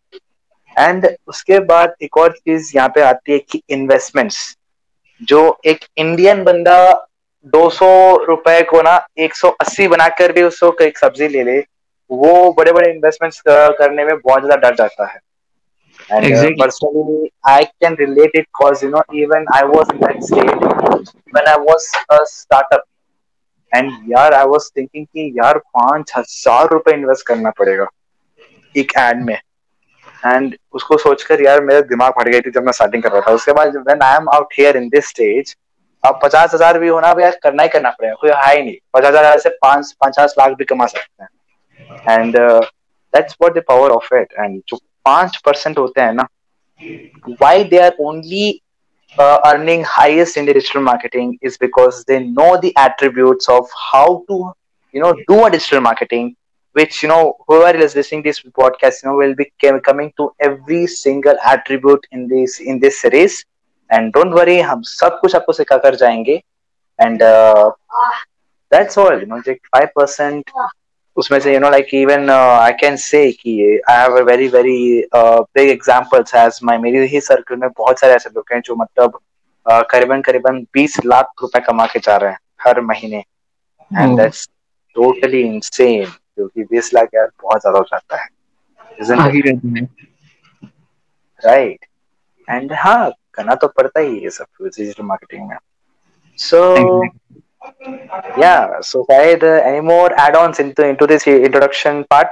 एंड 0.75 1.07
उसके 1.27 1.59
बाद 1.65 1.93
एक 2.03 2.17
और 2.17 2.31
चीज़ 2.31 2.71
यहाँ 2.75 2.89
पे 2.95 3.01
आती 3.01 3.31
है 3.31 3.39
कि 3.39 3.61
इन्वेस्टमेंट्स 3.69 4.37
जो 5.21 5.41
एक 5.65 5.85
इंडियन 5.97 6.43
बंदा 6.43 6.77
दो 7.45 7.69
सौ 7.69 7.89
रुपए 8.27 8.61
को 8.69 8.81
ना 8.81 8.95
एक 9.17 9.35
सौ 9.35 9.49
अस्सी 9.61 9.87
बनाकर 9.87 10.31
भी 10.31 10.43
उसको 10.43 10.83
एक 10.83 10.97
सब्ज़ी 10.97 11.27
ले 11.27 11.43
ले 11.43 11.59
वो 12.09 12.51
बड़े 12.57 12.71
बड़े 12.71 12.89
इन्वेस्टमेंट्स 12.91 13.41
करने 13.47 14.05
में 14.05 14.15
बहुत 14.17 14.45
ज़्यादा 14.45 14.69
डर 14.69 14.75
जाता 14.75 15.11
है। 15.11 15.19
And 15.99 16.25
exactly. 16.25 16.53
uh, 16.53 16.61
personally 16.61 17.31
i 17.49 17.65
can 17.81 17.95
relate 17.97 18.33
it 18.39 18.47
cause 18.59 18.81
you 18.83 18.87
know 18.93 19.01
even 19.19 19.45
i 19.57 19.59
was 19.63 19.91
in 19.93 19.99
that 19.99 20.23
state 20.29 20.63
when 21.35 21.49
i 21.51 21.55
was 21.57 21.85
a 22.09 22.17
startup. 22.25 22.81
And 23.73 23.91
यार 24.09 24.33
आई 24.33 24.45
वाज 24.47 24.69
थिंकिंग 24.77 25.05
कि 25.05 25.31
यार 25.37 25.57
पाँच 25.77 26.11
हज़ार 26.17 26.67
रुपए 26.69 26.93
इन्वेस्ट 26.93 27.25
करना 27.27 27.49
पड़ेगा 27.59 27.87
एक 28.75 28.91
एड 28.99 29.23
में। 29.25 29.37
एंड 30.23 30.55
उसको 30.73 30.97
सोचकर 30.97 31.41
यार 31.41 31.61
मेरा 31.63 31.81
दिमाग 31.87 32.11
फट 32.19 32.27
गई 32.27 32.41
थी 32.41 32.51
जब 32.51 32.63
मैं 32.63 32.71
स्टार्टिंग 32.71 33.03
कर 33.03 33.11
रहा 33.11 33.21
था। 33.21 33.31
उसके 33.33 33.53
बाद 33.53 33.75
when 33.77 34.01
I 34.01 34.15
am 34.15 34.29
out 34.33 34.53
here 34.59 34.77
in 34.77 34.87
this 34.89 35.07
stage 35.09 35.55
अब 36.03 36.19
पचास 36.23 36.53
हज़ार 36.53 36.79
भी 36.79 36.87
होना 36.87 37.13
भी 37.13 37.29
करना 37.43 37.63
ही 37.63 37.69
करना 37.69 37.89
पड़ेगा। 37.91 38.15
कोई 38.21 38.31
हाई 38.31 38.61
नहीं। 38.61 38.75
पचास 38.93 39.13
हज़ार 39.15 39.39
से 39.39 39.49
पाँच, 39.61 39.91
पचास 40.05 40.35
लाख 40.39 40.51
भी 40.57 40.65
कमा 40.65 40.85
सकते 40.87 41.23
हैं। 41.23 41.29
And 42.09 42.37
that's 42.37 43.35
what 43.41 43.53
the 43.53 43.63
power 43.67 43.91
of 43.91 44.13
it 44.15 44.33
and 44.33 44.61
जो 44.69 44.77
पाँच 45.05 45.37
परसेंट 45.45 45.77
होते 45.77 46.01
हैं 46.01 46.13
ना 46.13 46.27
why 47.41 47.63
they 47.65 47.79
are 47.79 47.95
only 48.01 48.49
earning 49.16 49.84
highest 49.86 50.38
in 50.38 50.46
digital 50.46 50.80
marketing 50.80 51.34
is 51.42 51.58
because 51.60 52.04
they 52.08 52.18
know 52.20 52.56
the 52.56 52.72
attributes 52.78 53.50
of 53.50 53.70
how 53.92 54.16
to 54.28 54.44
you 54.94 55.00
know 55.00 55.08
do 55.28 55.34
a 55.46 55.50
digital 55.50 55.80
marketing 55.80 56.28
which 56.76 57.02
you 57.02 57.08
know 57.08 57.36
whoever 57.46 57.78
is 57.86 57.94
listening 57.94 58.22
this 58.22 58.38
podcast 58.60 59.02
you 59.02 59.08
know 59.08 59.16
will 59.16 59.34
be 59.40 59.46
coming 59.88 60.12
to 60.20 60.30
every 60.40 60.86
single 60.86 61.36
attribute 61.50 62.06
in 62.12 62.26
this 62.28 62.58
in 62.72 62.80
this 62.86 63.00
series 63.04 63.44
and 63.90 64.12
don't 64.12 64.32
worry 64.34 64.58
हम 64.60 64.82
सब 64.84 65.18
कुछ 65.20 65.34
आपको 65.36 65.52
सिखा 65.52 65.76
कर 65.84 65.94
जाएंगे 65.94 66.32
and 66.98 67.22
that's 68.72 68.98
all 68.98 69.20
you 69.20 69.26
know 69.26 69.38
जो 69.42 69.54
five 69.54 69.88
percent 69.96 70.50
उसमें 71.17 71.39
से 71.39 71.53
you 71.53 71.59
know 71.59 71.69
like 71.69 71.93
even 71.93 72.29
I 72.29 72.71
can 72.71 72.95
say 72.95 73.31
कि 73.31 73.81
I 73.89 74.01
have 74.01 74.17
a 74.17 74.21
very 74.21 74.47
very 74.47 75.03
big 75.15 75.69
examples 75.69 76.35
as 76.35 76.59
my 76.63 76.77
मेरे 76.77 77.05
ही 77.05 77.21
सर्कल 77.21 77.55
में 77.55 77.69
बहुत 77.69 77.99
सारे 77.99 78.13
ऐसे 78.13 78.29
लोग 78.29 78.45
हैं 78.53 78.61
जो 78.61 78.75
मतलब 78.75 79.19
uh, 79.65 79.83
करीबन 79.91 80.21
करीबन 80.21 80.65
20 80.77 81.05
लाख 81.05 81.31
रुपए 81.41 81.59
कमा 81.59 81.85
के 81.85 81.99
जा 81.99 82.17
रहे 82.17 82.31
हैं 82.31 82.39
हर 82.61 82.81
महीने। 82.81 83.17
एंड 83.91 84.17
दैट्स 84.17 84.49
टोटली 84.95 85.41
इनसेन 85.41 86.05
क्योंकि 86.05 86.63
20 86.75 86.93
लाख 86.93 87.09
यार 87.15 87.29
बहुत 87.43 87.61
ज़्यादा 87.61 87.79
हो 87.79 87.85
जाता 87.91 88.21
है 88.21 88.27
राइट 91.45 91.85
एंड 92.49 92.73
हाँ। 92.73 93.11
करना 93.33 93.55
तो 93.55 93.67
पड़ता 93.67 93.99
ही 93.99 94.19
ये 94.19 94.29
सब 94.29 94.45
डिजिटल 94.63 95.03
मार्केटिंग 95.03 95.49
में। 95.49 95.57
सो 96.37 97.01
yeah 98.37 98.79
so 98.81 99.05
Syed, 99.09 99.43
uh, 99.43 99.61
any 99.63 99.81
more 99.81 100.11
add-ons 100.19 100.59
into 100.59 100.85
into 100.87 101.07
this 101.07 101.25
introduction 101.27 102.03
part 102.09 102.29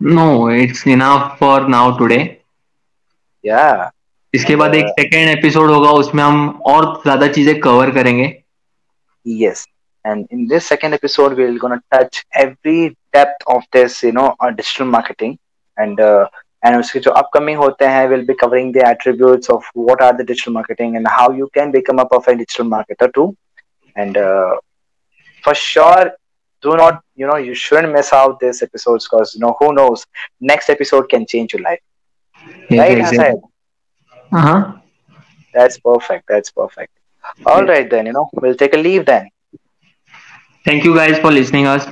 no 0.00 0.48
it's 0.48 0.86
enough 0.86 1.38
for 1.38 1.68
now 1.68 1.86
today 1.98 2.24
yeah 3.44 3.88
इसके 4.34 4.56
बाद 4.56 4.74
एक 4.74 4.86
सेकेंड 4.98 5.28
एपिसोड 5.28 5.70
होगा 5.70 5.90
उसमें 5.98 6.22
हम 6.22 6.48
और 6.66 6.84
ज़्यादा 7.02 7.26
चीज़ें 7.36 7.58
कवर 7.60 7.90
करेंगे 7.90 8.26
yes 9.24 9.62
and 10.04 10.26
in 10.34 10.46
this 10.50 10.66
second 10.72 10.96
episode 10.96 11.36
we're 11.38 11.58
going 11.62 11.74
to 11.76 11.82
touch 11.94 12.18
every 12.42 12.96
depth 13.16 13.42
of 13.54 13.62
this 13.76 14.02
you 14.02 14.12
know 14.18 14.26
uh, 14.40 14.50
digital 14.50 14.86
marketing 14.86 15.38
and 15.76 16.00
uh, 16.00 16.28
and 16.65 16.75
उसके 16.79 16.99
जो 17.05 17.11
upcoming 17.21 17.57
होते 17.57 17.85
हैं 17.85 18.09
will 18.09 18.25
be 18.25 18.35
covering 18.43 18.71
the 18.71 18.83
attributes 18.89 19.49
of 19.55 19.63
what 19.73 20.01
are 20.01 20.13
the 20.17 20.25
digital 20.31 20.53
marketing 20.57 20.97
and 20.97 21.07
how 21.07 21.29
you 21.31 21.49
can 21.57 21.71
become 21.71 21.99
a 21.99 22.05
perfect 22.13 22.37
digital 22.43 22.69
marketer 22.75 23.13
too 23.13 23.35
and 23.95 24.17
uh, 24.17 24.55
for 25.43 25.53
sure 25.53 26.11
do 26.61 26.75
not 26.81 27.01
you 27.15 27.27
know 27.27 27.37
you 27.47 27.53
shouldn't 27.53 27.93
miss 27.93 28.13
out 28.13 28.39
this 28.39 28.61
episodes 28.67 29.07
because 29.09 29.35
you 29.35 29.41
know 29.45 29.55
who 29.59 29.73
knows 29.73 30.05
next 30.39 30.69
episode 30.69 31.09
can 31.09 31.25
change 31.25 31.53
your 31.53 31.61
life 31.61 31.81
yeah, 32.69 32.81
right 32.81 32.97
exactly. 32.97 33.41
uh-huh 34.31 34.73
that's 35.53 35.77
perfect 35.79 36.25
that's 36.27 36.51
perfect 36.51 36.91
All 37.45 37.63
yeah. 37.65 37.71
right 37.73 37.89
then 37.89 38.05
you 38.07 38.13
know 38.13 38.29
we'll 38.33 38.55
take 38.55 38.73
a 38.73 38.77
leave 38.77 39.05
then 39.05 39.29
thank 40.65 40.83
you 40.83 40.95
guys 40.95 41.19
for 41.19 41.31
listening 41.31 41.67
us 41.67 41.87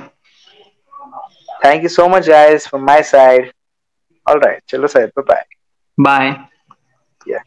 thank 1.62 1.82
you 1.82 1.88
so 1.88 2.08
much 2.08 2.26
guys 2.26 2.66
from 2.66 2.84
my 2.84 3.00
side 3.02 3.52
All 4.27 4.39
right. 4.39 4.61
Chalo 4.67 4.89
sir. 4.89 5.11
Bye 5.15 5.23
bye. 5.23 5.43
Bye. 5.97 6.47
Yeah. 7.25 7.41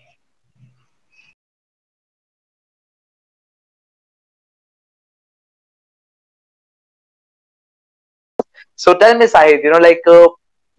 So 8.77 8.95
tell 8.95 9.17
me, 9.17 9.27
Sahid, 9.27 9.63
you 9.63 9.71
know, 9.71 9.79
like, 9.79 10.03
uh, 10.07 10.29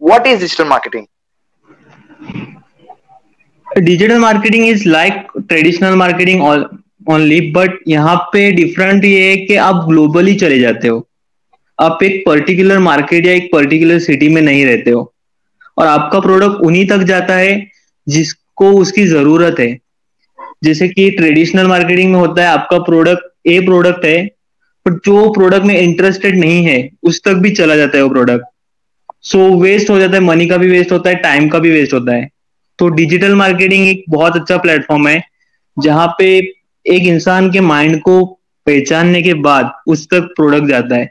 what 0.00 0.26
is 0.26 0.40
digital 0.40 0.66
marketing? 0.66 1.06
Digital 3.66 4.18
marketing 4.20 4.66
is 4.68 4.88
like 4.88 5.26
traditional 5.48 5.94
marketing 5.96 6.42
only 7.12 7.40
but 7.52 7.78
यहाँ 7.88 8.16
पे 8.32 8.50
different 8.56 9.04
ये 9.04 9.28
है 9.28 9.36
कि 9.46 9.56
आप 9.68 9.84
globally 9.88 10.34
चले 10.42 10.58
जाते 10.58 10.88
हो 10.88 11.06
आप 11.78 12.02
एक 12.02 12.22
पर्टिकुलर 12.26 12.78
मार्केट 12.88 13.26
या 13.26 13.32
एक 13.34 13.48
पर्टिकुलर 13.52 13.98
सिटी 14.08 14.28
में 14.34 14.40
नहीं 14.42 14.64
रहते 14.66 14.90
हो 14.90 15.02
और 15.78 15.86
आपका 15.86 16.20
प्रोडक्ट 16.20 16.64
उन्हीं 16.64 16.86
तक 16.86 17.02
जाता 17.04 17.34
है 17.34 17.54
जिसको 18.06 18.70
उसकी 18.72 19.04
ज़रूरत 19.06 19.60
है। 19.60 19.76
जैसे 20.64 20.88
कि 20.88 21.10
ट्रेडिशनल 21.10 21.66
मार्केटिंग 21.66 22.12
में 22.12 22.18
होता 22.18 22.42
है 22.42 22.48
आपका 22.48 22.78
प्रोडक्ट 22.78 23.48
ए 23.48 23.58
प्रोडक्ट 23.60 24.04
है 24.04 24.24
पर 24.86 24.92
जो 25.06 25.28
प्रोडक्ट 25.32 25.64
में 25.64 25.78
इंटरेस्टेड 25.78 26.38
नहीं 26.38 26.64
है 26.64 26.88
उस 27.02 27.20
तक 27.24 27.34
भी 27.34 27.50
चला 27.50 27.76
जाता 27.76 27.96
है 27.96 28.02
वो 28.02 28.08
प्रोडक्ट 28.08 28.44
सो 29.22 29.38
so, 29.38 29.62
वेस्ट 29.62 29.90
हो 29.90 29.98
जाता 29.98 30.14
है 30.14 30.20
मनी 30.20 30.46
का 30.46 30.56
भी 30.56 30.68
वेस्ट 30.68 30.92
होता 30.92 31.10
है 31.10 31.16
टाइम 31.16 31.48
का 31.48 31.58
भी 31.58 31.70
वेस्ट 31.70 31.92
होता 31.94 32.14
है। 32.14 32.28
तो 32.78 32.88
डिजिटल 32.88 33.34
मार्केटिंग 33.34 33.86
एक 33.88 34.04
बहुत 34.08 34.36
अच्छा 34.36 34.56
प्लेटफॉर्म 34.56 35.08
है 35.08 35.22
जहाँ 35.76 36.06
पे 36.18 36.26
एक 36.86 37.06
इंसान 37.06 37.50
के 37.52 37.60
माइंड 37.60 38.00
को 38.00 38.24
पहचानने 38.66 39.22
के 39.22 39.34
बाद 39.34 39.72
उस 39.86 40.06
तक 40.06 40.32
प्रोडक्ट 40.36 40.66
जाता 40.68 40.96
है। 40.96 41.10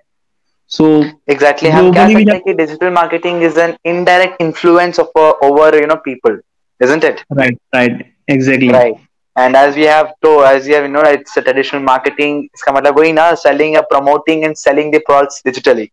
So 0.71 0.85
exactly 1.33 1.69
हम 1.71 1.91
कह 1.93 2.07
सकते 2.07 2.31
हैं 2.31 2.41
कि 2.47 2.53
digital 2.63 2.91
marketing 2.97 3.39
is 3.47 3.57
an 3.67 3.73
indirect 3.93 4.43
influence 4.45 4.99
of 5.03 5.09
uh, 5.23 5.31
over 5.47 5.69
you 5.79 5.87
know 5.91 5.97
people 6.09 6.37
isn't 6.81 7.07
it 7.09 7.23
right 7.39 7.57
right 7.77 8.05
exactly 8.35 8.69
right 8.75 9.01
and 9.35 9.57
as 9.61 9.75
we 9.81 9.87
have 9.93 10.13
to 10.25 10.31
as 10.51 10.69
we 10.69 10.77
have 10.77 10.85
you 10.89 10.93
know 10.93 11.03
it's 11.17 11.35
a 11.41 11.43
traditional 11.47 11.83
marketing 11.89 12.39
इसका 12.55 12.71
मतलब 12.77 12.99
वही 12.99 13.11
ना 13.19 13.25
selling 13.43 13.75
or 13.81 13.83
promoting 13.91 14.45
and 14.49 14.61
selling 14.61 14.93
the 14.95 15.01
products 15.09 15.41
digitally 15.49 15.87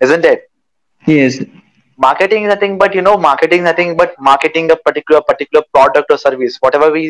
isn't 0.00 0.30
it 0.32 0.46
yes 1.04 1.40
marketing 1.98 2.46
is 2.46 2.54
nothing 2.54 2.78
but 2.84 2.94
you 2.98 3.04
know 3.08 3.16
marketing 3.26 3.66
is 3.66 3.68
nothing 3.70 3.92
but 4.02 4.14
marketing 4.30 4.70
a 4.76 4.78
particular 4.88 5.20
particular 5.32 5.64
product 5.76 6.16
or 6.16 6.18
service 6.28 6.58
whatever 6.68 6.90
we 6.98 7.04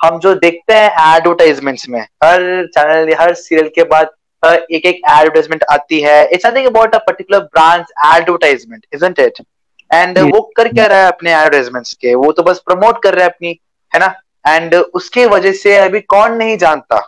हम 0.00 0.18
जो 0.20 0.34
देखते 0.40 0.74
हैं 0.74 1.16
advertisements 1.16 1.88
में 1.88 2.00
हर 2.24 2.40
channel 2.74 3.12
हर 3.20 3.32
serial 3.34 3.68
के 3.74 3.84
बाद 3.92 4.08
एक 4.52 4.86
एक 4.86 5.00
advertisement 5.10 5.64
आती 5.70 6.00
है। 6.00 6.24
It's 6.26 6.46
nothing 6.46 6.66
about 6.66 6.94
a 6.94 6.98
particular 7.06 7.40
brands 7.40 7.92
advertisement 8.14 8.86
isn't 8.94 9.18
it 9.18 9.42
and 9.90 10.18
वो 10.18 10.40
कर 10.56 10.68
क्या 10.68 10.86
रहा 10.86 10.98
है 10.98 11.06
अपने 11.08 11.32
एडवर्टाइजमेंट्स 11.32 11.92
के? 11.94 12.14
वो 12.14 12.32
तो 12.32 12.42
बस 12.42 12.62
प्रमोट 12.66 13.02
कर 13.02 13.14
रहा 13.14 13.24
है 13.24 13.30
अपनी 13.30 13.58
है 13.92 14.00
ना? 14.00 14.14
एंड 14.48 14.74
उसके 14.74 15.26
वजह 15.26 15.52
से 15.52 15.76
अभी 15.76 16.00
कौन 16.00 16.36
नहीं 16.36 16.56
जानता? 16.58 17.00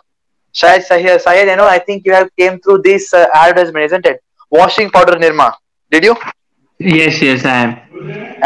शायद 0.55 0.81
सही 0.81 1.17
शायद 1.19 1.49
you 1.49 1.55
know 1.55 1.63
I 1.63 1.79
think 1.79 2.07
you 2.07 2.13
have 2.13 2.25
came 2.25 2.57
through 2.57 2.77
this 2.89 3.13
advertisement 3.13 3.85
isn't 3.85 4.07
it 4.07 4.19
washing 4.53 4.89
powder 4.91 5.19
Nirma 5.19 5.49
did 5.91 6.05
you 6.05 6.15
yes 6.79 7.15
i 7.21 7.53
am 7.53 7.71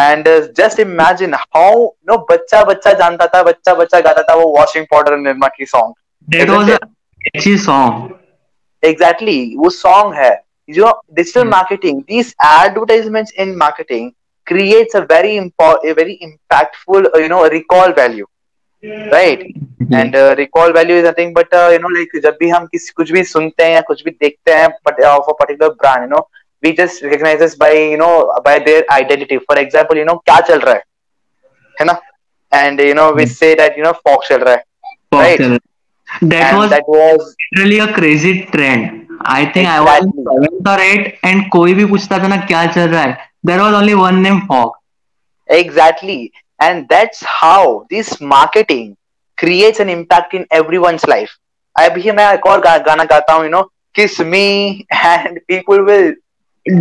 and 0.04 0.28
uh, 0.28 0.38
just 0.60 0.80
imagine 0.84 1.34
how 1.56 1.74
no 2.10 2.16
बच्चा 2.30 2.64
बच्चा 2.66 2.94
जानता 3.02 3.28
था 3.34 3.42
बच्चा 3.44 3.74
बच्चा 3.74 4.00
गाता 4.00 4.22
था 4.30 4.36
वो 4.36 4.48
वॉशिंग 4.58 4.86
पाउडर 4.92 5.18
निर्मा 5.18 5.48
की 5.58 5.66
song 5.66 5.94
was 6.50 6.72
a 6.76 6.80
catchy 7.26 7.54
song 7.66 8.00
exactly 8.86 9.38
exactly, 9.38 9.64
वो 9.64 9.70
सॉन्ग 9.70 10.14
है. 10.16 10.42
जो 10.70 10.92
digital 11.14 11.48
marketing 11.48 12.02
this 12.02 12.28
advertisement 12.46 13.30
in 13.40 13.56
marketing 13.58 14.12
creates 14.48 14.96
a 14.96 15.00
very 15.12 15.40
very 15.94 16.12
impactful 16.12 17.12
you 17.22 17.28
know 17.28 17.46
recall 17.48 17.94
value 17.98 18.26
right 18.84 19.42
and 19.94 20.16
recall 20.38 20.74
value 20.74 20.98
is 20.98 21.06
nothing 21.06 21.34
but 21.36 21.54
you 21.54 21.80
know 21.80 21.90
like 21.90 22.20
जब 22.24 22.38
भी 22.40 22.50
हम 22.50 22.66
किसी 22.66 22.92
कुछ 22.96 23.12
भी 23.12 23.24
सुनते 23.24 23.64
हैं 23.64 23.74
या 23.74 23.82
कुछ 23.82 24.04
भी 24.04 24.12
देखते 24.12 24.54
हैं 24.54 24.68
of 25.06 25.30
a 25.30 25.34
particular 25.34 25.70
brand 25.72 26.02
you 26.02 26.08
know 26.08 26.28
we 26.64 26.72
just 26.72 27.04
recognise 27.04 27.56
by 27.60 27.84
you 27.92 27.98
know 27.98 28.10
by 28.46 28.60
their 28.60 28.86
identity 28.92 29.38
for 29.38 29.60
example 29.60 29.98
you 29.98 30.06
know 30.06 30.16
क्या 30.16 30.40
चल 30.40 30.60
रहा 30.60 30.74
है? 30.74 30.84
है 31.78 31.86
ना? 31.86 32.00
एंड 32.52 32.82
यू 32.82 32.94
नो 32.94 33.12
विच 33.14 33.30
से 33.30 33.54
दैट 33.56 33.78
यू 33.78 33.84
नो 33.84 33.92
फॉक 34.08 34.26
चल 34.26 34.38
रहा 34.38 34.54
है. 34.54 34.64
Right 35.14 35.42
right? 35.42 35.62
that 36.23 36.53
and 36.53 36.59
was 36.59 36.71
that 36.71 36.89
was 36.89 37.35
literally 37.53 37.79
a 37.79 37.93
crazy 37.93 38.45
trend 38.53 39.07
i 39.21 39.45
think 39.45 39.69
exactly. 39.69 39.69
i 39.69 39.81
was 39.81 40.05
in 40.05 40.25
seventh 40.29 40.69
or 40.73 40.81
eight 40.81 41.19
and 41.31 41.49
कोई 41.53 41.75
भी 41.75 41.85
पूछता 41.93 42.19
था 42.23 42.29
ना 42.29 42.37
क्या 42.47 42.65
चल 42.73 42.89
रहा 42.89 43.03
है 43.03 43.17
there 43.49 43.61
was 43.63 43.75
only 43.81 43.95
one 44.03 44.23
name 44.27 44.41
fog 44.51 44.71
exactly 45.49 46.33
and 46.61 46.89
that's 46.89 47.23
how 47.41 47.87
this 47.91 48.21
marketing 48.21 48.97
creates 49.43 49.81
an 49.85 49.89
impact 49.89 50.35
in 50.39 50.47
everyone's 50.61 51.07
life 51.15 51.37
अभी 51.81 52.13
मैं 52.13 52.33
एक 52.35 52.47
और 52.47 52.61
गा, 52.61 52.77
गाना 52.87 53.05
गाता 53.13 53.33
हूँ 53.33 53.45
you 53.45 53.53
know 53.55 53.65
kiss 53.99 54.19
me 54.33 54.87
and 55.11 55.41
people 55.53 55.85
will 55.91 56.09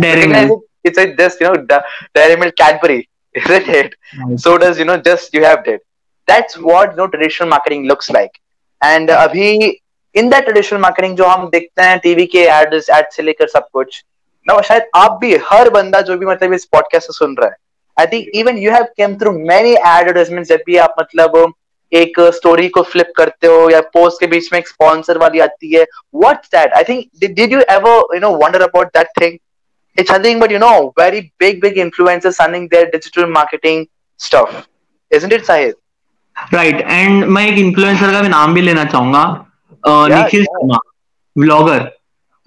recognize 0.06 0.50
it 0.50 0.64
it's 0.88 0.98
like 0.98 1.16
just 1.18 1.40
you 1.40 1.48
know 1.48 1.78
dairy 2.18 2.36
milk 2.42 2.56
cadbury 2.56 3.08
isn't 3.34 3.68
it 3.68 3.94
nice. 4.14 4.42
so 4.42 4.58
does 4.58 4.78
you 4.78 4.84
know 4.84 4.96
just 5.08 5.34
you 5.34 5.44
have 5.44 5.66
it 5.66 5.80
that's 6.26 6.58
what 6.58 6.90
you 6.92 6.96
know 6.96 7.08
traditional 7.14 7.48
marketing 7.48 7.86
looks 7.92 8.10
like 8.10 8.40
And 8.83 9.11
अभी 9.11 9.79
in 10.15 10.29
the 10.29 10.35
traditional 10.35 10.79
marketing 10.79 11.17
जो 11.17 11.25
हम 11.25 11.49
देखते 11.49 11.81
हैं 11.81 11.99
TV 11.99 12.25
के 12.25 12.39
add 12.39 12.73
add 12.73 13.09
से 13.11 13.23
लेकर 13.23 13.47
सब 13.47 13.67
कुछ, 13.73 14.03
ना, 14.47 14.61
शायद 14.61 14.83
आप 14.95 15.17
भी, 15.21 15.35
हर 15.45 15.69
बंदा 15.69 16.01
जो 16.01 16.17
भी 16.17 16.25
मतलब 16.25 16.53
इस 16.53 16.65
पॉडकास्ट 16.65 17.07
से 17.07 17.13
सुन 17.13 17.35
रहा 17.39 17.49
है 17.49 17.55
I 17.99 18.05
think 18.05 18.27
even 18.35 18.57
you 18.57 18.71
have 18.71 18.83
came 18.83 19.15
through 19.15 19.31
many 19.31 19.71
advertisement 19.71 20.45
जब 20.47 20.63
भी 20.65 20.77
आप 20.77 20.95
मतलब 20.99 21.53
एक 21.93 22.19
स्टोरी 22.19 22.67
को 22.67 22.81
फ्लिप 22.81 23.11
करते 23.17 23.47
हो, 23.47 23.69
या 23.69 23.81
पोस्ट 23.81 24.19
के 24.19 24.27
बीच 24.27 24.53
में 24.53 24.59
एक 24.59 24.67
स्पॉन्सर 24.67 25.17
वाली 25.17 25.39
आती 25.39 25.75
है 25.75 25.85
what's 26.15 26.47
that 26.47 26.73
I 26.73 26.83
think 26.83 27.05
did 27.19 27.53
you 27.53 27.59
ever 27.59 28.15
you 28.15 28.19
know 28.19 28.29
wonder 28.29 28.61
about 28.61 28.87
that 28.87 29.07
thing 29.21 29.39
it's 30.01 30.11
nothing 30.11 30.39
but 30.41 30.51
you 30.53 30.59
know, 30.61 30.91
very 30.99 31.19
big 31.41 31.59
big 31.63 31.75
influencers 31.81 32.37
running 32.39 32.63
their 32.69 32.85
digital 32.93 33.27
marketing 33.33 33.81
stuff, 34.19 34.55
isn't 35.11 35.35
it 35.37 35.43
Sahid 35.49 35.75
right 36.53 36.81
and 36.81 37.25
मैं 37.25 37.45
एक 37.47 37.57
influencer 37.57 38.11
का 38.11 38.21
भी 38.21 38.27
नाम 38.27 38.53
भी 38.53 38.61
लेना 38.61 38.83
चाहूँगा 38.85 39.23
Nikhil 39.83 40.43
Sharma 40.43 40.77
vlogger 41.35 41.91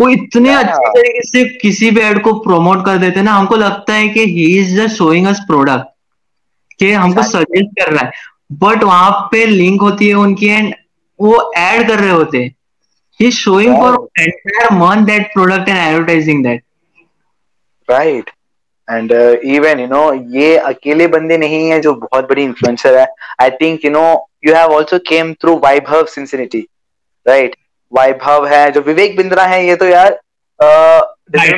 वो 0.01 0.09
इतने 0.09 0.53
अच्छे 0.55 0.88
तरीके 0.92 1.22
से 1.29 1.44
किसी 1.59 1.90
भी 1.90 2.01
एड 2.01 2.22
को 2.22 2.33
प्रमोट 2.40 2.85
कर 2.87 2.99
देते 2.99 3.18
हैं 3.18 3.25
ना 3.25 3.33
हमको 3.33 3.57
लगता 3.57 3.94
है 3.94 4.09
कि 4.09 4.25
he 4.27 4.46
is 4.59 4.77
just 4.77 4.96
showing 4.96 5.27
us 5.27 5.40
product 5.46 5.87
कि 6.79 6.90
हमको 6.92 7.22
सजेस्ट 7.22 7.81
कर 7.81 7.92
रहा 7.92 8.05
है. 8.05 8.12
बट 8.53 8.83
वहाँ 8.85 9.11
पे 9.33 9.44
लिंक 9.46 9.81
होती 9.83 10.09
है 10.09 10.14
उनकी 10.14 10.46
एंड 10.46 10.75
वो 11.20 11.53
ऐड 11.57 11.87
कर 11.88 11.99
रहे 11.99 12.11
होते 12.11 12.38
ही. 13.20 13.31
Showing 13.33 13.77
for 13.77 13.94
entire 14.18 14.72
month 14.75 15.07
that 15.07 15.33
product 15.35 15.68
and 15.68 15.79
advertising 15.79 16.44
that 16.44 16.62
right 17.88 18.31
and 18.90 19.12
even 19.44 19.81
you 19.81 19.87
know 19.87 20.12
ये 20.37 20.57
अकेले 20.57 21.07
बंदे 21.07 21.37
नहीं 21.38 21.68
है 21.70 21.81
जो 21.81 21.94
बहुत 21.94 22.29
बड़ी 22.29 22.42
इन्फ्लुएंसर 22.42 22.96
है। 22.99 23.07
I 23.42 23.51
think 23.61 23.85
you 23.85 23.90
know 23.90 24.05
you 24.46 24.55
have 24.55 24.75
also 24.77 24.99
came 25.09 25.33
through 25.35 25.57
Vaibhav 25.64 26.05
Sisinty 26.14 26.66
right 27.27 27.57
Vaibhav 27.92 28.46
है 28.46 28.70
जो 28.72 28.81
विवेक 28.81 29.16
बिंद्रा 29.16 29.44
है 29.44 29.66
ये 29.66 29.77
तो 29.77 29.87
यार 29.88 30.20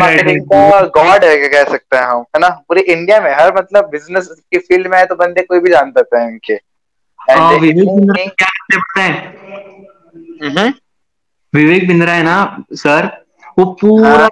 मार्केटिंग 0.01 0.41
का 0.53 0.81
गॉड 0.97 1.25
है 1.25 1.49
कह 1.49 1.64
सकते 1.64 1.97
हैं 1.97 2.05
हम 2.05 2.21
है 2.37 2.41
ना? 2.41 2.49
पूरे 2.69 2.81
इंडिया 2.83 3.21
में 3.21 3.31
हर 3.35 3.55
मतलब 3.57 3.88
बिज़नेस 3.91 4.29
की 4.53 4.59
फ़ील्ड 4.59 4.87
में 4.87 4.99
है 4.99 5.05
तो 5.07 5.14
बंदे 5.17 5.43
कोई 5.43 5.61
भी 5.61 5.71
जान 5.71 5.91
सकते 5.91 6.19
हैं 6.19 6.29
इनके 6.31 6.59
हम्म। 10.43 10.73
विवेक 11.53 11.87
बिंद्रा 11.88 12.12
है 12.12 12.23
ना 12.23 12.64
सर 12.75 13.07
वो 13.59 13.64
पूरा 13.81 14.11
हाँ। 14.11 14.29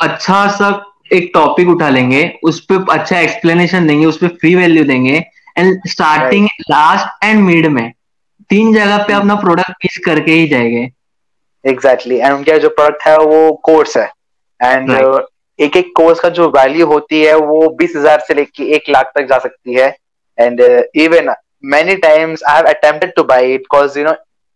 अच्छा 0.00 0.46
सा 0.50 0.70
एक 1.12 1.30
टॉपिक 1.34 1.68
उठा 1.68 1.88
लेंगे 1.88 2.22
उस 2.44 2.60
पर 2.70 2.84
अच्छा 2.92 3.18
एक्सप्लेनेशन 3.20 3.86
देंगे 3.86 4.06
उस 4.06 4.16
पर 4.18 4.28
फ्री 4.40 4.54
वैल्यू 4.54 4.84
देंगे 4.84 5.16
and 5.58 5.88
starting 5.88 6.46
last 6.70 7.24
and 7.24 7.40
mid 7.40 7.66
में 7.66 7.92
तीन 8.50 8.72
जगह 8.74 9.04
पे 9.06 9.12
अपना 9.12 9.34
प्रोडक्ट 9.34 9.72
पीस 9.82 9.98
करके 10.04 10.32
ही 10.32 10.48
जाएँगे। 10.48 10.90
एग्जैक्टली 11.64 12.18
एंड 12.18 12.32
उनका 12.32 12.58
जो 12.58 12.68
प्रोडक्ट 12.68 13.06
है 13.06 13.16
वो 13.18 13.52
कोर्स 13.64 13.96
है। 13.96 14.10
And 14.60 14.90
right. 14.90 15.22
एक 15.58 15.76
एक 15.76 15.92
कोर्स 15.96 16.20
का 16.20 16.28
जो 16.28 16.48
वैल्यू 16.56 16.86
होती 16.86 17.22
है 17.22 17.34
वो 17.36 17.68
बीस 17.78 17.96
हज़ार 17.96 18.20
से 18.28 18.34
लेके 18.34 18.64
एक 18.76 18.90
लाख 18.90 19.12
तक 19.14 19.28
जा 19.28 19.38
सकती 19.38 19.74
है। 19.74 19.88
And 20.38 20.60
even 20.60 21.34
many 21.64 21.94
times 21.96 22.42
I 22.44 22.56
have 22.56 22.66
attempted 22.68 23.14
to 23.16 23.24
buy 23.24 23.52
it 23.54 23.60
because 23.60 23.98
you 23.98 24.04
know 24.04 24.12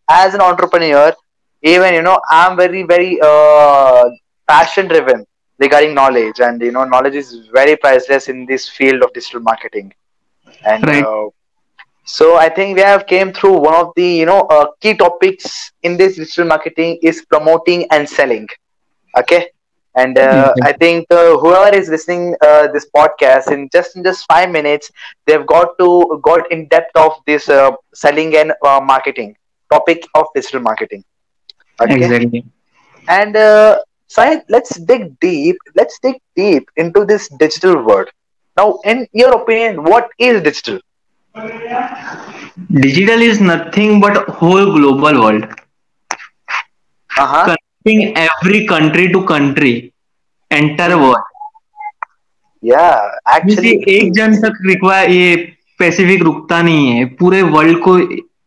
as 0.09 0.35
an 0.35 0.41
entrepreneur 0.51 1.11
even 1.65 1.95
you 1.95 2.03
know 2.05 2.13
i'm 2.35 2.55
very 2.59 2.83
very 2.91 3.09
uh, 3.21 4.05
passion 4.49 4.87
driven. 4.93 5.19
Regarding 5.61 5.95
knowledge 5.95 6.41
and 6.41 6.61
you 6.63 6.73
know 6.73 6.85
knowledge 6.85 7.15
is 7.15 7.49
very 7.53 7.77
priceless 7.77 8.29
in 8.29 8.47
this 8.47 8.69
field 8.69 9.03
of 9.03 9.13
digital 9.13 9.41
marketing. 9.41 9.93
And 10.65 10.85
right. 10.85 11.05
uh, 11.05 11.29
so 12.05 12.37
i 12.37 12.49
think 12.49 12.77
we 12.77 12.83
have 12.83 13.07
came 13.07 13.33
through 13.33 13.57
one 13.69 13.75
of 13.75 13.93
the 13.97 14.09
you 14.21 14.27
know 14.27 14.41
uh, 14.57 14.67
key 14.81 14.95
topics 14.95 15.73
in 15.83 15.97
this 15.97 16.17
digital 16.17 16.47
marketing 16.47 16.99
is 17.03 17.25
promoting 17.27 17.87
and 17.91 18.09
selling. 18.09 18.49
Okay? 19.17 19.49
And 19.97 20.17
uh, 20.19 20.55
i 20.63 20.73
think 20.73 21.07
uh, 21.11 21.37
whoever 21.43 21.77
is 21.77 21.89
listening 21.89 22.37
uh, 22.49 22.69
this 22.75 22.87
podcast 22.97 23.51
in 23.55 23.69
just 23.73 23.97
in 23.97 24.05
just 24.05 24.25
five 24.33 24.49
minutes 24.51 24.91
they've 25.27 25.47
got 25.47 25.77
to 25.81 26.21
got 26.29 26.51
in 26.53 26.67
depth 26.69 26.97
of 27.05 27.13
this 27.27 27.49
uh, 27.49 27.71
selling 28.03 28.37
and 28.37 28.53
uh, 28.65 28.81
marketing 28.93 29.37
topic 29.73 30.07
of 30.15 30.27
digital 30.35 30.61
marketing. 30.61 31.05
Okay? 31.81 31.97
exactly. 31.97 32.45
And 33.09 33.37
uh, 33.37 33.79
Syed, 34.11 34.41
let's 34.49 34.77
dig 34.91 35.03
deep 35.21 35.57
let's 35.75 35.99
dig 36.01 36.17
deep 36.37 36.71
into 36.77 37.05
this 37.05 37.29
digital 37.43 37.77
world 37.83 38.09
now 38.57 38.69
in 38.85 39.07
your 39.13 39.33
opinion 39.35 39.85
what 39.85 40.09
is 40.19 40.43
digital 40.43 40.79
digital 42.81 43.23
is 43.23 43.41
nothing 43.41 44.01
but 44.01 44.17
whole 44.41 44.67
global 44.79 45.21
world 45.23 45.45
uh-huh 47.11 47.45
connecting 47.47 48.17
every 48.17 48.67
country 48.67 49.07
to 49.13 49.25
country 49.33 49.75
entire 50.51 50.99
world 50.99 51.25
yeah 52.63 52.99
actually 53.37 53.75
एक 53.97 54.13
जन 54.13 54.37
तक 54.41 54.59
require 54.67 55.11
ये 55.11 55.35
specific 55.75 56.23
रुकता 56.23 56.63
नहीं 56.63 56.89
है 56.93 57.05
पूरे 57.19 57.43
world 57.57 57.79
को 57.85 57.99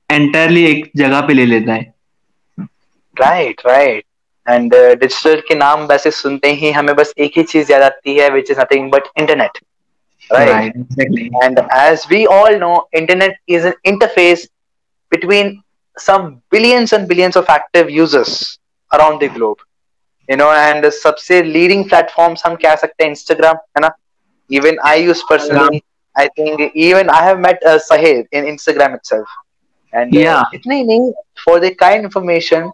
entirely 0.09 0.65
एक 0.71 0.89
जगह 0.97 1.21
पे 1.27 1.33
ले 1.33 1.45
लेता 1.45 1.73
है 1.73 1.93
राइट 3.15 3.61
राइट 3.65 4.03
एंड 4.49 4.73
डिजिटल 4.75 5.41
के 5.47 5.55
नाम 5.55 5.85
वैसे 5.87 6.11
सुनते 6.11 6.51
ही 6.61 6.71
हमें 6.71 6.95
बस 6.95 7.13
एक 7.17 7.37
ही 7.37 7.43
चीज़ 7.43 7.71
याद 7.71 7.81
आती 7.81 8.17
है 8.17 8.29
which 8.29 8.51
is 8.51 8.59
nothing 8.59 8.91
but 8.91 9.07
internet 9.17 9.59
right, 10.31 10.75
exactly. 10.75 11.29
and 11.43 11.59
as 11.71 12.07
we 12.09 12.25
all 12.27 12.57
know 12.57 12.87
internet 12.93 13.33
is 13.47 13.65
an 13.65 13.73
interface 13.85 14.47
between 15.11 15.49
some 15.97 16.41
billions 16.49 16.93
and 16.93 17.07
billions 17.07 17.35
of 17.35 17.49
active 17.55 17.89
users 17.95 18.35
around 18.91 19.23
the 19.23 19.31
globe 19.33 19.57
you 20.29 20.35
know 20.37 20.51
and 20.53 20.89
सबसे 20.89 21.41
लीडिंग 21.43 21.83
प्लेटफॉर्म्स 21.89 22.45
हम 22.45 22.55
कह 22.55 22.75
सकते 22.75 23.03
हैं 23.03 23.11
Instagram 23.11 23.55
है 23.55 23.81
ना? 23.81 23.89
Even 24.49 24.77
I 24.87 25.03
use 25.03 25.21
personally 25.29 25.81
I 26.15 26.27
think 26.37 26.71
even 26.75 27.09
I 27.09 27.25
have 27.25 27.39
met 27.45 27.59
Sahid 27.87 28.27
in 28.33 28.45
Instagram 28.47 28.93
itself 28.93 29.25
and 29.93 30.15
इतना 30.15 30.73
ही 30.73 30.83
नहीं 30.83 31.11
for 31.45 31.59
the 31.59 31.73
kind 31.79 32.03
information 32.03 32.69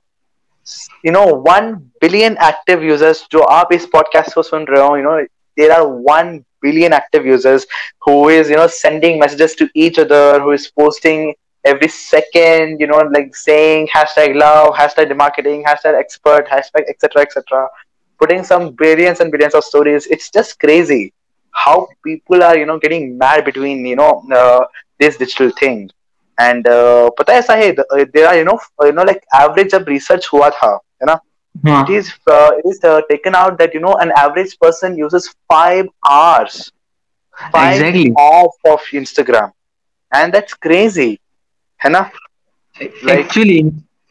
you 1.05 1.13
know 1.13 1.27
1 1.53 1.73
billion 2.01 2.37
active 2.51 2.85
users 2.91 3.23
जो 3.33 3.41
आप 3.59 3.73
इस 3.73 3.89
podcast 3.95 4.35
को 4.35 4.43
सुन 4.43 4.67
रहे 4.71 4.83
हो 4.83 4.97
you 4.99 5.05
know 5.07 5.17
there 5.61 5.73
are 5.73 5.87
1 6.13 6.35
billion 6.67 6.95
active 6.99 7.27
users 7.31 7.67
who 8.07 8.15
is 8.37 8.51
you 8.51 8.57
know 8.57 8.67
sending 8.67 9.19
messages 9.25 9.55
to 9.63 9.69
each 9.75 9.99
other 10.05 10.41
who 10.41 10.53
is 10.59 10.71
posting 10.81 11.35
every 11.65 11.89
second, 11.89 12.81
you 12.81 12.87
know, 12.87 12.99
like 13.13 13.35
saying 13.35 13.89
hashtag 13.89 14.37
love, 14.37 14.75
hashtag 14.75 15.17
marketing, 15.17 15.65
hashtag 15.65 15.99
expert, 15.99 16.47
hashtag 16.47 16.89
etc. 16.89 17.23
etc. 17.23 17.69
Putting 18.19 18.45
some 18.45 18.73
billions 18.73 19.21
and 19.21 19.33
billions 19.33 19.55
of 19.55 19.65
stories. 19.65 20.07
It's 20.07 20.31
just 20.31 20.61
crazy 20.61 21.13
how 21.53 21.89
people 22.05 22.43
are, 22.43 22.57
you 22.57 22.67
know, 22.67 22.79
getting 22.79 23.17
mad 23.17 23.45
between, 23.45 23.85
you 23.87 23.97
know, 23.97 24.25
uh, 24.33 24.67
this 24.99 25.17
digital 25.17 25.51
thing. 25.51 25.91
And 26.40 26.68
पता 27.18 27.34
ऐसा 27.34 27.54
है 27.56 27.72
there 27.72 28.26
are 28.26 28.38
you 28.38 28.44
know 28.44 28.60
you 28.86 28.92
know 28.92 29.04
like 29.04 29.22
average 29.42 29.72
जब 29.72 29.86
research 29.90 30.30
हुआ 30.34 30.50
था 30.50 30.72
है 31.02 31.06
ना? 31.06 31.20
It 31.56 31.90
is 31.92 32.12
it 32.30 32.66
is 32.66 32.80
taken 33.10 33.36
out 33.36 33.58
that 33.58 33.76
you 33.76 33.82
know 33.82 33.98
an 34.02 34.12
average 34.20 34.54
person 34.62 34.96
uses 35.00 35.28
five 35.52 35.90
hours 36.08 36.72
five 37.54 38.14
of 38.20 38.70
of 38.70 38.96
Instagram 38.96 39.50
and 40.12 40.34
that's 40.34 40.54
crazy 40.62 41.18
है 41.82 41.90
ना? 41.90 42.10
Actually 43.10 43.60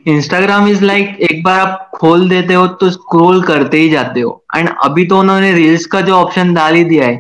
Instagram 0.07 0.69
is 0.69 0.85
like 0.85 1.17
एक 1.31 1.43
बार 1.45 1.61
आप 1.61 1.91
खोल 1.95 2.29
देते 2.29 2.55
हो 2.55 2.67
तो 2.81 2.91
स्क्रोल 2.91 3.43
करते 3.43 3.77
ही 3.77 3.88
जाते 3.91 4.21
हो। 4.21 4.45
एंड 4.57 4.69
अभी 4.85 5.07
तो 5.07 5.19
उन्होंने 5.19 5.53
रील्स 5.53 5.87
का 5.87 6.01
जो 6.01 6.14
ऑप्शन 6.17 6.53
डाल 6.55 6.75
ही 6.75 6.85
दिया 6.85 7.07
है 7.07 7.14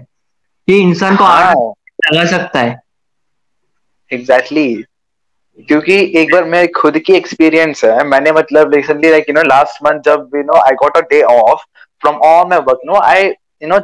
ये 0.68 0.78
इंसान 0.78 1.16
को 1.16 1.24
हाँ. 1.24 1.52
लगा 2.06 2.24
सकता 2.26 2.60
है। 2.60 2.80
एग्जैक्टली. 4.10 4.84
क्योंकि 5.68 6.12
एक 6.16 6.32
बार 6.32 6.44
मेरे 6.44 6.66
खुद 6.66 6.98
की 6.98 7.12
एक्सपीरियंस 7.12 7.84
है 7.84 8.04
मैंने 8.04 8.32
मतलब 8.32 8.74
recently 8.74 9.10
like 9.10 9.28
you 9.28 9.34
know 9.34 9.42
last 9.42 9.82
month 9.84 10.00
जब 10.00 10.30
you 10.34 10.42
know 10.42 10.60
I 10.60 10.74
got 10.74 10.96
a 10.96 11.00
day 11.00 11.22
off 11.22 11.62
from 12.00 12.16
all 12.16 12.48
my 12.48 12.58
work 12.58 12.80
no 12.86 13.00
I 13.00 13.24
you 13.62 13.68
know 13.68 13.78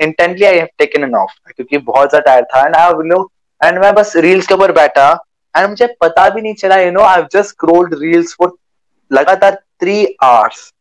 intently 0.00 0.44
I 0.44 0.56
have 0.56 0.68
taken 0.78 1.04
an 1.04 1.14
off 1.14 1.32
क्योंकि 1.56 1.78
बहुत 1.78 2.10
ज़्यादा 2.10 2.32
टायर 2.32 2.44
था। 2.44 2.66
एंड 2.66 2.76
आई 2.76 3.08
नो 3.08 3.30
एंड 3.64 3.78
मैं 3.78 3.94
बस 3.94 4.12
reels 4.16 4.46
के 4.46 4.54
ऊपर 4.54 4.72
बैठा 4.72 5.10
एंड 5.56 5.68
मुझे 5.68 5.86
पता 6.00 6.28
भी 6.30 6.42
नहीं 6.42 6.54
चला 6.54 6.76
you 6.76 6.90
know 6.90 7.00
I 7.00 7.22
just 7.22 7.48
scrolled 7.48 7.94
reels 8.02 8.34
for 8.38 8.56
लगातार 9.12 9.54
थ्री 9.80 10.16
आवर्स 10.22 10.72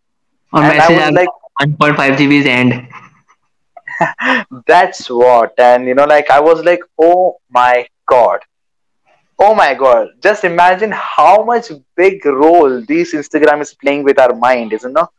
और 0.54 0.64
message 0.64 1.14
like 1.14 1.30
1.5 1.64 2.18
GB 2.18 2.46
and 2.48 2.88
that's 4.70 5.02
what 5.10 5.62
and 5.66 5.90
you 5.90 5.94
know 5.98 6.06
like 6.06 6.30
i 6.30 6.40
was 6.40 6.64
like 6.64 6.82
oh 7.00 7.20
my 7.58 7.76
god 8.08 8.42
oh 9.40 9.54
my 9.56 9.74
god 9.74 10.08
just 10.22 10.44
imagine 10.44 10.92
how 10.92 11.44
much 11.44 11.72
big 11.96 12.26
role 12.26 12.82
this 12.92 13.14
instagram 13.14 13.62
is 13.62 13.74
playing 13.74 14.04
with 14.04 14.20
our 14.20 14.36
mind 14.36 14.74
isn't 14.74 14.98
it 14.98 15.14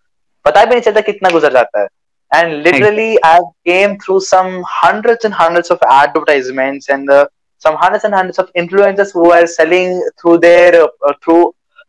पता 0.45 0.65
भी 0.65 0.71
नहीं 0.71 0.81
चलता 0.81 1.01
कितना 1.01 1.31
गुजर 1.31 1.53
जाता 1.53 1.81
है 1.81 1.89
and 2.33 2.67
literally 2.67 3.11
i 3.25 3.39
came 3.69 3.93
through 4.05 4.21
some 4.29 4.51
hundreds 4.69 5.25
and 5.25 5.35
hundreds 5.41 5.71
of 5.75 5.85
advertisements 5.97 6.89
and 6.95 7.09
the 7.09 7.19
some 7.63 7.77
hundreds 7.83 8.05
and 8.05 8.15
hundreds 8.15 8.39
of 8.39 8.49
influencers 8.63 9.13
who 9.13 9.31
are 9.37 9.47
selling 9.47 9.95
through 10.21 10.39
their 10.39 10.83
uh, 10.83 11.13
through 11.23 11.43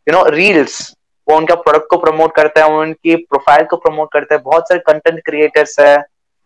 you 0.06 0.14
know 0.16 0.24
reels 0.36 0.78
वो 1.26 1.36
उनका 1.36 1.54
प्रोडक्ट 1.54 1.86
को 1.90 1.96
प्रमोट 1.96 2.34
करते 2.36 2.60
हैं 2.60 2.66
उनकी 2.74 3.16
profile 3.30 3.64
को 3.70 3.76
promote 3.76 4.12
करते 4.12 4.34
हैं 4.34 4.42
बहुत 4.44 4.68
सारे 4.68 4.80
कंटेंट 4.86 5.20
क्रिएटर्स 5.24 5.78
है 5.80 5.96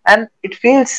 and 0.06 0.26
it 0.44 0.54
feels 0.62 0.94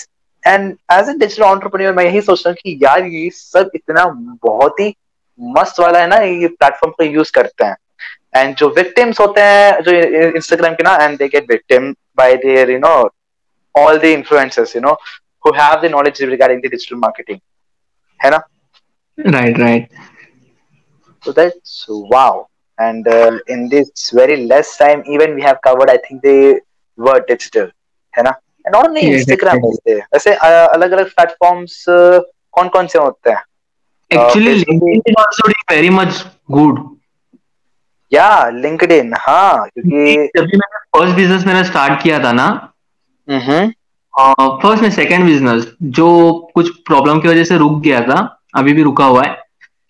and 0.48 0.72
as 0.94 1.10
a 1.10 1.14
digital 1.18 1.44
entrepreneur 1.44 1.94
मैं 1.96 2.06
यही 2.06 2.22
सोचता 2.22 2.50
हूँ 2.50 2.58
कि 2.62 2.78
यार 2.84 3.06
ये 3.06 3.30
सब 3.34 3.72
इतना 3.76 4.06
बहुत 4.46 4.80
ही 4.80 4.94
मस्त 5.40 5.80
वाला 5.80 6.00
है 6.00 6.08
ना 6.08 6.18
ये 6.18 6.48
प्लेटफॉर्म 6.48 6.92
को 6.98 7.04
यूज़ 7.04 7.32
करते 7.36 7.66
हैं 7.66 7.76
एंड 8.36 8.56
जो 8.58 8.70
विक्टिम्स 8.78 9.20
होते 9.20 9.42
हैं 9.42 9.82
जो 9.84 9.92
इंस्टाग्राम 10.38 10.74
के 10.76 10.84
ना 10.84 10.96
and 11.04 11.18
they 11.18 11.28
get 11.28 11.52
victim 11.52 11.92
by 12.18 12.36
their 12.46 12.72
you 12.72 12.80
know 12.80 12.96
all 13.76 14.00
the 14.00 14.10
influencers 14.16 14.74
you 14.76 14.82
know 14.82 14.96
who 15.44 15.52
have 15.54 15.82
the 15.82 15.90
knowledge 15.90 16.20
regarding 16.32 16.60
the 16.62 16.70
digital 16.70 16.98
marketing 17.04 17.40
है 18.20 18.30
ना 18.32 18.42
right 19.18 19.58
right 19.58 19.88
so 21.24 21.32
that's 21.32 21.74
wow 22.12 22.48
and 22.78 23.08
uh, 23.08 23.32
in 23.48 23.68
this 23.70 24.12
very 24.20 24.38
less 24.46 24.78
time 24.78 25.04
even 25.08 25.34
we 25.36 25.42
have 25.42 25.60
covered 25.68 25.90
i 25.90 25.98
think 25.98 26.22
the 26.22 26.38
word 26.98 27.26
digital 27.28 27.68
है 28.14 28.24
ना 28.24 28.34
only 28.72 29.02
instagram 29.02 29.62
होते 29.64 29.96
वैसे 29.96 30.34
अलग 30.34 30.92
अलग 30.92 31.10
platforms 31.10 31.86
कौन 31.90 32.68
कौन 32.68 32.88
से 32.88 33.00
होते 33.00 33.30
हैं? 33.30 33.44
uh, 34.12 34.34
linkedin 34.36 35.22
also 35.26 35.48
doing 35.48 35.64
very 35.72 35.92
much 36.00 36.26
good. 36.52 36.82
या 38.14 38.50
लिंक्डइन 38.50 39.14
हाँ 39.20 39.68
क्योंकि 39.68 40.16
जब 40.36 40.46
भी 40.46 40.58
मैंने 40.58 40.80
फ़र्स्ट 40.98 41.16
बिज़नेस 41.16 41.46
मेरा 41.46 41.64
स्टार्ट 41.64 42.02
किया 42.04 42.24
था 42.24 42.32
ना 42.32 42.74
हम्म 43.30 43.72
फ़र्स्ट 44.64 44.84
में 44.84 44.92
सेकंड 44.92 45.26
बिज़नेस 45.26 45.68
जो 45.82 46.08
कुछ 46.56 46.70
प्रॉब्लम 46.70 47.20
की 47.20 47.28
वजह 47.28 47.44
से 47.44 47.58
रुक 47.58 47.82
गया 47.82 48.02
था 48.02 48.40
अभी 48.56 48.74
भी 48.74 48.84
रुका 48.84 49.06
हुआ 49.06 49.24
है 49.24 49.34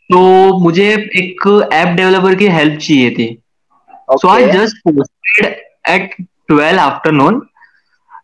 तो 0.09 0.19
मुझे 0.59 0.87
एक 0.93 1.69
ऐप 1.73 1.87
डेवलपर 1.87 2.35
की 2.35 2.47
हेल्प 2.47 2.79
चाहिए 2.79 3.09
थी। 3.11 3.43
So 4.11 4.27
I 4.27 4.51
just 4.51 4.77
posted 4.77 5.45
at 5.89 6.15
twelve 6.47 6.79
afternoon 6.79 7.47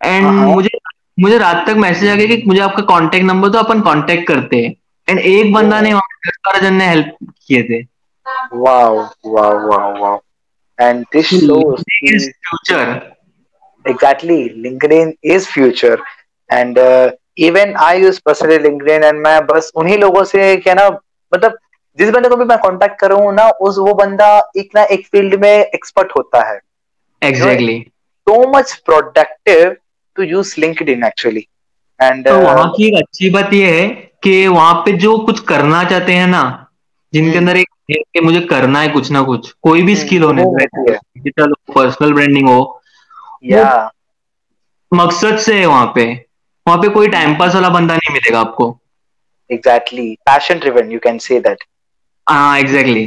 and 0.01 0.25
मुझे 0.25 0.77
मुझे 1.17 1.38
रात 1.38 1.65
तक 1.67 1.75
मैसेज 1.77 2.09
आ 2.09 2.15
गया 2.15 2.27
कि 2.27 2.43
मुझे 2.47 2.59
आपका 2.62 2.83
कांटेक्ट 2.89 3.25
नंबर 3.25 3.49
तो 3.49 3.59
अपन 3.59 3.81
कांटेक्ट 3.81 4.27
करते 4.27 4.57
हैं। 4.57 4.73
एंड 5.07 5.19
एक 5.19 5.53
बंदा 5.53 5.79
ने 5.81 5.93
दस 5.93 6.38
बारह 6.45 6.59
जन 6.59 6.73
ने 6.73 6.88
हेल्प 6.88 7.15
किए 7.47 7.63
थे। 7.63 7.81
Wow 8.55 8.97
wow 9.25 9.67
wow 9.67 9.93
wow. 10.01 10.19
And 10.79 11.05
this 11.13 11.29
shows 11.29 11.83
future 11.83 13.01
exactly 13.85 14.43
LinkedIn 14.57 15.13
is 15.25 15.47
future 15.47 16.01
and 16.49 16.79
even 17.38 17.73
I 17.79 18.01
use 18.01 18.19
personally 18.25 18.57
LinkedIn 18.59 19.03
and 19.03 19.19
मैं 19.19 19.39
बस 19.47 19.71
उन्हीं 19.75 19.97
लोगों 19.97 20.23
से 20.23 20.55
क्या 20.57 20.73
ना 20.73 20.88
मतलब 21.31 21.57
जिस 21.99 22.09
बंदे 22.09 22.29
को 22.29 22.35
भी 22.35 22.45
मैं 22.45 22.57
कांटेक्ट 22.57 22.99
करूँ 22.99 23.33
ना 23.35 23.49
उस 23.62 23.77
वो 23.77 23.93
बंदा 23.95 24.27
एक 24.57 24.69
ना 24.75 24.83
एक 24.83 25.05
फ़ील्ड 25.07 25.35
में 25.41 25.49
एक्सपर्ट 25.49 26.12
होता 26.17 26.43
है। 26.49 26.59
Exactly 27.21 27.79
so 28.27 28.41
much 28.51 28.73
productive 28.85 29.75
to 30.19 30.23
use 30.25 30.53
LinkedIn 30.60 31.03
actually 31.03 31.45
and 31.99 32.27
वहाँ 32.27 32.69
की 32.69 32.88
एक 32.88 32.95
अच्छी 32.97 33.29
बात 33.29 33.53
यह 33.53 33.73
है 33.73 33.88
कि 34.23 34.36
वहाँ 34.47 34.73
पे 34.86 34.91
जो 35.03 35.17
कुछ 35.25 35.39
करना 35.49 35.84
चाहते 35.84 36.13
हैं 36.13 36.27
ना 36.27 36.41
जिनके 37.13 37.29
हम्म। 37.29 37.39
अंदर 37.39 37.58
एक 37.58 37.67
है 37.91 38.01
कि 38.13 38.21
मुझे 38.21 38.39
करना 38.47 38.82
है 38.82 38.88
कुछ 38.89 39.12
ना 39.12 39.21
कुछ 39.21 39.51
कोई 39.62 39.82
भी 39.82 39.95
स्किल 39.95 40.23
हम्म, 40.23 40.41
होने 40.41 40.65
डिजिटल 40.65 41.53
पर्सनल 41.75 42.13
ब्रांडिंग 42.13 42.49
हो। 42.49 42.60
या। 43.43 43.89
मकसद 44.91 45.38
से 45.38 45.60
है 45.60 45.65
वहाँ 45.65 45.91
पे। 45.95 46.05
वहाँ 46.67 46.77
पे 46.82 46.88
कोई 46.89 47.08
टाइम 47.08 47.36
पास 47.39 47.55
वाला 47.55 47.69
बंदा 47.69 47.95
नहीं 47.95 48.13
मिलेगा 48.13 48.39
आपको। 48.39 48.65
Exactly 49.49 50.13
passion 50.25 50.60
driven 50.60 50.91
you 50.91 50.99
can 50.99 51.17
say 51.17 51.39
that 51.39 51.63
हाँ 52.27 52.60
exactly 52.60 53.05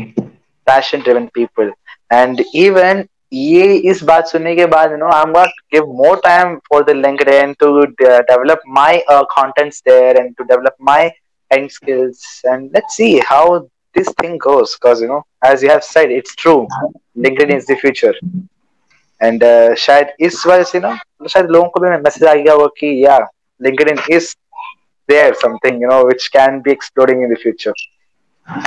passion 0.67 1.01
driven 1.01 1.27
people 1.35 1.73
and 2.13 2.43
even 2.55 3.05
ये 3.33 3.75
इस 3.91 4.03
बात 4.05 4.27
सुनने 4.29 4.55
के 4.57 4.67
बाद 4.67 4.91
you 4.91 4.97
know 4.97 5.11
I 5.13 5.23
am 5.23 5.33
to 5.33 5.45
give 5.73 5.93
more 5.97 6.17
time 6.25 6.57
for 6.69 6.85
the 6.85 6.97
LinkedIn 6.97 7.53
to 7.61 7.85
develop 8.01 8.63
my 8.79 9.03
contents 9.33 9.83
there 9.83 10.17
and 10.21 10.37
to 10.37 10.45
develop 10.45 10.75
my 10.81 11.13
end 11.51 11.71
skills. 11.71 12.43
And 12.45 12.71
let's 12.73 12.97
see 12.97 13.19
how 13.21 13.69
this 13.95 14.09
thing 14.21 14.39
goes 14.39 14.75
because 14.77 15.01
you 15.01 15.09
know 15.09 15.25
as 15.43 15.63
you 15.63 15.71
have 15.71 15.85
said 15.85 16.11
it's 16.11 16.35
true. 16.35 16.67
Linkedin 17.17 17.55
is 17.57 17.67
the 17.67 17.77
future. 17.77 18.15
And 19.21 19.43
uh, 19.43 19.75
शायद 19.77 20.13
इस 20.21 20.47
वजह 20.47 20.63
से 20.65 20.81
ना 20.81 20.97
शायद 21.29 21.51
लोगों 21.51 21.69
को 21.69 21.81
भी 21.81 21.91
message 21.91 22.25
आ 22.25 22.35
गया 22.35 22.53
होगा 22.53 22.67
कि 22.79 22.95
या 23.05 23.19
LinkedIn 23.61 23.99
is 24.13 24.35
there 25.09 25.35
something 25.43 25.83
you 25.83 25.89
know 25.89 26.03
which 26.05 26.27
can 26.37 26.61
be 26.61 26.71
exploring 26.73 27.23
in 27.23 27.35
the 27.35 27.39
future 27.43 27.73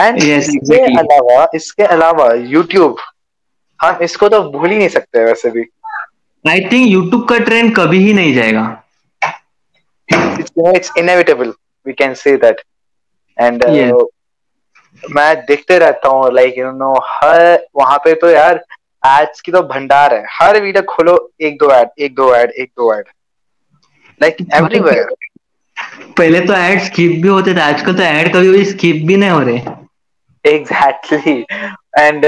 and 0.02 0.24
इसके 0.24 0.80
अलावा 1.00 1.48
इसके 1.56 1.84
अलावा 1.96 2.32
यूट्यूब 2.56 2.98
हम 3.80 4.04
इसको 4.04 4.30
तो 4.30 4.42
भूल 4.52 4.70
ही 4.70 4.78
नहीं 4.78 4.90
सकते 4.90 5.24
वैसे 5.26 5.50
भी। 5.52 5.64
आई 6.46 6.60
थिंक 6.72 6.88
यूट्यूब 6.88 7.28
का 7.30 7.38
ट्रेंड 7.46 7.76
कभी 7.76 7.98
ही 8.00 8.14
नहीं 8.14 8.34
जाएगा। 8.34 8.64
It's 10.76 10.92
inevitable 10.98 11.54
we 11.86 11.94
can 11.94 12.14
say 12.16 12.36
that 12.38 12.62
and 13.38 13.64
मैं 15.04 15.36
देखते 15.46 15.78
रहता 15.80 16.10
हूँ 16.10 16.32
लाइक 16.34 16.58
यू 16.58 16.72
नो 16.74 16.94
हर 17.06 17.68
वहाँ 17.76 17.98
पे 18.04 18.14
तो 18.16 18.30
यार 18.30 18.64
एड्स 19.04 19.42
की 19.42 19.52
तो 19.52 19.62
भंडार 19.64 20.14
है। 20.14 20.24
हर 20.32 20.60
वीडियो 20.62 20.84
खोलो 20.90 21.18
एक 21.42 21.58
दो 21.60 21.72
एड 21.74 21.90
एक 22.00 22.16
दो 22.16 22.34
एड 22.36 22.52
एक 22.52 22.70
दो 22.78 22.94
एड 22.94 23.06
लाइक 24.22 24.38
एवरीवेयर 24.56 25.08
पहले 26.18 26.40
तो 26.42 26.54
एड 26.56 26.80
स्किप 26.82 27.12
भी 27.22 27.28
होते 27.28 27.54
थे 27.56 27.62
आजकल 27.62 27.96
तो 27.96 28.04
एड 28.04 28.34
कभी 28.34 28.52
भी 28.52 28.64
स्किप 28.66 29.06
भी 29.08 29.18
नहीं 29.18 29.30
हो 29.30 29.40
रहे। 29.42 30.54
एग्जैक्टली 30.54 31.40
एंड 32.00 32.26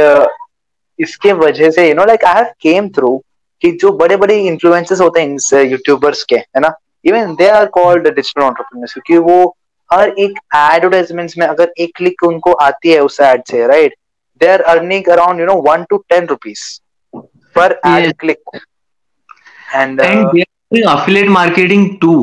इसके 0.99 1.33
वजह 1.33 1.69
से 1.69 1.87
you 1.89 1.95
know 1.95 2.05
like 2.05 2.23
I 2.25 2.33
have 2.33 2.45
came 2.61 2.89
through 2.89 3.17
कि 3.61 3.71
जो 3.81 3.91
बड़े 3.97 4.15
बड़े 4.17 4.39
इन्फ्लुएंसर्स 4.47 5.01
होते 5.01 5.21
हैं 5.21 5.63
यूट्यूबर्स 5.63 6.23
के 6.23 6.35
है 6.35 6.59
ना? 6.59 6.73
Even 7.05 7.33
they 7.35 7.47
are 7.49 7.65
called 7.77 8.07
digital 8.07 8.41
entrepreneurs 8.43 8.93
क्योंकि 8.93 9.17
वो 9.31 9.55
हर 9.89 10.09
एक 10.19 10.39
एडवर्टाइजमेंट्स 10.55 11.37
में 11.37 11.45
अगर 11.47 11.71
एक 11.79 11.91
क्लिक 11.97 12.23
उनको 12.23 12.51
आती 12.63 12.91
है 12.91 12.99
उस 12.99 13.19
एड 13.21 13.43
से 13.47 13.65
right 13.67 13.95
they 14.41 14.47
are 14.47 14.61
earning 14.73 15.09
around 15.09 15.39
you 15.39 15.45
know 15.45 15.53
one 15.69 15.83
to 15.89 15.97
ten 16.09 16.25
rupees 16.25 16.63
per 17.55 17.79
ad 17.87 18.13
click 18.19 18.57
and 19.75 20.01
affiliate 20.01 21.29
marketing 21.29 21.87
too 22.01 22.13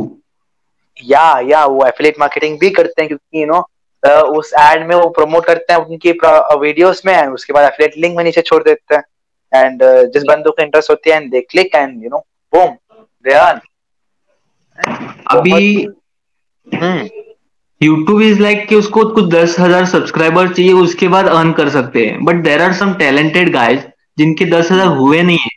या 1.05 1.23
या 1.47 1.65
वो 1.67 1.87
एफिलिएट 1.87 2.19
मार्केटिंग 2.21 2.59
भी 2.59 2.71
करते 2.71 3.03
हैं 3.03 3.09
क्योंकि 3.09 3.41
यू 3.43 3.47
नो 3.47 3.67
उस 4.05 4.53
एड 4.61 4.87
में 4.89 4.95
वो 4.95 5.09
प्रमोट 5.11 5.45
करते 5.47 5.73
हैं 5.73 5.81
उनकी 5.81 6.13
वीडियोस 6.61 7.03
में 7.07 7.13
एंड 7.15 7.33
उसके 7.35 7.53
बाद 7.53 7.65
एफिलिएट 7.65 7.97
लिंक 7.99 8.17
में 8.17 8.25
नीचे 8.25 8.43
छोड़ 8.43 8.63
देते 8.63 8.95
हैं। 8.95 9.03
एंड 9.53 9.83
जिस 10.13 10.23
बंदों 10.25 10.53
को 10.53 10.63
इंटरेस्ट 10.63 10.91
होती 10.91 11.11
है 11.11 11.17
and 11.17 11.31
they 11.33 11.41
click 11.43 11.75
and 11.75 12.03
you 12.05 12.11
know 12.11 12.19
boom 12.53 12.71
they 13.25 13.35
earn 13.35 13.61
अभी 15.31 15.89
यूट्यूब 17.81 18.21
इज़ 18.23 18.41
लाइक 18.43 18.67
कि 18.69 18.75
उसको 18.75 19.05
कुछ 19.15 19.25
दस 19.31 19.57
हज़ार 19.61 19.85
सब्सक्राइबर 19.87 20.49
चाहिए 20.49 20.73
उसके 20.75 21.09
बाद 21.09 21.27
अर्न 21.29 21.53
कर 21.53 21.69
सकते 21.71 22.07
हैं। 22.07 22.25
But 22.25 22.43
there 22.45 22.63
are 22.63 22.73
some 22.75 22.95
talented 22.97 23.53
guys 23.53 23.81
जिनके 24.19 24.45
दस 24.47 24.71
हज़ार. 24.73 24.87
हुए 24.89 25.23
नहीं 25.23 25.39
है। 25.39 25.51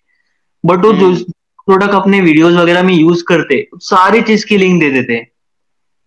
बट 0.63 0.85
वो 0.85 0.91
जो 0.93 1.13
प्रोडक्ट 1.67 1.91
hmm. 1.91 2.01
अपने 2.01 2.19
वीडियोस 2.21 2.53
वगैरह 2.53 2.83
में 2.83 2.93
यूज़ 2.93 3.23
करते 3.27 3.65
सारी 3.83 4.21
चीज़ 4.21 4.45
की 4.45 4.57
लिंक 4.57 4.79
दे 4.81 4.89
देते 4.91 5.19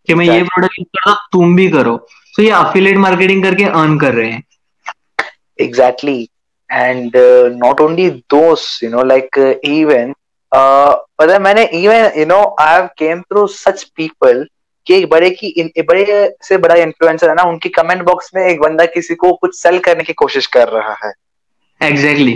कि 0.08 0.14
मैं 0.14 0.24
ये 0.26 0.42
प्रोडक्ट 0.44 0.78
यूज़ 0.78 0.88
करता 0.88 1.14
तुम 1.32 1.56
भी 1.56 1.68
करो। 1.70 1.96
तो 2.34 2.42
ये 2.42 2.50
अफिलेट 2.52 2.96
मार्केटिंग 2.98 3.42
करके 3.42 3.64
अर्न 3.64 3.98
कर 3.98 4.14
रहे 4.14 4.30
हैं। 4.30 4.42
Exactly 5.58 6.28
and 6.70 7.12
not 7.56 7.80
only 7.80 8.08
those 8.10 8.80
you 8.84 8.90
know 8.90 9.02
like 9.04 9.38
even 9.64 10.14
पता 10.52 11.32
है 11.32 11.38
मैंने 11.38 11.64
even 11.64 12.10
you 12.18 12.26
know 12.26 12.42
I 12.60 12.74
have 12.74 12.86
came 12.98 13.20
through 13.22 13.46
such 13.48 13.82
people 13.96 14.46
कि 14.86 14.94
एक 14.94 15.08
बड़े 15.10 15.30
की 15.32 15.82
बड़े 15.82 16.04
से 16.42 16.56
बड़ा 16.58 16.74
इन्फ्लुएंसर 16.76 17.28
है 17.28 17.34
ना 17.34 17.42
उनकी 17.42 17.68
कमेंट 17.70 18.02
बॉक्स 18.02 18.30
में 18.34 18.42
एक 18.44 18.60
बंदा 18.60 18.84
किसी 18.86 19.14
को 19.14 19.32
कुछ 19.34 19.56
सेल 19.56 19.78
करने 19.78 20.04
की 20.04 20.12
कोशिश 20.14 20.46
कर 20.56 20.68
रहा 20.68 20.96
है। 21.04 21.12
Exactly 21.80 22.32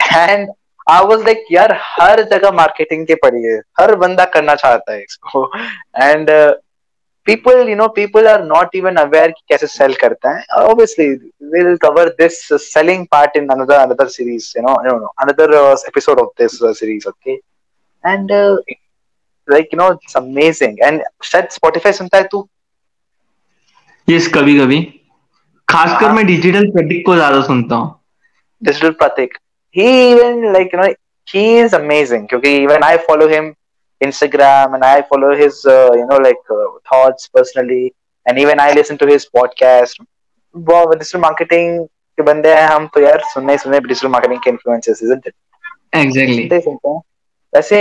and 0.00 0.48
I 0.90 1.04
was 1.06 1.24
like 1.24 1.44
यार 1.52 1.78
हर 1.82 2.22
जगह 2.30 2.50
मार्केटिंग 2.52 3.06
के 3.06 3.14
पड़ी 3.16 3.42
है। 3.42 3.58
हर 3.80 3.94
बंदा 3.96 4.24
करना 4.34 4.54
चाहता 4.54 4.92
है 4.92 5.02
इसको। 5.02 5.44
And 5.96 6.30
people 7.26 7.68
you 7.68 7.76
know 7.76 7.86
people 7.96 8.26
are 8.28 8.44
not 8.44 8.74
even 8.76 8.96
aware 8.96 9.30
कैसे 9.48 9.66
सेल 9.68 9.94
करता 9.96 10.30
है। 10.36 10.44
Obviously 10.60 11.08
will 11.52 11.76
cover 11.82 12.08
this 12.20 12.38
selling 12.62 13.06
part 13.12 13.36
in 13.36 13.48
another 13.48 13.74
another 13.76 14.08
series 14.10 14.52
you 14.56 14.62
know 14.62 14.74
you 14.86 14.98
know 14.98 15.12
another 15.22 15.54
episode 15.88 16.20
of 16.20 16.28
this 16.40 16.58
series 16.78 17.08
okay 17.08 17.32
and 18.04 18.32
like 19.48 19.68
you 19.74 19.78
know 19.78 19.90
it's 19.92 20.16
amazing 20.16 20.80
and 20.82 21.02
शायद 21.24 21.48
Spotify 21.52 21.92
सुनता 21.92 22.18
है 22.18 22.24
तू? 22.24 22.48
Yes 24.08 24.22
yes, 24.22 24.34
कभी 24.34 24.58
कभी। 24.58 24.80
खासकर 25.68 26.12
मैं 26.12 26.26
डिजिटल 26.26 26.70
प्रतीक 26.70 27.04
को 27.06 27.14
ज़्यादा 27.14 27.40
सुनता 27.42 27.76
हूँ। 27.76 28.00
Digital 28.62 28.90
Prateek 28.92 29.36
he 29.74 30.10
even 30.10 30.52
like 30.52 30.74
you 30.74 30.80
know 30.80 30.86
he 31.28 31.60
is 31.60 31.74
amazing 31.76 32.26
क्योंकि 32.28 32.56
even 32.56 32.82
I 32.84 32.96
follow 33.06 33.28
him 33.28 33.52
Instagram 34.06 34.74
and 34.76 34.84
I 34.84 35.02
follow 35.10 35.34
his, 35.40 35.64
uh, 35.66 35.92
you 36.00 36.06
know, 36.06 36.18
like 36.26 36.54
uh, 36.56 36.66
thoughts 36.90 37.28
personally. 37.36 37.82
And 38.26 38.38
even 38.38 38.60
I 38.60 38.72
listen 38.72 38.98
to 38.98 39.06
his 39.12 39.28
podcast. 39.36 40.00
वो 40.54 40.84
digital 40.94 41.20
marketing 41.20 41.84
के 42.18 42.22
बंदे 42.22 42.54
हैं 42.54 42.66
हम 42.68 42.86
तो 42.94 43.00
यार 43.00 43.22
सुनने 43.32 43.56
सुनने 43.58 43.80
डिजिटल 43.80 44.08
मार्केटिंग 44.08 44.40
के 44.44 44.50
इन्फ्लुएंसर्स 44.50 45.02
इजंट 45.02 45.26
इट 45.26 45.34
एग्जैक्टली 45.96 46.60
सुनते 46.60 46.88
हैं। 46.88 47.00
वैसे 47.52 47.78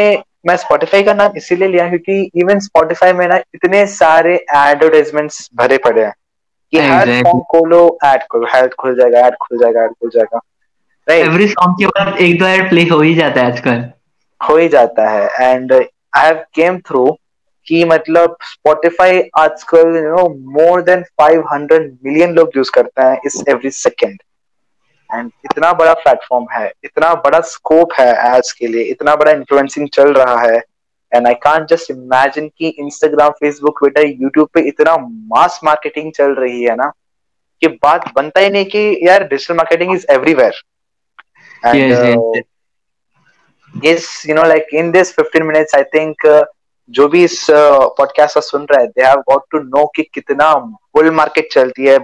मैं 0.47 0.55
स्पॉटिफाई 0.57 1.03
का 1.03 1.13
नाम 1.13 1.37
इसीलिए 1.37 1.67
लिया 1.67 1.87
क्योंकि 1.89 2.31
इवन 2.41 2.59
स्पॉटिफाई 2.59 3.13
में 3.13 3.27
ना 3.27 3.37
इतने 3.55 3.85
सारे 3.95 4.35
एडवर्टाइजमेंट्स 4.35 5.49
भरे 5.55 5.77
पड़े 5.85 6.03
हैं 6.03 6.13
कि 6.73 6.79
हर 6.79 7.13
सॉन्ग 7.19 7.43
खोलो 7.51 7.81
ऐड 8.05 8.23
खोलो 8.31 8.47
ऐड 8.57 8.73
खुल 8.81 8.95
जाएगा 8.99 9.19
ऐड 9.27 9.35
खुल 9.41 9.57
जाएगा 9.59 9.83
ऐड 9.83 9.91
खुल 9.91 10.09
जाएगा। 10.15 10.39
राइट 11.09 11.25
एवरी 11.25 11.47
सॉन्ग 11.47 11.75
के 11.79 11.87
बाद 11.87 12.17
एक 12.21 12.39
दो 12.39 12.45
ऐड 12.45 12.69
प्ले 12.69 12.83
हो 12.91 12.99
ही 13.01 13.13
जाता 13.15 13.41
है 13.41 13.51
आजकल। 13.51 13.83
हो 14.41 14.57
ही 14.57 14.67
जाता 14.69 15.09
है। 15.09 15.49
And 15.49 15.73
I 16.13 16.27
have 16.27 16.43
came 16.55 16.79
through 16.79 17.17
कि 17.67 17.83
मतलब 17.85 18.35
स्पॉटिफाई 18.41 19.21
आजकल 19.37 19.95
you 19.95 20.15
know 20.15 20.27
more 20.51 20.81
than 20.81 21.03
500 21.21 21.79
million 22.05 22.33
लोग 22.33 22.51
यूज़ 22.57 22.71
करते 22.71 23.01
हैं 23.01 23.19
इस 23.25 23.43
एवरी 23.49 23.71
सेकेंड 23.71 24.17
एंड 25.09 25.31
इतना 25.45 25.71
बड़ा 25.73 25.93
प्लेटफॉर्म 25.93 26.45
है 26.53 26.71
इतना 26.83 27.13
बड़ा 27.25 27.39
स्कोप 27.39 27.93
है 27.99 28.09
एड्स 28.35 28.51
के 28.51 28.67
लिए 28.67 28.83
इतना 28.83 29.15
बड़ा 29.15 29.31
इन्फ्लुएंसिंग 29.31 29.87
चल 29.93 30.13
रहा 30.13 30.39
है. 30.41 30.61
And 31.11 31.27
I 31.27 31.33
can't 31.33 31.67
just 31.67 31.91
imagine 31.91 32.47
कि 32.57 32.67
इंस्टाग्राम 32.79 33.31
फेसबुक 33.31 33.79
ट्विटर 33.79 34.07
यूट्यूब 34.07 34.49
पे 34.53 34.61
इतना 34.67 34.97
मास 35.33 35.59
मार्केटिंग 35.63 36.11
चल 36.11 36.35
रही 36.35 36.63
है 36.63 36.75
ना 36.75 36.91
कि 37.61 37.67
बात 37.67 38.11
बनता 38.15 38.39
ही 38.39 38.49
नहीं 38.49 38.65
कि 38.65 38.99
यार 39.03 39.23
digital 39.23 39.55
marketing 39.55 39.93
is 39.95 40.05
everywhere 40.11 40.61
and 43.75 43.83
yes, 43.83 44.25
you 44.29 44.35
know 44.37 44.47
like 44.53 44.65
in 44.73 44.91
this 44.91 45.11
15 45.19 45.47
minutes 45.47 45.73
i 45.75 45.83
think 45.95 46.15
uh, 46.25 46.43
जो 46.89 47.07
भी 47.07 47.23
इस 47.23 47.47
पॉडकास्ट 47.51 48.35
का 48.35 48.41
सुन 48.41 48.67
रहा 48.71 48.81
है 48.81 48.87
they 48.87 49.03
have 49.03 49.15
got 49.15 49.41
to 49.51 49.59
know 49.59 49.91
कि 49.95 50.03
कितना 50.03 50.55
बुल 50.55 51.11
मार्केट 51.11 51.49
चलती 51.51 51.85
है 51.85 51.95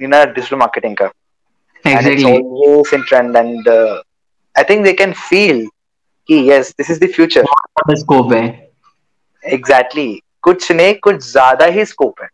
इन 0.00 0.10
डिजिटल 0.10 0.56
मार्केटिंग 0.56 0.96
का। 0.96 1.10
In 1.84 3.04
trend 3.08 3.36
and 3.36 3.68
uh, 3.68 4.02
i 4.58 4.62
think 4.62 4.84
they 4.86 4.96
can 5.02 5.12
feel 5.12 5.66
कि 6.28 6.50
yes 6.50 6.74
this 6.80 6.90
is 6.90 7.00
the 7.00 7.12
future 7.18 7.44
scope 7.90 8.32
है। 8.32 8.70
Exactly 9.44 10.02
exactly. 10.02 10.40
कुछ 10.42 10.72
नहीं 10.72 10.94
कुछ 10.94 11.32
ज़्यादा 11.32 11.64
ही 11.64 11.84
स्कोप 11.84 12.14
है। 12.22 12.28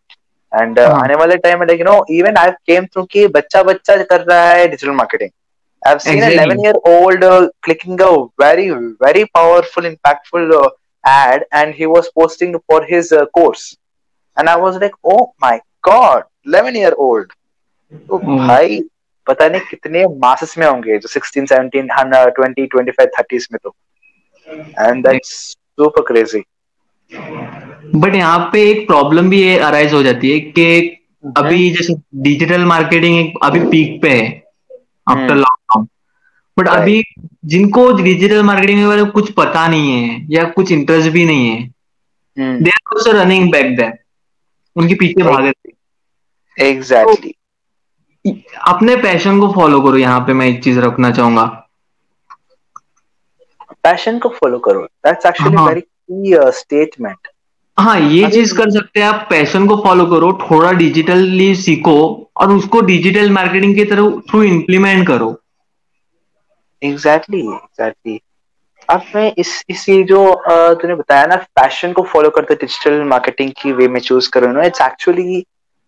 एंड 0.62 0.80
uh, 0.80 0.86
हाँ. 0.86 1.02
आने 1.02 1.14
वाले 1.14 1.36
टाइम 1.36 1.60
में 1.60 1.66
like 1.66 1.80
you 1.80 1.84
know 1.84 2.06
even 2.10 2.36
I 2.36 2.50
came 2.50 2.86
through 2.86 3.04
कि 3.04 3.26
बच्चा 3.26 3.62
बच्चा 3.62 3.96
कर 3.96 4.20
रहा 4.20 4.48
है 4.48 4.68
digital 4.68 4.92
marketing 4.92 5.30
I've 5.84 6.02
seen 6.02 6.18
exactly. 6.18 6.38
an 6.38 6.50
11 6.50 6.60
year 6.60 6.74
old 6.84 7.24
uh, 7.24 7.48
clicking 7.62 8.00
a 8.00 8.26
very, 8.38 8.70
very 9.00 9.26
powerful, 9.34 9.84
impactful 9.84 10.52
uh, 10.52 10.70
ad, 11.04 11.44
and 11.52 11.74
he 11.74 11.86
was 11.86 12.10
posting 12.10 12.58
for 12.66 12.84
his 12.84 13.12
uh, 13.12 13.26
course. 13.26 13.76
And 14.36 14.48
I 14.48 14.56
was 14.56 14.76
like, 14.76 14.92
oh 15.04 15.32
my 15.40 15.60
god, 15.82 16.24
11 16.46 16.74
year 16.74 16.94
old. 16.96 17.26
तो 17.92 18.18
mm. 18.18 18.38
भाई 18.48 18.82
पता 19.26 19.48
नहीं 19.48 19.60
कितने 19.70 20.04
masses 20.20 20.56
में 20.58 20.66
होंगे 20.66 20.98
जो 20.98 21.08
16, 21.08 21.46
17, 21.46 21.88
20, 22.38 22.68
25, 22.74 23.08
30 23.18 23.46
में 23.52 23.58
तो 23.62 23.74
and 24.48 25.06
that's 25.06 25.30
super 25.80 26.02
crazy 26.12 26.42
but 28.00 28.14
यहाँ 28.14 28.38
पे 28.52 28.62
एक 28.70 28.86
प्रॉब्लम 28.86 29.30
भी 29.30 29.42
अराइज 29.56 29.92
हो 29.92 30.02
जाती 30.02 30.30
है 30.30 30.40
कि 30.40 30.66
अभी 31.36 31.70
जैसे 31.70 31.94
डिजिटल 32.22 32.64
मार्केटिंग 32.64 33.32
अभी 33.42 33.60
पीक 33.70 34.00
पे 34.02 34.10
है 34.10 34.26
आफ्टर 35.10 35.34
बट 36.58 36.68
अभी 36.68 37.02
जिनको 37.44 37.90
डिजिटल 38.02 38.42
मार्केटिंग 38.42 38.78
के 38.80 38.86
बारे 38.86 39.02
में 39.02 39.10
कुछ 39.12 39.30
पता 39.32 39.66
नहीं 39.68 39.92
है 39.92 40.26
या 40.30 40.44
कुछ 40.50 40.72
इंटरेस्ट 40.72 41.10
भी 41.10 41.24
नहीं 41.26 41.48
है 41.48 42.60
they 42.62 42.70
are 42.70 42.94
also 42.94 43.12
running 43.12 43.50
back 43.52 43.76
that 43.76 43.98
उनके 44.76 44.94
पीछे 44.94 45.22
भाग 45.22 45.44
रहे 45.44 46.68
एग्जैक्टली 46.68 47.34
अपने 48.68 48.96
पैशन 49.02 49.40
को 49.40 49.52
फॉलो 49.52 49.80
करो 49.80 49.96
यहाँ 49.96 50.20
पे 50.20 50.32
मैं 50.32 50.46
एक 50.46 50.62
चीज़ 50.64 50.78
रखना 50.80 51.10
चाहूँगा। 51.10 51.44
पैशन 53.82 54.18
को 54.18 54.28
फॉलो 54.28 54.58
करो। 54.58 54.84
That's 55.06 55.26
actually 55.26 55.56
very 55.56 55.80
key 55.80 56.50
statement 56.58 57.28
हाँ 57.78 57.98
ये 58.00 58.30
चीज़ 58.30 58.54
कर 58.56 58.70
सकते 58.70 59.00
हैं 59.00 59.06
आप 59.06 59.26
पैशन 59.30 59.66
को 59.68 59.76
फॉलो 59.84 60.06
करो 60.06 60.32
थोड़ा 60.42 60.72
डिजिटली 60.72 61.54
सीखो 61.56 61.98
और 62.36 62.52
उसको 62.52 62.80
डिजिटल 62.80 63.30
मार्केटिंग 63.30 63.74
की 63.74 63.84
तरह 63.84 64.18
थ्रू 64.30 64.42
इम्प्लीमेंट 64.42 65.06
करो। 65.08 65.30
एग्जैक्टली 66.82 67.40
एग्जैक्टली 67.40 68.20
अब 68.88 69.04
मैं 69.14 69.32
इस 69.38 69.62
इस 69.70 69.88
ये 69.88 70.02
जो 70.04 70.20
तूने 70.80 70.94
बताया 70.94 71.26
ना 71.26 71.36
पैशन 71.56 71.92
को 71.92 72.02
फॉलो 72.12 72.30
करते 72.30 72.54
डिजिटल 72.56 73.02
मार्केटिंग 73.04 73.50
की 73.56 73.72
वे 73.72 73.88
में 73.88 74.00
चूज़ 74.00 74.30
करो 74.32 74.52
no 74.52 74.62
it's 74.62 74.80
actually 74.80 75.44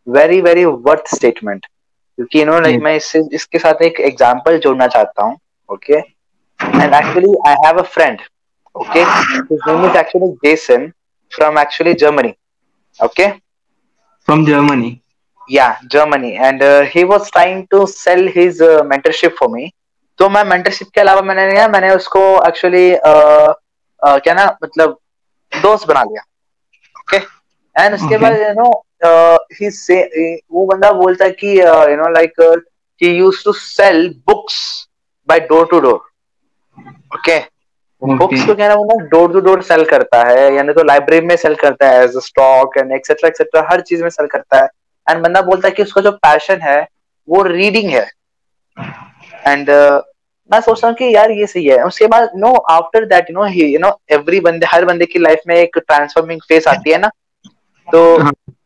very 0.07 0.41
very 0.41 0.65
worth 0.87 1.15
statement 1.15 1.67
क्योंकि 1.67 2.45
नो 2.45 2.59
लाइक 2.61 2.83
मैं 2.83 2.95
इससे 2.97 3.23
इसके 3.33 3.59
साथ 3.59 3.83
एक 3.83 4.01
एग्जांपल 4.03 4.59
जोड़ना 4.59 4.87
चाहता 4.89 5.25
हूँ 5.25 5.39
okay 5.69 5.95
and 5.95 6.95
actually 6.95 7.35
I 7.49 7.55
have 7.67 7.79
a 7.79 7.83
friend 7.89 8.21
okay 8.75 9.01
his 9.01 9.61
name 9.69 9.85
is 9.87 9.97
actually 9.99 10.33
Jason 10.45 10.91
from 11.33 11.59
actually 11.59 11.95
Germany 11.95 12.35
okay 13.01 13.29
from 14.29 14.45
Germany 14.47 14.97
या 15.49 15.75
Germany 15.93 16.31
and 16.31 16.63
he 16.95 17.05
was 17.05 17.31
trying 17.33 17.67
to 17.71 17.85
sell 17.89 18.29
his 18.37 18.63
mentorship 18.87 19.37
for 19.39 19.49
me 19.49 19.71
तो 20.21 20.29
मैं 20.29 20.43
mentorship 20.45 20.89
के 20.95 21.01
अलावा 21.01 21.21
मैंने 21.23 21.47
नहीं 21.47 21.67
मैंने 21.73 21.91
उसको 21.95 22.21
actually 22.47 22.89
क्या 23.03 24.35
ना 24.35 24.45
मतलब 24.65 24.99
दोस्त 25.53 25.87
बना 25.89 26.03
लिया। 26.03 26.23
ओके? 26.97 27.17
एंड 27.77 27.95
उसके 27.95 28.19
बाद 28.19 28.33
यू 28.33 28.53
नो 28.55 28.71
ही 29.55 29.71
से 29.73 30.03
वो 30.53 30.65
बंदा 30.67 30.91
बोलता 30.93 31.25
है 31.25 31.31
कि 31.33 31.59
you 31.59 31.97
know 31.97 32.09
like 32.13 32.41
he 33.01 33.09
use 33.09 33.45
to 33.45 33.53
sell 33.55 34.09
books 34.27 34.59
by 35.29 35.41
door 35.49 35.67
to 35.71 35.81
door 35.81 35.99
okay 37.15 37.39
books 38.03 38.47
तो 38.47 38.55
क्या 38.55 38.69
ना 38.69 38.75
वो 38.75 38.99
डोर 39.09 39.33
टू 39.33 39.41
डोर 39.41 39.63
सेल 39.63 39.85
करता 39.87 40.23
है 40.29 40.55
यानी 40.55 40.73
तो 40.73 40.83
लाइब्रेरी 40.85 41.27
में 41.27 41.37
सेल 41.37 41.55
करता 41.55 41.89
है 41.89 42.05
as 42.05 42.17
a 42.17 42.21
stock 42.21 42.77
and 42.79 42.93
etcetera 42.93 43.29
etcetera 43.29 43.67
हर 43.71 43.81
चीज़ 43.81 44.03
में 44.03 44.11
सेल 44.11 44.27
करता 44.27 44.63
है। 44.63 44.69
एंड 45.07 45.23
बंदा 45.23 45.43
बोलता 45.43 45.69
है 45.69 45.75
कि 45.75 45.83
उसका 45.83 46.01
जो 46.01 46.11
पैशन 46.25 46.61
है 46.63 46.81
वो 47.29 47.43
रीडिंग 47.43 47.91
है। 47.91 48.09
एंड 49.47 49.71
uh, 49.71 50.01
मैं 50.51 50.61
सोचता 50.61 50.89
हूँ 50.89 50.95
कि 50.97 51.15
यार 51.15 51.31
ये 51.31 51.47
सही 51.47 51.65
है। 51.67 51.83
उसके 51.85 52.07
बाद 52.07 52.31
no 52.37 52.53
after 52.71 53.05
that 53.07 53.31
you 53.31 53.35
know 53.37 53.45
he 53.45 53.73
you 53.73 53.79
know 53.81 53.91
every 54.13 54.41
बंदे 54.41 54.67
हर 54.67 54.85
बंदे 54.85 55.07
की 55.07 55.19
लाइफ 55.19 55.43
में 55.49 55.55
एक 55.57 55.79
ट्रांसफॉर्मिंग 55.79 56.41
फेस 56.49 56.69
आती 56.69 56.91
है 56.91 56.99
ना? 56.99 57.11
So 57.89 58.01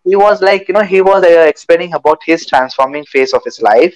he 0.05 0.17
was 0.17 0.43
like, 0.43 0.67
you 0.69 0.75
know, 0.77 0.83
he 0.83 1.01
was 1.01 1.25
uh, 1.25 1.45
explaining 1.51 1.95
about 1.99 2.25
his 2.31 2.43
transforming 2.47 3.05
phase 3.11 3.33
of 3.33 3.45
his 3.45 3.61
life, 3.67 3.95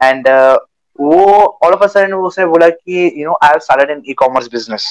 and 0.00 0.26
uh, 0.28 0.56
वो 0.98 1.24
ऑल 1.64 1.72
ऑफ़ 1.72 1.82
अ 1.84 1.86
सडन 1.86 2.12
उसने 2.14 2.46
बोला 2.46 2.68
कि 2.68 3.04
you 3.16 3.26
know 3.26 3.38
I 3.44 3.50
have 3.50 3.58
started 3.58 3.90
in 3.90 4.02
e-commerce 4.10 4.48
business 4.52 4.84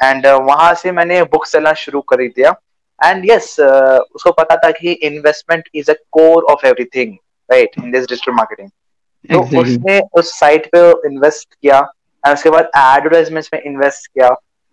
and 0.00 0.26
वहाँ 0.26 0.72
से 0.82 0.92
मैंने 0.92 1.22
book 1.32 1.46
चलना 1.46 1.72
शुरू 1.82 2.00
कर 2.12 2.26
दिया। 2.26 2.54
एंड 3.00 3.30
यस 3.30 3.56
uh, 3.60 4.00
उसको 4.14 4.32
पता 4.32 4.56
था 4.64 4.70
कि 4.70 4.92
investment 4.92 5.68
is 5.74 5.90
a 5.90 5.94
core 6.12 6.44
of 6.52 6.66
everything 6.66 7.14
right 7.50 7.78
in 7.78 7.90
this 7.90 8.08
digital 8.08 8.32
marketing 8.32 8.70
तो 9.32 9.40
उसने 9.60 10.00
उस 10.18 10.38
साइट 10.38 10.66
पे 10.74 10.88
इन्वेस्ट 11.08 11.54
किया 11.54 11.78
एंड 12.26 12.34
उसके 12.34 12.50
बाद 12.50 12.70
एडवर्टाइजमेंट्स 12.76 13.50
में 13.54 13.60
इन्वेस्ट 13.60 14.06
किया 14.06 14.28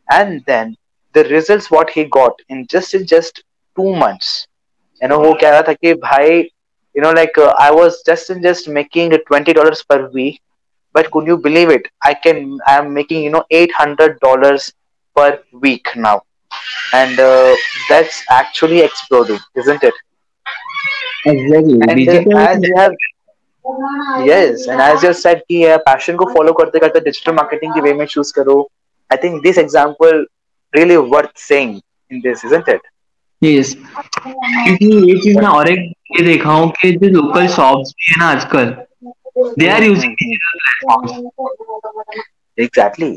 and 0.07 0.39
then 0.47 0.75
the 1.15 1.25
results 1.27 1.71
what 1.71 1.91
he 1.95 2.03
got 2.17 2.41
in 2.51 2.65
just 2.71 2.95
in 2.95 3.05
just 3.15 3.43
two 3.77 3.95
months 3.95 4.47
you 5.03 5.09
know 5.09 5.19
वो 5.19 5.33
कह 5.41 5.49
रहा 5.49 5.61
था 5.67 5.73
कि 5.73 5.93
भाई 6.07 6.39
you 6.39 7.01
know 7.03 7.11
like 7.13 7.39
I 7.39 7.69
was 7.75 8.01
just 8.07 8.31
in 8.31 8.41
just 8.41 8.69
making 8.79 9.13
20 9.31 9.53
dollars 9.55 9.81
per 9.89 10.01
week 10.15 10.39
but 10.95 11.09
could 11.11 11.27
you 11.27 11.37
believe 11.37 11.69
it? 11.69 11.87
I 12.01 12.13
can 12.13 12.59
i 12.67 12.77
am 12.77 12.93
making 12.93 13.23
you 13.23 13.29
know 13.29 13.45
800 13.49 14.19
dollars 14.19 14.73
per 15.15 15.39
week 15.53 15.87
now. 15.95 16.21
And 16.93 17.19
uh, 17.19 17.55
that's 17.89 18.23
actually 18.29 18.81
exploding 18.81 19.39
isn't 19.55 19.83
it? 19.83 19.93
Exactly. 21.25 21.79
And 21.87 22.09
uh, 22.09 22.37
as 22.39 22.63
you 22.63 22.75
have 22.77 22.93
yes 24.25 24.67
and 24.67 24.81
as 24.81 25.03
you 25.03 25.13
said 25.13 25.41
कि 25.49 25.63
passion 25.87 26.15
को 26.17 26.25
follow 26.33 26.53
करते 26.53 26.79
करते 26.79 26.99
digital 26.99 27.33
marketing 27.35 27.73
की 27.73 27.81
way 27.81 27.93
में 27.93 28.05
choose 28.05 28.33
करो. 28.35 28.55
I 29.09 29.17
think 29.23 29.41
this 29.43 29.57
example 29.57 30.25
really 30.73 30.97
worth 31.13 31.35
saying 31.43 31.71
in 32.11 32.21
this 32.25 32.43
isn't 32.49 32.67
it? 32.73 32.81
Yes 33.41 33.75
क्योंकि 34.17 34.85
ये 35.11 35.17
चीज़ 35.23 35.37
मैं 35.37 35.47
और 35.47 35.69
एक 35.69 35.79
ये 36.17 36.23
देखा 36.25 36.51
हूँ 36.51 36.69
कि 36.81 36.91
जो 36.91 37.07
लोकल 37.09 37.47
शॉप्स 37.55 37.93
भी 37.97 38.11
है 38.11 38.19
ना 38.19 38.25
आजकल 38.31 38.75
they 39.59 39.67
are 39.69 39.83
using 39.83 40.13
digital 40.13 40.57
platforms 40.63 41.11
exactly 42.57 43.11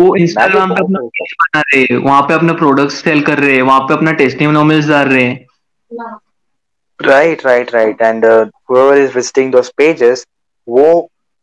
वो 0.00 0.14
इंस्टाग्राम 0.16 0.74
पे 0.74 0.82
अपना 0.84 1.00
पेज 1.00 1.34
बना 1.40 1.60
रहे 1.60 1.82
हैं 1.82 1.96
वहाँ 2.04 2.22
पे 2.28 2.34
अपने 2.34 2.52
प्रोडक्ट्स 2.62 3.02
सेल 3.04 3.20
कर 3.30 3.38
रहे 3.38 3.54
हैं 3.54 3.62
वहाँ 3.62 3.80
पे 3.88 3.94
अपना 3.94 4.12
टेस्टिमोनियल्स 4.20 4.88
डाल 4.88 5.08
रहे। 5.08 5.24
हैं 5.24 5.46
right 7.06 7.44
right 7.46 7.74
right 7.74 8.02
and 8.02 8.24
whoever 8.24 8.94
is 8.98 9.10
visiting 9.16 9.50
those 9.56 9.70
pages 9.80 10.24
वो 10.68 10.86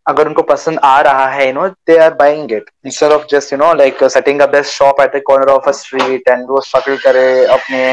अगर 0.06 0.28
उनको 0.28 0.42
पसंद 0.42 0.80
आ 0.84 1.00
रहा 1.02 1.28
है 1.28 1.48
you 1.48 1.54
know 1.54 1.68
they 1.88 1.98
are 1.98 2.14
buying 2.14 2.52
it 2.52 2.70
instead 2.86 3.12
of 3.12 3.26
just 3.32 3.54
you 3.54 3.58
know 3.60 3.74
like 3.74 4.04
setting 4.12 4.40
a 4.42 4.46
best 4.52 4.72
shop 4.74 5.02
at 5.02 5.16
the 5.16 5.22
corner 5.28 5.52
of 5.52 5.70
a 5.70 5.72
street 5.72 6.30
and 6.30 6.46
वो 6.50 6.62
struggle 6.62 6.98
करे 6.98 7.46
अपने 7.46 7.84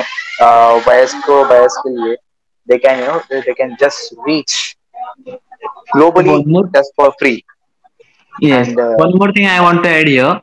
वयस 0.88 1.14
को 1.26 1.44
वयस 1.44 1.76
के 1.76 1.90
लिए 1.96 2.16
they 2.68 2.78
can 2.78 3.00
you 3.00 3.06
know 3.06 3.18
they 3.32 3.52
can 3.52 3.76
just 3.80 4.14
reach 4.28 4.54
globally 5.94 6.38
just 6.76 6.92
for 6.96 7.10
free 7.18 7.40
yes 8.44 8.68
one 9.00 9.18
more 9.18 9.32
thing 9.32 9.46
I 9.48 9.58
want 9.58 9.82
to 9.82 9.88
add 9.88 10.08
here 10.08 10.34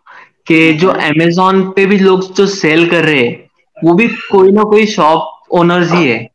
कि 0.48 0.74
जो 0.74 0.90
अमेज़न 0.90 1.62
पे 1.76 1.86
भी 1.86 1.98
लोग 2.00 2.32
जो 2.34 2.46
सेल 2.48 2.90
कर 2.90 3.04
रहे 3.04 3.20
हैं 3.20 3.44
वो 3.78 3.94
भी 3.94 4.08
कोई 4.32 4.52
ना 4.52 4.64
कोई 4.64 4.86
शॉप 4.86 5.32
ओनर्स 5.52 5.92
ही 5.92 6.08
है। 6.08 6.28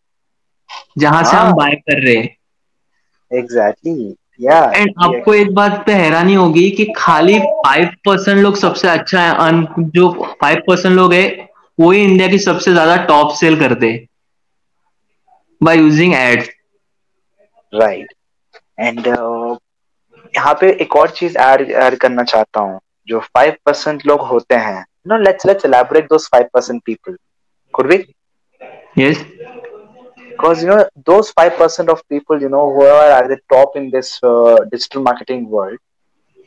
जहाँ 0.98 1.22
से 1.24 1.36
हम 1.36 1.52
बाय 1.54 1.70
हाँ। 1.70 1.80
कर 1.80 2.02
रहे 2.04 2.16
हैं। 2.16 2.36
एग्जैक्टली 3.30 4.16
एंड 4.42 4.92
आपको 5.04 5.34
एक 5.34 5.52
बात 5.54 5.82
पे 5.86 5.92
हैरानी 5.94 6.34
होगी 6.34 6.70
कि 6.72 6.84
खाली 6.96 7.38
फाइव 7.38 7.88
परसेंट 8.04 8.38
लोग 8.38 8.56
सबसे 8.56 8.88
अच्छा 8.88 9.22
है। 9.22 9.50
जो 9.80 10.08
फाइव 10.40 10.62
परसेंट 10.68 10.94
लोग 10.96 11.12
है 11.12 11.26
वो 11.78 11.90
ही 11.90 12.02
इंडिया 12.04 12.28
की 12.28 12.38
सबसे 12.40 12.72
ज़्यादा 12.72 12.96
टॉप 13.06 13.32
सेल 13.34 13.58
करते 13.60 13.92
by 15.60 15.78
using 15.78 16.14
ads 16.14 16.48
right 17.72 18.12
and 18.80 19.06
यहाँ 19.06 20.54
पे 20.60 20.70
एक 20.82 20.96
और 20.96 21.10
चीज़ 21.10 21.36
ऐड 21.38 21.70
ऐड 21.72 21.96
करना 21.98 22.22
चाहता 22.24 22.60
हूँ। 22.60 22.78
जो 23.08 23.18
फाइव 23.20 23.54
परसेंट 23.66 24.06
लोग 24.06 24.20
होते 24.26 24.54
हैं 24.56 24.84
no 25.08 25.18
let's 25.18 25.46
let's 25.46 25.64
elaborate 25.64 26.08
those 26.10 26.28
five 26.32 26.48
percent 26.54 26.82
people 26.86 27.16
could 27.74 27.86
we 27.86 28.04
yes 28.98 29.24
because 30.40 30.62
you 30.62 30.68
know 30.68 30.88
those 31.04 31.32
5% 31.32 31.88
of 31.88 32.08
people 32.08 32.40
you 32.40 32.48
know 32.48 32.72
who 32.74 32.82
are 32.82 33.10
at 33.12 33.28
the 33.28 33.38
top 33.52 33.76
in 33.76 33.90
this 33.90 34.18
uh, 34.22 34.56
digital 34.72 35.02
marketing 35.02 35.48
world 35.48 35.78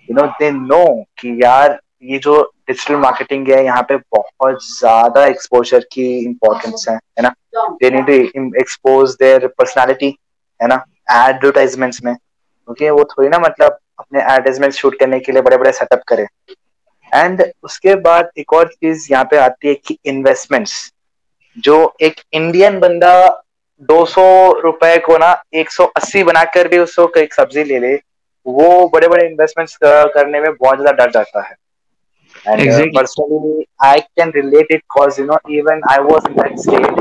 you 0.09 0.15
know 0.15 0.31
they 0.39 0.51
know 0.51 1.03
कि 1.17 1.39
यार 1.43 1.79
ये 2.03 2.17
जो 2.19 2.53
digital 2.67 2.95
marketing 2.95 3.47
है 3.47 3.63
यहाँ 3.65 3.81
पे 3.81 3.97
बहुत 3.97 4.63
ज़्यादा 4.63 5.25
exposure 5.25 5.79
की 5.91 6.25
इम्पोर्टेंस 6.25 6.85
है 6.89 6.95
है 6.95 7.23
ना? 7.23 7.29
They 7.55 7.89
need 7.89 8.05
to 8.05 8.59
expose 8.59 9.11
their 9.11 9.47
personality 9.47 10.17
है 10.61 10.67
ना? 10.67 10.85
एडवर्टाइजमेंट्स 11.11 12.03
में। 12.03 12.15
क्योंकि 12.15 12.89
वो 12.89 13.03
थोड़ी 13.03 13.29
ना 13.29 13.39
मतलब 13.39 13.77
अपने 13.99 14.19
एडवर्टाइजमेंट 14.21 14.73
शूट 14.73 14.99
करने 14.99 15.19
के 15.19 15.31
लिए 15.31 15.41
बड़े 15.41 15.57
बड़े 15.57 15.71
सेटअप 15.71 16.01
करे। 16.07 16.27
एंड 17.15 17.43
उसके 17.63 17.95
बाद 17.95 18.29
एक 18.37 18.53
और 18.53 18.67
चीज़ 18.67 19.07
यहाँ 19.11 19.27
पे 19.31 19.37
आती 19.37 19.67
है 19.67 19.73
कि 19.73 19.97
इन्वेस्टमेंट्स 20.05 20.93
जो 21.57 21.95
एक 22.01 22.21
इंडियन 22.33 22.79
बंदा 22.79 23.42
दो 23.89 24.03
सौ 24.05 24.25
रुपए 24.61 24.97
को 25.05 25.17
ना 25.17 25.31
एक 25.55 25.71
सौ 25.71 25.85
अस्सी 25.97 26.23
बनाकर 26.23 26.67
भी 26.67 26.77
उसको 26.79 27.19
एक 27.19 27.33
सब्ज़ी 27.33 27.63
ले 27.63 27.79
ले 27.79 27.95
वो 28.45 28.87
बड़े 28.93 29.07
बड़े 29.07 29.25
इन्वेस्टमेंट्स 29.27 29.77
करने 29.83 30.39
में 30.39 30.51
बहुत 30.53 30.79
ज़्यादा 30.79 31.03
डर 31.03 31.11
जाता 31.11 31.41
है 31.41 31.55
And 32.45 32.59
uh, 32.59 32.63
exactly. 32.63 32.89
uh, 32.89 32.99
personally, 32.99 33.67
I 33.79 34.03
can 34.17 34.31
relate 34.31 34.65
it 34.69 34.81
because 34.83 35.17
you 35.17 35.25
know 35.25 35.37
even 35.49 35.81
I 35.87 35.99
was 36.01 36.25
in 36.25 36.35
that 36.35 36.59
state 36.59 36.97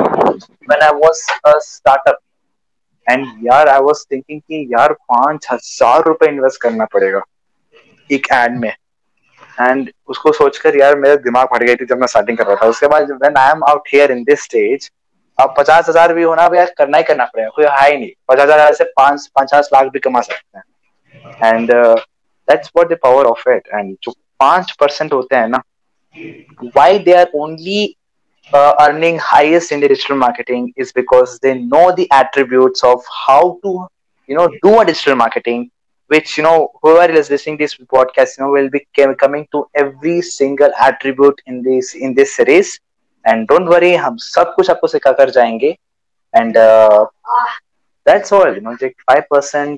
when 0.65 0.83
I 0.83 0.93
was 0.95 1.25
a 1.45 1.55
startup. 1.63 2.21
And 3.07 3.27
यार 3.45 3.69
आई 3.69 3.81
वाज 3.83 4.05
थिंकिंग 4.13 4.41
कि 4.41 4.67
यार 4.73 4.93
पाँच 4.93 5.47
हज़ार 5.53 6.03
रुपए 6.07 6.27
इन्वेस्ट 6.29 6.61
करना 6.63 6.85
पड़ेगा 6.93 7.23
एक 8.11 8.27
एड 8.33 8.59
में 8.59 8.69
एंड 8.69 9.91
उसको 10.09 10.33
सोचकर 10.33 10.77
यार 10.79 10.97
मेरा 10.99 11.15
दिमाग 11.25 11.47
फट 11.55 11.63
गई 11.63 11.75
थी 11.77 11.85
जब 11.85 12.01
मैं 12.01 12.07
स्टार्टिंग 12.07 12.39
कर 12.39 12.47
रहा 12.47 12.57
था 12.63 12.67
उसके 12.67 12.87
बाद 12.93 13.11
when 13.13 13.37
I 13.39 13.51
am 13.53 13.65
out 13.71 13.89
here 13.93 14.13
in 14.13 14.23
this 14.25 14.43
stage 14.43 14.91
अब 15.43 15.55
पचास 15.59 15.89
हज़ार 15.89 16.15
भी 16.15 16.23
होना 16.23 16.49
भी 16.49 16.65
करना 16.79 16.99
ही 16.99 17.05
करना 17.05 17.25
पड़ेगा, 17.25 17.49
कोई 17.49 17.65
हाई 17.67 17.97
नहीं। 17.97 18.11
पचास 18.29 18.49
हज़ार 18.49 18.75
से 18.75 18.85
पाँच, 18.97 19.27
पचास 19.41 19.71
लाख 19.75 19.87
भी 19.93 19.99
कमा 20.01 20.21
सकते 20.21 20.59
हैं। 20.59 21.55
And 21.55 21.73
that's 21.73 22.71
what 22.77 22.93
the 22.93 22.99
power 23.03 23.27
of 23.27 23.49
it 23.51 23.69
and 23.75 23.97
जो 24.03 24.13
पाँच 24.41 24.73
परसेंट 24.81 25.13
होते 25.13 25.37
हैं 25.37 25.49
ना 25.49 25.63
why 26.77 26.99
they 26.99 27.13
are 27.15 27.31
only 27.35 27.85
earning 28.53 29.19
highest 29.23 29.73
in 29.73 29.81
digital 29.81 30.15
marketing 30.15 30.69
is 30.79 30.93
because 30.97 31.37
they 31.43 31.53
know 31.55 31.91
the 31.93 32.07
attribute 32.15 32.85
of 32.85 33.07
how 33.13 33.51
to 33.63 33.75
you 34.29 34.37
know 34.37 34.47
do 34.57 34.75
a 34.75 34.83
digital 34.85 35.15
marketing 35.17 35.65
which 36.11 36.39
you 36.39 36.45
know 36.45 36.57
who're 36.85 37.11
is 37.11 37.31
listening 37.33 37.59
this 37.59 37.77
broadcast 37.83 38.41
you 38.41 38.47
know 38.47 38.53
will 38.55 38.69
be 38.69 38.79
coming 38.99 39.45
to 39.53 39.67
every 39.79 40.21
single 40.23 40.73
attribute 40.87 41.41
in 41.49 41.61
this 41.63 41.95
in 41.97 42.15
this 42.15 42.37
series 42.37 42.79
and 43.25 43.49
don't 43.53 43.69
worry 43.73 43.95
हम 43.97 44.17
सब 44.17 44.53
कुछ 44.55 44.71
आपको 44.71 44.87
सिखा 44.87 45.13
कर 45.13 45.31
जाएँगे। 45.31 45.77
And 46.35 46.57
uh, 46.57 47.07
that's 48.07 48.33
all 48.33 48.55
you 48.55 48.63
know 48.63 48.77
like 48.83 48.97
5% 49.11 49.77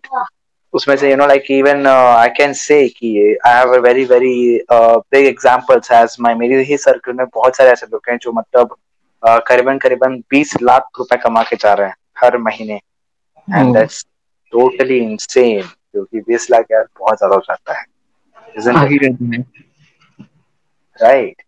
उसमें 0.75 0.97
से 0.97 1.11
you 1.11 1.17
know 1.17 1.27
like 1.27 1.51
even 1.51 1.87
I 1.87 2.29
can 2.29 2.53
say 2.53 2.89
कि 2.89 3.39
I 3.47 3.55
have 3.55 3.75
a 3.75 3.79
very 3.79 4.05
very 4.05 4.65
big 4.73 5.27
examples 5.27 5.93
as 5.93 6.17
my 6.21 6.35
मेरी 6.35 6.63
ही 6.65 6.77
सर्कल 6.77 7.13
में 7.13 7.27
बहुत 7.27 7.57
सारे 7.57 7.71
ऐसे 7.71 7.87
लोग 7.93 8.03
हैं 8.11 8.19
जो 8.19 8.33
मतलब 8.33 8.77
uh, 9.29 9.41
करीबन 9.47 9.79
करीबन 9.79 10.23
20 10.35 10.63
लाख 10.63 10.89
रुपए 10.99 11.17
कमा 11.17 11.43
के 11.43 11.57
जा 11.57 11.75
रहे 11.75 11.89
हैं 11.89 11.97
हर 12.19 12.39
महीने। 12.39 12.81
एंड 13.49 13.75
दैट्स 13.77 14.07
टोटली 14.53 14.99
इनसेन 14.99 15.63
क्योंकि 15.63 16.21
20 16.33 16.51
लाख 16.51 16.65
यार 16.73 16.87
बहुत 16.99 17.19
ज़्यादा 17.19 17.35
हो 17.35 17.41
जाता 17.41 17.79
है 17.79 17.85
राइट 21.03 21.43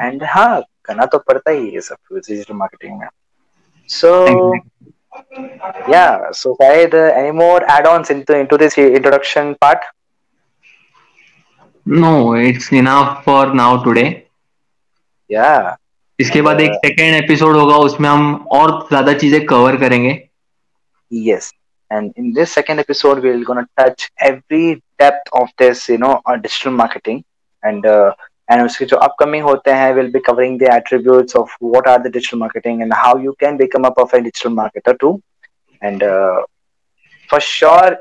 एंड 0.00 0.24
हाँ 0.24 0.62
करना 0.88 1.06
तो 1.06 1.18
पड़ता 1.20 1.50
ही 1.50 1.68
ये 1.70 1.80
सब 1.80 1.96
डिजिटल 2.14 2.54
मार्केटिंग 2.54 2.98
में। 2.98 3.08
सो 3.88 4.10
या 5.90 6.30
सो 6.32 6.54
शायद 6.54 6.94
any 6.94 7.30
more 7.34 7.66
add 7.70 7.86
on 7.86 8.04
into 8.46 8.56
this 8.56 8.78
introduction 8.78 9.52
part 9.60 9.84
no 11.86 12.36
it's 12.38 12.72
enough 12.72 13.22
for 13.24 13.52
now 13.54 13.82
today 13.84 14.04
या 15.30 15.76
इसके 16.18 16.42
बाद 16.42 16.60
एक 16.60 16.72
सेकेंड 16.84 17.14
एपिसोड 17.14 17.56
होगा 17.56 17.76
उसमें 17.86 18.08
हम 18.08 18.34
और 18.52 18.70
ज़्यादा 18.88 19.12
चीज़ें 19.14 19.44
कवर 19.46 19.76
करेंगे। 19.76 20.12
Yes 21.12 21.52
and 21.90 22.12
in 22.18 22.32
this 22.32 22.52
second 22.54 22.80
episode 22.80 23.18
we 23.18 23.30
will 23.30 23.44
gonna 23.44 23.60
touch 23.78 24.10
every 24.22 24.74
depth 24.74 25.28
of 25.34 25.48
this 25.58 25.88
you 25.90 25.96
know 25.98 26.20
digital 26.28 26.70
marketing 26.72 27.20
and 27.62 27.86
and 28.49 28.61
uh, 28.61 28.63
and 28.63 28.69
उसके 28.69 28.85
जो 28.85 28.97
upcoming 28.97 29.41
होते 29.41 29.71
हैं 29.71 29.95
will 29.95 30.11
be 30.11 30.19
covering 30.19 30.57
the 30.57 30.69
attributes 30.73 31.35
of 31.35 31.49
what 31.59 31.87
are 31.87 32.03
the 32.03 32.09
digital 32.09 32.39
marketing 32.39 32.81
and 32.81 32.93
how 32.93 33.17
you 33.17 33.35
can 33.39 33.57
become 33.57 33.85
a 33.85 33.91
perfect 33.91 34.23
digital 34.23 34.51
marketer 34.51 34.99
too 34.99 35.23
and 35.81 36.03
uh, 36.03 36.41
for 37.29 37.39
sure 37.39 37.97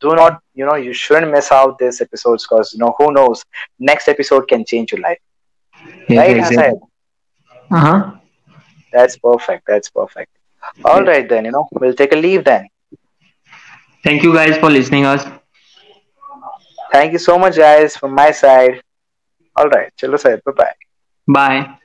do 0.00 0.14
not 0.14 0.40
you 0.54 0.64
know 0.64 0.74
you 0.74 0.92
shouldn't 0.92 1.32
miss 1.32 1.52
out 1.52 1.78
this 1.78 2.00
episodes 2.00 2.46
because 2.48 2.72
you 2.72 2.78
know 2.78 2.94
who 2.98 3.12
knows 3.12 3.44
next 3.78 4.08
episode 4.08 4.48
can 4.48 4.64
change 4.64 4.92
your 4.92 5.00
life 5.00 5.18
yes, 6.08 6.18
right 6.18 6.36
exactly. 6.36 6.80
uh-huh 7.70 8.12
that's 8.92 9.18
perfect 9.18 9.66
that's 9.66 9.90
perfect 9.90 10.30
All 10.84 11.04
right, 11.04 11.28
then 11.28 11.44
you 11.44 11.50
know 11.52 11.68
we'll 11.72 11.94
take 11.94 12.12
a 12.12 12.16
leave 12.16 12.44
then 12.44 12.68
thank 14.04 14.22
you 14.22 14.32
guys 14.34 14.58
for 14.58 14.70
listening 14.70 15.04
us 15.04 15.26
thank 16.92 17.12
you 17.12 17.18
so 17.18 17.38
much 17.38 17.56
guys 17.56 17.96
from 17.96 18.12
my 18.14 18.30
side 18.30 18.82
all 19.55 19.69
right. 19.69 19.91
Chalo 19.97 20.19
sir. 20.19 20.41
Bye 20.45 20.53
bye 20.57 20.73
bye 21.27 21.80